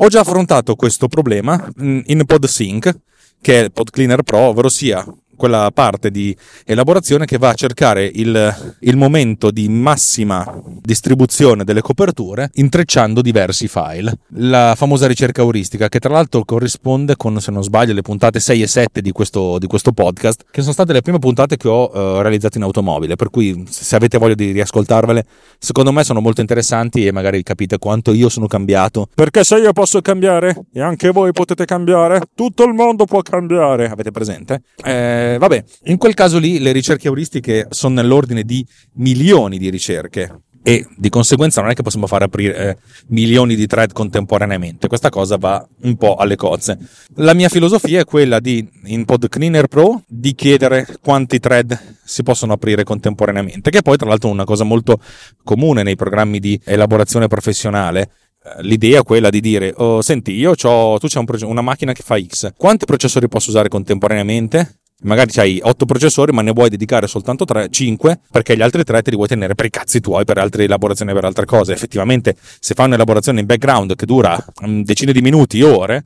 Ho 0.00 0.08
già 0.08 0.20
affrontato 0.20 0.76
questo 0.76 1.08
problema 1.08 1.56
mm, 1.82 2.00
in 2.06 2.24
PodSync, 2.24 2.94
che 3.40 3.64
è 3.64 3.70
Pod 3.70 3.90
Cleaner 3.90 4.22
Pro, 4.22 4.38
ovvero 4.38 4.68
sia 4.68 5.04
quella 5.38 5.70
parte 5.72 6.10
di 6.10 6.36
elaborazione 6.66 7.24
che 7.24 7.38
va 7.38 7.50
a 7.50 7.54
cercare 7.54 8.04
il, 8.04 8.76
il, 8.80 8.96
momento 8.96 9.50
di 9.50 9.68
massima 9.68 10.60
distribuzione 10.82 11.64
delle 11.64 11.80
coperture 11.80 12.50
intrecciando 12.54 13.22
diversi 13.22 13.68
file. 13.68 14.18
La 14.34 14.74
famosa 14.76 15.06
ricerca 15.06 15.40
euristica, 15.40 15.88
che 15.88 16.00
tra 16.00 16.12
l'altro 16.12 16.44
corrisponde 16.44 17.16
con, 17.16 17.40
se 17.40 17.50
non 17.50 17.62
sbaglio, 17.62 17.94
le 17.94 18.02
puntate 18.02 18.40
6 18.40 18.62
e 18.62 18.66
7 18.66 19.00
di 19.00 19.12
questo, 19.12 19.58
di 19.58 19.66
questo 19.66 19.92
podcast, 19.92 20.44
che 20.50 20.60
sono 20.60 20.72
state 20.72 20.92
le 20.92 21.00
prime 21.00 21.18
puntate 21.18 21.56
che 21.56 21.68
ho 21.68 21.90
uh, 21.90 22.20
realizzato 22.20 22.58
in 22.58 22.64
automobile. 22.64 23.16
Per 23.16 23.30
cui, 23.30 23.64
se 23.68 23.96
avete 23.96 24.18
voglia 24.18 24.34
di 24.34 24.50
riascoltarvele, 24.50 25.24
secondo 25.58 25.92
me 25.92 26.02
sono 26.04 26.20
molto 26.20 26.40
interessanti 26.40 27.06
e 27.06 27.12
magari 27.12 27.42
capite 27.44 27.78
quanto 27.78 28.12
io 28.12 28.28
sono 28.28 28.48
cambiato. 28.48 29.08
Perché 29.14 29.44
se 29.44 29.56
io 29.56 29.72
posso 29.72 30.00
cambiare 30.02 30.66
e 30.72 30.80
anche 30.80 31.10
voi 31.10 31.32
potete 31.32 31.64
cambiare, 31.64 32.22
tutto 32.34 32.64
il 32.64 32.74
mondo 32.74 33.04
può 33.04 33.22
cambiare. 33.22 33.88
Avete 33.88 34.10
presente? 34.10 34.62
Eh, 34.82 35.27
eh, 35.34 35.38
vabbè, 35.38 35.64
in 35.84 35.96
quel 35.96 36.14
caso 36.14 36.38
lì 36.38 36.58
le 36.58 36.72
ricerche 36.72 37.06
euristiche 37.06 37.66
sono 37.70 37.94
nell'ordine 37.94 38.42
di 38.42 38.66
milioni 38.94 39.58
di 39.58 39.70
ricerche 39.70 40.42
e 40.62 40.86
di 40.96 41.08
conseguenza 41.08 41.60
non 41.60 41.70
è 41.70 41.74
che 41.74 41.82
possiamo 41.82 42.06
fare 42.06 42.24
aprire 42.24 42.56
eh, 42.56 42.76
milioni 43.08 43.54
di 43.54 43.66
thread 43.66 43.92
contemporaneamente, 43.92 44.88
questa 44.88 45.08
cosa 45.08 45.36
va 45.36 45.66
un 45.82 45.96
po' 45.96 46.16
alle 46.16 46.36
cozze. 46.36 46.78
La 47.16 47.32
mia 47.32 47.48
filosofia 47.48 48.00
è 48.00 48.04
quella 48.04 48.38
di, 48.38 48.68
in 48.84 49.04
PodCleaner 49.04 49.68
Pro, 49.68 50.02
di 50.06 50.34
chiedere 50.34 50.86
quanti 51.00 51.38
thread 51.38 51.96
si 52.04 52.22
possono 52.22 52.52
aprire 52.52 52.84
contemporaneamente, 52.84 53.70
che 53.70 53.82
poi 53.82 53.96
tra 53.96 54.08
l'altro 54.08 54.28
è 54.28 54.32
una 54.32 54.44
cosa 54.44 54.64
molto 54.64 55.00
comune 55.42 55.82
nei 55.82 55.96
programmi 55.96 56.38
di 56.38 56.60
elaborazione 56.64 57.28
professionale, 57.28 58.10
eh, 58.42 58.62
l'idea 58.62 59.00
è 59.00 59.02
quella 59.02 59.30
di 59.30 59.40
dire 59.40 59.72
oh, 59.76 60.00
senti 60.00 60.32
io 60.32 60.52
ho 60.60 60.98
tu 60.98 61.06
c'è 61.08 61.18
un 61.18 61.26
una 61.42 61.60
macchina 61.60 61.92
che 61.92 62.02
fa 62.04 62.20
X 62.20 62.52
quanti 62.56 62.84
processori 62.84 63.26
posso 63.26 63.50
usare 63.50 63.68
contemporaneamente 63.68 64.80
Magari 65.02 65.30
hai 65.36 65.60
8 65.62 65.84
processori, 65.84 66.32
ma 66.32 66.42
ne 66.42 66.50
vuoi 66.50 66.68
dedicare 66.68 67.06
soltanto 67.06 67.44
3, 67.44 67.68
5, 67.70 68.18
perché 68.32 68.56
gli 68.56 68.62
altri 68.62 68.82
3 68.82 69.00
te 69.02 69.10
li 69.10 69.16
vuoi 69.16 69.28
tenere 69.28 69.54
per 69.54 69.66
i 69.66 69.70
cazzi 69.70 70.00
tuoi, 70.00 70.24
per 70.24 70.38
altre 70.38 70.64
elaborazioni, 70.64 71.12
per 71.12 71.24
altre 71.24 71.44
cose. 71.44 71.72
Effettivamente, 71.72 72.34
se 72.58 72.74
fai 72.74 72.86
un'elaborazione 72.86 73.38
in 73.38 73.46
background 73.46 73.94
che 73.94 74.06
dura 74.06 74.36
mm, 74.66 74.82
decine 74.82 75.12
di 75.12 75.20
minuti, 75.20 75.62
ore, 75.62 76.04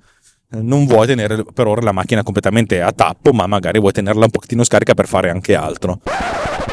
eh, 0.51 0.61
non 0.61 0.85
vuoi 0.85 1.07
tenere 1.07 1.43
per 1.55 1.67
ora 1.67 1.81
la 1.81 1.93
macchina 1.93 2.23
completamente 2.23 2.83
a 2.83 2.93
tappo, 2.93 3.33
ma 3.33 3.47
magari 3.47 3.79
vuoi 3.79 3.93
tenerla 3.93 4.25
un 4.25 4.31
pochettino 4.31 4.63
scarica 4.63 4.93
per 4.93 5.07
fare 5.07 5.31
anche 5.31 5.55
altro. 5.55 6.01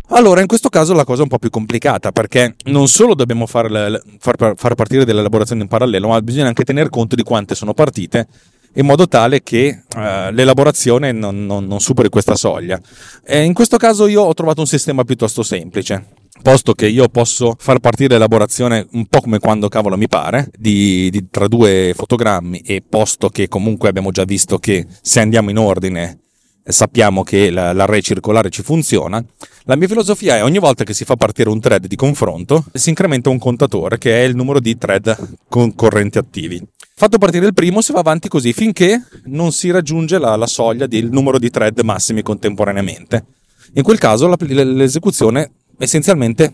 Allora, 0.09 0.41
in 0.41 0.47
questo 0.47 0.67
caso 0.67 0.93
la 0.93 1.05
cosa 1.05 1.19
è 1.19 1.23
un 1.23 1.29
po' 1.29 1.39
più 1.39 1.49
complicata 1.49 2.11
perché 2.11 2.55
non 2.65 2.89
solo 2.89 3.15
dobbiamo 3.15 3.45
far, 3.45 4.01
far, 4.19 4.53
far 4.57 4.75
partire 4.75 5.05
delle 5.05 5.21
elaborazioni 5.21 5.61
in 5.61 5.69
parallelo, 5.69 6.09
ma 6.09 6.21
bisogna 6.21 6.47
anche 6.47 6.65
tener 6.65 6.89
conto 6.89 7.15
di 7.15 7.23
quante 7.23 7.55
sono 7.55 7.73
partite 7.73 8.27
in 8.73 8.85
modo 8.85 9.07
tale 9.07 9.41
che 9.41 9.83
uh, 9.95 9.99
l'elaborazione 10.31 11.11
non, 11.11 11.45
non, 11.45 11.65
non, 11.65 11.79
superi 11.79 12.09
questa 12.09 12.35
soglia. 12.35 12.79
E 13.25 13.43
in 13.43 13.53
questo 13.53 13.77
caso 13.77 14.07
io 14.07 14.21
ho 14.21 14.33
trovato 14.33 14.61
un 14.61 14.67
sistema 14.67 15.03
piuttosto 15.03 15.43
semplice. 15.43 16.07
Posto 16.41 16.73
che 16.73 16.87
io 16.87 17.09
posso 17.09 17.55
far 17.59 17.79
partire 17.79 18.13
l'elaborazione 18.13 18.87
un 18.91 19.07
po' 19.07 19.19
come 19.19 19.39
quando 19.39 19.67
cavolo 19.67 19.97
mi 19.97 20.07
pare, 20.07 20.49
di, 20.57 21.09
di, 21.09 21.27
tra 21.29 21.47
due 21.47 21.93
fotogrammi, 21.93 22.59
e 22.59 22.81
posto 22.87 23.27
che 23.29 23.49
comunque 23.49 23.89
abbiamo 23.89 24.11
già 24.11 24.23
visto 24.23 24.57
che 24.57 24.85
se 25.01 25.19
andiamo 25.19 25.49
in 25.49 25.57
ordine 25.57 26.19
sappiamo 26.71 27.23
che 27.23 27.49
la, 27.49 27.73
l'array 27.73 28.01
circolare 28.01 28.49
ci 28.49 28.61
funziona, 28.61 29.23
la 29.63 29.75
mia 29.75 29.87
filosofia 29.87 30.37
è 30.37 30.43
ogni 30.43 30.59
volta 30.59 30.83
che 30.83 30.93
si 30.93 31.03
fa 31.03 31.15
partire 31.15 31.49
un 31.49 31.59
thread 31.59 31.87
di 31.87 31.95
confronto 31.95 32.65
si 32.73 32.89
incrementa 32.89 33.29
un 33.29 33.39
contatore 33.39 33.97
che 33.97 34.21
è 34.21 34.27
il 34.27 34.35
numero 34.35 34.59
di 34.59 34.77
thread 34.77 35.37
concorrenti 35.47 36.17
attivi. 36.17 36.65
Fatto 36.99 37.17
partire 37.17 37.45
il 37.45 37.53
primo 37.53 37.79
si 37.79 37.93
va 37.93 37.99
avanti 37.99 38.27
così 38.27 38.51
finché 38.51 39.01
non 39.27 39.53
si 39.53 39.71
raggiunge 39.71 40.17
la, 40.17 40.35
la 40.35 40.47
soglia 40.47 40.85
del 40.85 41.09
numero 41.09 41.39
di 41.39 41.49
thread 41.49 41.79
massimi 41.79 42.21
contemporaneamente. 42.21 43.23
In 43.75 43.83
quel 43.83 43.97
caso 43.97 44.27
l'esecuzione 44.27 45.49
essenzialmente 45.77 46.53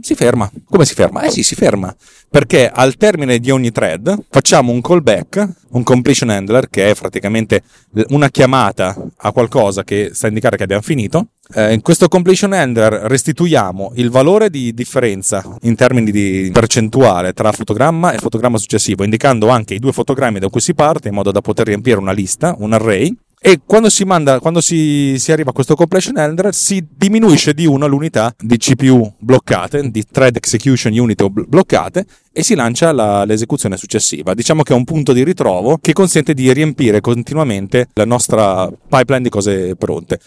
si 0.00 0.14
ferma. 0.14 0.50
Come 0.68 0.84
si 0.84 0.94
ferma? 0.94 1.22
Eh 1.22 1.30
sì, 1.30 1.42
si 1.42 1.54
ferma. 1.54 1.94
Perché 2.28 2.68
al 2.68 2.96
termine 2.96 3.38
di 3.38 3.50
ogni 3.50 3.72
thread 3.72 4.24
facciamo 4.30 4.72
un 4.72 4.80
callback, 4.80 5.48
un 5.70 5.82
completion 5.82 6.30
handler, 6.30 6.68
che 6.70 6.90
è 6.90 6.94
praticamente 6.94 7.62
una 8.08 8.28
chiamata 8.28 8.96
a 9.16 9.32
qualcosa 9.32 9.82
che 9.82 10.10
sta 10.12 10.26
a 10.26 10.28
indicare 10.28 10.56
che 10.56 10.62
abbiamo 10.62 10.82
finito, 10.82 11.28
eh, 11.54 11.72
in 11.72 11.82
questo 11.82 12.08
completion 12.08 12.52
handler 12.52 12.92
restituiamo 12.92 13.92
il 13.96 14.10
valore 14.10 14.50
di 14.50 14.72
differenza 14.72 15.44
in 15.62 15.74
termini 15.74 16.12
di 16.12 16.50
percentuale 16.52 17.32
tra 17.32 17.50
fotogramma 17.50 18.12
e 18.12 18.18
fotogramma 18.18 18.58
successivo, 18.58 19.02
indicando 19.02 19.48
anche 19.48 19.74
i 19.74 19.78
due 19.80 19.92
fotogrammi 19.92 20.38
da 20.38 20.48
cui 20.48 20.60
si 20.60 20.74
parte 20.74 21.08
in 21.08 21.14
modo 21.14 21.32
da 21.32 21.40
poter 21.40 21.66
riempire 21.66 21.98
una 21.98 22.12
lista, 22.12 22.54
un 22.58 22.72
array, 22.72 23.12
e 23.42 23.60
quando 23.64 23.88
si 23.88 24.04
manda, 24.04 24.38
quando 24.38 24.60
si, 24.60 25.14
si, 25.18 25.32
arriva 25.32 25.48
a 25.48 25.52
questo 25.54 25.74
completion 25.74 26.18
handler, 26.18 26.54
si 26.54 26.86
diminuisce 26.94 27.54
di 27.54 27.64
1 27.64 27.86
l'unità 27.86 28.34
di 28.38 28.58
CPU 28.58 29.14
bloccate, 29.18 29.90
di 29.90 30.04
thread 30.04 30.36
execution 30.36 30.92
unit 30.92 31.26
bloccate, 31.26 32.04
e 32.30 32.42
si 32.42 32.54
lancia 32.54 32.92
la, 32.92 33.24
l'esecuzione 33.24 33.78
successiva. 33.78 34.34
Diciamo 34.34 34.62
che 34.62 34.74
è 34.74 34.76
un 34.76 34.84
punto 34.84 35.14
di 35.14 35.24
ritrovo 35.24 35.78
che 35.80 35.94
consente 35.94 36.34
di 36.34 36.52
riempire 36.52 37.00
continuamente 37.00 37.88
la 37.94 38.04
nostra 38.04 38.68
pipeline 38.68 39.22
di 39.22 39.30
cose 39.30 39.74
pronte. 39.74 40.20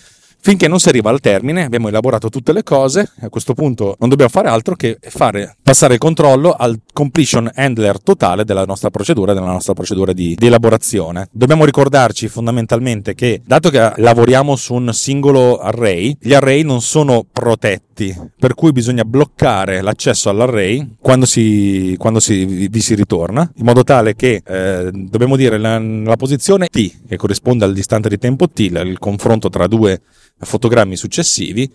Finché 0.46 0.68
non 0.68 0.78
si 0.78 0.90
arriva 0.90 1.10
al 1.10 1.22
termine, 1.22 1.64
abbiamo 1.64 1.88
elaborato 1.88 2.28
tutte 2.28 2.52
le 2.52 2.64
cose, 2.64 3.10
a 3.22 3.30
questo 3.30 3.54
punto 3.54 3.96
non 4.00 4.10
dobbiamo 4.10 4.30
fare 4.30 4.50
altro 4.50 4.76
che 4.76 4.98
fare, 5.00 5.56
passare 5.64 5.94
il 5.94 6.02
controllo 6.02 6.52
al 6.52 6.82
completion 6.92 7.50
handler 7.56 8.04
totale 8.04 8.44
della 8.44 8.66
nostra 8.66 8.90
procedura, 8.90 9.34
della 9.34 9.46
nostra 9.46 9.72
procedura 9.72 10.12
di, 10.12 10.36
di 10.36 10.48
elaborazione. 10.48 11.30
Dobbiamo 11.32 11.64
ricordarci 11.64 12.28
fondamentalmente 12.28 13.16
che, 13.16 13.42
dato 13.46 13.70
che 13.70 13.94
lavoriamo 13.96 14.58
su 14.58 14.74
un 14.74 14.94
singolo 14.94 15.60
array, 15.60 16.18
gli 16.20 16.34
array 16.34 16.64
non 16.64 16.82
sono 16.82 17.26
protetti, 17.32 17.93
per 17.94 18.54
cui 18.56 18.72
bisogna 18.72 19.06
bloccare 19.06 19.82
l'accesso 19.82 20.30
all'array 20.30 20.96
quando, 21.00 21.26
si, 21.26 21.96
quando 21.98 22.20
si, 22.20 22.68
vi 22.68 22.82
si 22.82 22.96
ritorna, 22.96 23.50
in 23.56 23.66
modo 23.66 23.84
tale 23.84 24.16
che 24.16 24.42
eh, 24.46 24.90
dobbiamo 24.92 25.36
dire 25.36 25.58
la, 25.58 25.78
la 25.80 26.16
posizione 26.16 26.68
t, 26.68 27.08
che 27.08 27.18
corrisponde 27.18 27.66
al 27.66 27.74
distante 27.74 28.10
di 28.10 28.18
tempo 28.18 28.50
t, 28.50 28.60
il 28.60 28.98
confronto 29.00 29.50
tra 29.50 29.68
due 29.68 30.02
fotogrammi 30.40 30.96
successivi, 30.96 31.72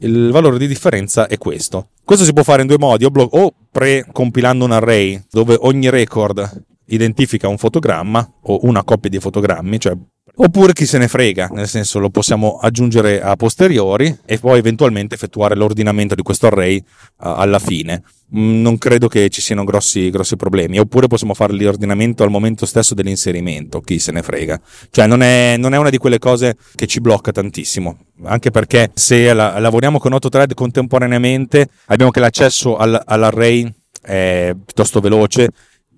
il 0.00 0.30
valore 0.30 0.58
di 0.58 0.66
differenza 0.66 1.26
è 1.26 1.38
questo. 1.38 1.90
Questo 2.04 2.24
si 2.24 2.32
può 2.32 2.42
fare 2.42 2.62
in 2.62 2.68
due 2.68 2.78
modi, 2.78 3.04
o, 3.04 3.10
blo- 3.10 3.28
o 3.30 3.54
pre-compilando 3.70 4.64
un 4.64 4.72
array 4.72 5.22
dove 5.30 5.56
ogni 5.60 5.88
record 5.90 6.64
identifica 6.86 7.48
un 7.48 7.58
fotogramma 7.58 8.28
o 8.42 8.60
una 8.62 8.82
coppia 8.82 9.08
di 9.08 9.18
fotogrammi, 9.18 9.78
cioè 9.78 9.96
Oppure 10.34 10.72
chi 10.72 10.86
se 10.86 10.96
ne 10.96 11.08
frega, 11.08 11.48
nel 11.52 11.68
senso 11.68 11.98
lo 11.98 12.08
possiamo 12.08 12.56
aggiungere 12.56 13.20
a 13.20 13.36
posteriori 13.36 14.16
e 14.24 14.38
poi 14.38 14.58
eventualmente 14.58 15.14
effettuare 15.14 15.54
l'ordinamento 15.54 16.14
di 16.14 16.22
questo 16.22 16.46
array 16.46 16.78
uh, 16.78 16.84
alla 17.16 17.58
fine. 17.58 18.02
Mm, 18.34 18.62
non 18.62 18.78
credo 18.78 19.08
che 19.08 19.28
ci 19.28 19.42
siano 19.42 19.64
grossi, 19.64 20.08
grossi, 20.08 20.36
problemi. 20.36 20.78
Oppure 20.78 21.06
possiamo 21.06 21.34
fare 21.34 21.52
l'ordinamento 21.52 22.22
al 22.22 22.30
momento 22.30 22.64
stesso 22.64 22.94
dell'inserimento, 22.94 23.82
chi 23.82 23.98
se 23.98 24.10
ne 24.10 24.22
frega. 24.22 24.58
Cioè 24.90 25.06
non 25.06 25.22
è, 25.22 25.56
non 25.58 25.74
è 25.74 25.76
una 25.76 25.90
di 25.90 25.98
quelle 25.98 26.18
cose 26.18 26.56
che 26.74 26.86
ci 26.86 27.00
blocca 27.02 27.30
tantissimo. 27.30 27.98
Anche 28.24 28.50
perché 28.50 28.90
se 28.94 29.34
la, 29.34 29.58
lavoriamo 29.58 29.98
con 29.98 30.14
8 30.14 30.28
thread 30.30 30.54
contemporaneamente 30.54 31.68
abbiamo 31.86 32.10
che 32.10 32.20
l'accesso 32.20 32.76
all, 32.76 32.98
all'array 33.04 33.70
è 34.00 34.54
piuttosto 34.64 35.00
veloce 35.00 35.50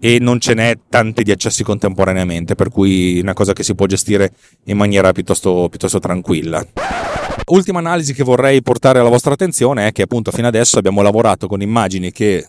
e 0.05 0.19
non 0.21 0.39
ce 0.39 0.53
n'è 0.53 0.77
tanti 0.91 1.23
di 1.23 1.31
accessi 1.31 1.65
contemporaneamente, 1.65 2.55
per 2.55 2.69
cui 2.69 3.17
è 3.17 3.23
una 3.23 3.33
cosa 3.33 3.55
che 3.55 3.63
si 3.63 3.75
può 3.75 3.87
gestire 3.87 4.35
in 4.65 4.77
maniera 4.77 5.13
piuttosto, 5.13 5.67
piuttosto 5.71 5.99
tranquilla. 5.99 6.63
Ultima 7.47 7.79
analisi 7.79 8.13
che 8.13 8.23
vorrei 8.23 8.61
portare 8.61 8.99
alla 8.99 9.09
vostra 9.09 9.33
attenzione 9.33 9.87
è 9.87 9.93
che 9.93 10.03
appunto 10.03 10.31
fino 10.31 10.47
adesso 10.47 10.79
abbiamo 10.79 11.01
lavorato 11.01 11.47
con 11.47 11.63
immagini 11.63 12.13
che 12.13 12.47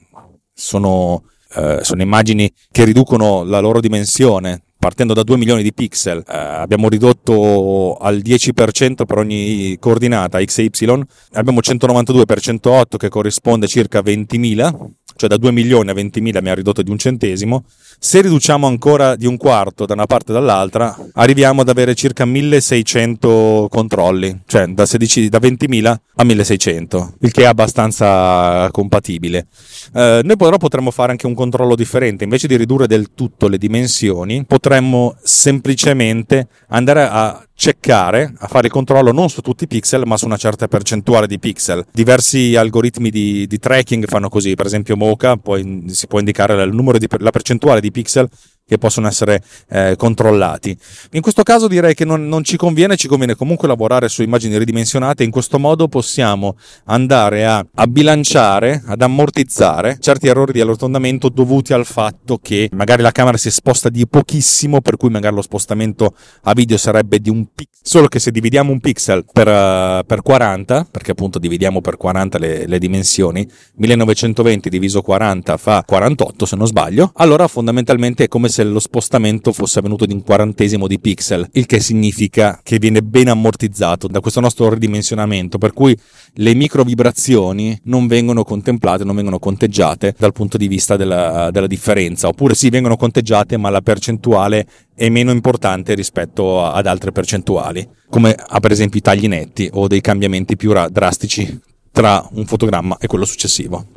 sono, 0.53 1.23
eh, 1.55 1.79
sono 1.81 2.01
immagini 2.01 2.51
che 2.69 2.83
riducono 2.83 3.45
la 3.45 3.61
loro 3.61 3.79
dimensione 3.79 4.61
partendo 4.77 5.13
da 5.13 5.23
2 5.23 5.37
milioni 5.37 5.63
di 5.63 5.73
pixel, 5.73 6.23
eh, 6.27 6.37
abbiamo 6.37 6.89
ridotto 6.89 7.95
al 7.95 8.17
10% 8.17 9.05
per 9.05 9.17
ogni 9.17 9.77
coordinata 9.79 10.43
x 10.43 10.57
e 10.57 10.63
y, 10.63 11.03
abbiamo 11.31 11.61
192 11.61 12.25
per 12.25 12.41
108 12.41 12.97
che 12.97 13.07
corrisponde 13.07 13.65
a 13.65 13.69
circa 13.69 14.01
20.000 14.01 14.89
cioè 15.15 15.29
da 15.29 15.37
2 15.37 15.51
milioni 15.51 15.89
a 15.89 15.93
20.000 15.93 16.41
mi 16.41 16.49
ha 16.49 16.53
ridotto 16.53 16.81
di 16.81 16.89
un 16.91 16.97
centesimo. 16.97 17.65
Se 17.97 18.21
riduciamo 18.21 18.67
ancora 18.67 19.15
di 19.15 19.25
un 19.25 19.37
quarto 19.37 19.85
da 19.85 19.93
una 19.93 20.05
parte 20.05 20.31
e 20.31 20.33
dall'altra, 20.35 20.95
arriviamo 21.13 21.61
ad 21.61 21.69
avere 21.69 21.95
circa 21.95 22.25
1600 22.25 23.67
controlli, 23.69 24.41
cioè 24.45 24.67
da, 24.67 24.85
16, 24.85 25.29
da 25.29 25.39
20.000 25.39 25.95
a 26.15 26.23
1600, 26.23 27.13
il 27.21 27.31
che 27.31 27.43
è 27.43 27.45
abbastanza 27.45 28.69
compatibile. 28.71 29.47
Eh, 29.93 30.21
noi 30.23 30.37
però 30.37 30.57
potremmo 30.57 30.91
fare 30.91 31.11
anche 31.11 31.25
un 31.25 31.33
controllo 31.33 31.75
differente, 31.75 32.23
invece 32.23 32.47
di 32.47 32.57
ridurre 32.57 32.87
del 32.87 33.13
tutto 33.13 33.47
le 33.47 33.57
dimensioni, 33.57 34.45
potremmo 34.45 35.15
semplicemente 35.21 36.47
andare 36.67 37.07
a 37.09 37.45
checkare, 37.55 38.33
a 38.37 38.47
fare 38.47 38.67
il 38.67 38.73
controllo 38.73 39.11
non 39.11 39.29
su 39.29 39.41
tutti 39.41 39.63
i 39.63 39.67
pixel, 39.67 40.03
ma 40.05 40.17
su 40.17 40.25
una 40.25 40.37
certa 40.37 40.67
percentuale 40.67 41.25
di 41.25 41.39
pixel. 41.39 41.85
Diversi 41.91 42.55
algoritmi 42.55 43.09
di, 43.09 43.47
di 43.47 43.57
tracking 43.57 44.05
fanno 44.07 44.29
così, 44.29 44.55
per 44.55 44.65
esempio 44.65 44.97
Mocha, 45.05 45.37
poi 45.37 45.85
si 45.87 46.07
può 46.07 46.19
indicare 46.19 46.61
il 46.63 46.73
numero 46.73 46.97
di, 46.97 47.07
la 47.19 47.31
percentuale 47.31 47.81
di 47.81 47.91
pixel 47.91 48.27
che 48.67 48.79
possono 48.79 49.07
essere 49.07 49.43
eh, 49.69 49.93
controllati. 49.95 50.75
In 51.11 51.21
questo 51.21 51.43
caso 51.43 51.67
direi 51.67 51.93
che 51.93 52.03
non, 52.03 52.27
non, 52.27 52.43
ci 52.43 52.57
conviene, 52.57 52.95
ci 52.95 53.07
conviene 53.07 53.35
comunque 53.35 53.67
lavorare 53.67 54.09
su 54.09 54.23
immagini 54.23 54.57
ridimensionate, 54.57 55.23
in 55.23 55.29
questo 55.29 55.59
modo 55.59 55.87
possiamo 55.87 56.57
andare 56.85 57.45
a, 57.45 57.63
a 57.75 57.85
bilanciare, 57.85 58.81
ad 58.87 59.03
ammortizzare 59.03 59.97
certi 59.99 60.27
errori 60.27 60.51
di 60.51 60.61
arrotondamento 60.61 61.29
dovuti 61.29 61.73
al 61.73 61.85
fatto 61.85 62.39
che 62.41 62.69
magari 62.71 63.03
la 63.03 63.11
camera 63.11 63.37
si 63.37 63.51
sposta 63.51 63.89
di 63.89 64.07
pochissimo, 64.07 64.81
per 64.81 64.97
cui 64.97 65.09
magari 65.09 65.35
lo 65.35 65.43
spostamento 65.43 66.15
a 66.43 66.53
video 66.53 66.77
sarebbe 66.77 67.19
di 67.19 67.29
un 67.29 67.45
pixel, 67.53 67.79
solo 67.83 68.07
che 68.07 68.17
se 68.17 68.31
dividiamo 68.31 68.71
un 68.71 68.79
pixel 68.79 69.25
per, 69.31 69.47
uh, 69.47 70.03
per 70.07 70.23
40, 70.23 70.87
perché 70.89 71.11
appunto 71.11 71.37
dividiamo 71.37 71.81
per 71.81 71.97
40 71.97 72.39
le, 72.39 72.65
le 72.65 72.79
dimensioni, 72.79 73.47
1920 73.75 74.69
diviso 74.69 75.03
40 75.03 75.57
fa 75.57 75.83
48 75.85 76.45
se 76.47 76.55
non 76.55 76.65
sbaglio, 76.65 77.11
allora 77.17 77.47
fondamentalmente 77.47 78.23
è 78.23 78.27
come 78.27 78.49
se 78.54 78.54
se 78.55 78.63
lo 78.63 78.79
spostamento 78.79 79.51
fosse 79.51 79.79
avvenuto 79.79 80.05
di 80.05 80.13
un 80.13 80.23
quarantesimo 80.23 80.87
di 80.87 80.97
pixel, 80.97 81.45
il 81.53 81.65
che 81.65 81.81
significa 81.81 82.61
che 82.63 82.79
viene 82.79 83.01
ben 83.01 83.27
ammortizzato 83.27 84.07
da 84.07 84.21
questo 84.21 84.39
nostro 84.39 84.69
ridimensionamento, 84.69 85.57
per 85.57 85.73
cui 85.73 85.93
le 86.35 86.53
micro 86.53 86.85
vibrazioni 86.85 87.77
non 87.83 88.07
vengono 88.07 88.45
contemplate, 88.45 89.03
non 89.03 89.15
vengono 89.15 89.39
conteggiate 89.39 90.15
dal 90.17 90.31
punto 90.31 90.55
di 90.55 90.69
vista 90.69 90.95
della, 90.95 91.49
della 91.51 91.67
differenza, 91.67 92.29
oppure 92.29 92.55
sì 92.55 92.69
vengono 92.69 92.95
conteggiate 92.95 93.57
ma 93.57 93.69
la 93.69 93.81
percentuale 93.81 94.65
è 94.95 95.09
meno 95.09 95.31
importante 95.31 95.93
rispetto 95.93 96.63
ad 96.63 96.87
altre 96.87 97.11
percentuali, 97.11 97.85
come 98.09 98.37
per 98.61 98.71
esempio 98.71 98.99
i 98.99 99.03
tagli 99.03 99.27
netti 99.27 99.69
o 99.73 99.89
dei 99.89 99.99
cambiamenti 99.99 100.55
più 100.55 100.71
drastici 100.89 101.59
tra 101.91 102.25
un 102.31 102.45
fotogramma 102.45 102.99
e 103.01 103.07
quello 103.07 103.25
successivo. 103.25 103.87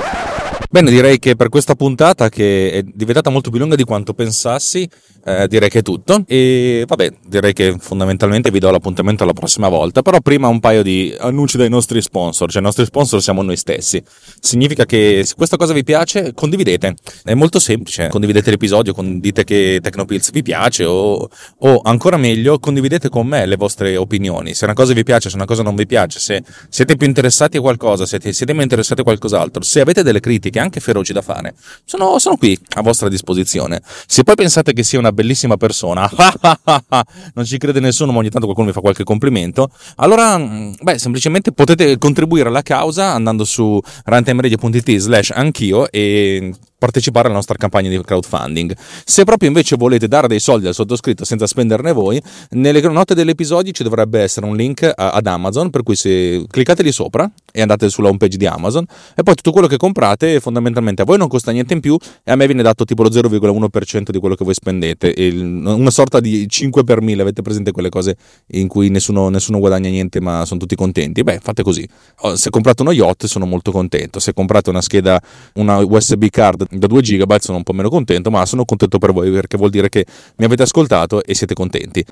Bene, 0.70 0.90
direi 0.90 1.18
che 1.18 1.34
per 1.34 1.48
questa 1.48 1.74
puntata, 1.74 2.28
che 2.28 2.70
è 2.70 2.82
diventata 2.82 3.30
molto 3.30 3.48
più 3.48 3.58
lunga 3.58 3.74
di 3.74 3.84
quanto 3.84 4.12
pensassi, 4.12 4.86
eh, 5.28 5.46
direi 5.48 5.68
che 5.68 5.80
è 5.80 5.82
tutto. 5.82 6.24
E 6.26 6.84
vabbè, 6.86 7.12
direi 7.26 7.52
che 7.52 7.76
fondamentalmente 7.78 8.50
vi 8.50 8.58
do 8.58 8.70
l'appuntamento 8.70 9.22
alla 9.24 9.34
prossima 9.34 9.68
volta. 9.68 10.02
Però 10.02 10.20
prima 10.20 10.48
un 10.48 10.60
paio 10.60 10.82
di 10.82 11.14
annunci 11.18 11.56
dai 11.56 11.68
nostri 11.68 12.00
sponsor. 12.00 12.50
Cioè, 12.50 12.62
i 12.62 12.64
nostri 12.64 12.84
sponsor 12.84 13.22
siamo 13.22 13.42
noi 13.42 13.56
stessi. 13.56 14.02
Significa 14.40 14.86
che 14.86 15.22
se 15.24 15.34
questa 15.34 15.56
cosa 15.56 15.72
vi 15.72 15.84
piace, 15.84 16.32
condividete. 16.32 16.94
È 17.24 17.34
molto 17.34 17.58
semplice. 17.58 18.08
Condividete 18.08 18.50
l'episodio, 18.50 18.94
dite 18.96 19.44
che 19.44 19.80
Tecnopills 19.82 20.30
vi 20.30 20.42
piace 20.42 20.84
o, 20.84 21.28
o 21.58 21.80
ancora 21.84 22.16
meglio, 22.16 22.58
condividete 22.58 23.08
con 23.08 23.26
me 23.26 23.44
le 23.46 23.56
vostre 23.56 23.96
opinioni. 23.96 24.54
Se 24.54 24.64
una 24.64 24.74
cosa 24.74 24.92
vi 24.92 25.02
piace, 25.02 25.28
se 25.28 25.36
una 25.36 25.44
cosa 25.44 25.62
non 25.62 25.74
vi 25.74 25.86
piace, 25.86 26.18
se 26.18 26.42
siete 26.68 26.96
più 26.96 27.06
interessati 27.06 27.58
a 27.58 27.60
qualcosa, 27.60 28.06
se 28.06 28.18
siete 28.32 28.52
meno 28.52 28.62
interessati 28.62 29.00
a 29.00 29.04
qualcos'altro, 29.04 29.62
se 29.62 29.80
avete 29.80 30.02
delle 30.02 30.20
critiche 30.20 30.58
anche 30.58 30.80
feroci 30.80 31.12
da 31.12 31.22
fare, 31.22 31.54
sono, 31.84 32.18
sono 32.18 32.36
qui 32.36 32.58
a 32.76 32.82
vostra 32.82 33.08
disposizione. 33.08 33.80
Se 34.06 34.22
poi 34.22 34.34
pensate 34.34 34.72
che 34.72 34.82
sia 34.82 34.98
una 34.98 35.12
bellissima 35.18 35.56
persona, 35.56 36.08
non 37.34 37.44
ci 37.44 37.58
crede 37.58 37.80
nessuno, 37.80 38.12
ma 38.12 38.18
ogni 38.18 38.30
tanto 38.30 38.46
qualcuno 38.46 38.68
mi 38.68 38.72
fa 38.72 38.80
qualche 38.80 39.02
complimento, 39.02 39.68
allora, 39.96 40.38
mm, 40.38 40.74
beh, 40.80 40.98
semplicemente 40.98 41.50
potete 41.50 41.98
contribuire 41.98 42.48
alla 42.48 42.62
causa 42.62 43.12
andando 43.12 43.44
su 43.44 43.80
rantimeradio.it 44.04 44.96
slash 44.96 45.30
anch'io 45.34 45.90
e 45.90 46.54
partecipare 46.78 47.26
alla 47.26 47.36
nostra 47.36 47.56
campagna 47.56 47.88
di 47.90 48.00
crowdfunding. 48.00 48.76
Se 49.04 49.24
proprio 49.24 49.48
invece 49.48 49.76
volete 49.76 50.06
dare 50.06 50.28
dei 50.28 50.40
soldi 50.40 50.66
al 50.68 50.74
sottoscritto 50.74 51.24
senza 51.24 51.46
spenderne 51.46 51.92
voi, 51.92 52.22
nelle 52.50 52.80
note 52.80 53.14
dell'episodio 53.14 53.72
ci 53.72 53.82
dovrebbe 53.82 54.20
essere 54.20 54.46
un 54.46 54.54
link 54.54 54.90
ad 54.94 55.26
Amazon, 55.26 55.70
per 55.70 55.82
cui 55.82 55.96
se 55.96 56.44
cliccate 56.48 56.82
lì 56.82 56.92
sopra 56.92 57.28
e 57.50 57.60
andate 57.60 57.90
sulla 57.90 58.08
homepage 58.08 58.36
di 58.36 58.46
Amazon 58.46 58.84
e 59.14 59.22
poi 59.22 59.34
tutto 59.34 59.50
quello 59.50 59.66
che 59.66 59.76
comprate 59.76 60.38
fondamentalmente 60.40 61.02
a 61.02 61.04
voi 61.04 61.18
non 61.18 61.28
costa 61.28 61.50
niente 61.50 61.72
in 61.74 61.80
più 61.80 61.96
e 62.22 62.30
a 62.30 62.36
me 62.36 62.46
viene 62.46 62.62
dato 62.62 62.84
tipo 62.84 63.02
lo 63.02 63.10
0,1% 63.10 64.10
di 64.10 64.18
quello 64.18 64.34
che 64.36 64.44
voi 64.44 64.54
spendete, 64.54 65.14
una 65.32 65.90
sorta 65.90 66.20
di 66.20 66.46
5 66.48 66.84
per 66.84 67.00
1000, 67.00 67.22
avete 67.22 67.42
presente 67.42 67.72
quelle 67.72 67.88
cose 67.88 68.16
in 68.52 68.68
cui 68.68 68.88
nessuno, 68.88 69.28
nessuno 69.28 69.58
guadagna 69.58 69.88
niente 69.88 70.20
ma 70.20 70.44
sono 70.44 70.60
tutti 70.60 70.76
contenti? 70.76 71.22
Beh, 71.22 71.40
fate 71.42 71.62
così. 71.62 71.88
Oh, 72.20 72.36
se 72.36 72.50
comprate 72.50 72.82
uno 72.82 72.92
yacht 72.92 73.26
sono 73.26 73.46
molto 73.46 73.72
contento, 73.72 74.20
se 74.20 74.32
comprate 74.32 74.70
una 74.70 74.80
scheda, 74.80 75.20
una 75.54 75.78
USB 75.78 76.26
card 76.28 76.66
da 76.70 76.86
2 76.86 77.00
GB 77.00 77.38
sono 77.38 77.58
un 77.58 77.62
po' 77.62 77.72
meno 77.72 77.88
contento, 77.88 78.30
ma 78.30 78.44
sono 78.46 78.64
contento 78.64 78.98
per 78.98 79.12
voi 79.12 79.30
perché 79.30 79.56
vuol 79.56 79.70
dire 79.70 79.88
che 79.88 80.06
mi 80.36 80.44
avete 80.44 80.62
ascoltato 80.62 81.22
e 81.22 81.34
siete 81.34 81.54
contenti. 81.54 82.04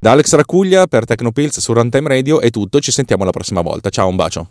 Da 0.00 0.12
Alex 0.12 0.34
Racuglia 0.34 0.86
per 0.86 1.04
Tecnopills 1.04 1.58
su 1.58 1.72
Runtime 1.72 2.08
Radio 2.08 2.40
è 2.40 2.50
tutto, 2.50 2.80
ci 2.80 2.92
sentiamo 2.92 3.24
la 3.24 3.30
prossima 3.30 3.60
volta. 3.60 3.90
Ciao, 3.90 4.08
un 4.08 4.16
bacio. 4.16 4.50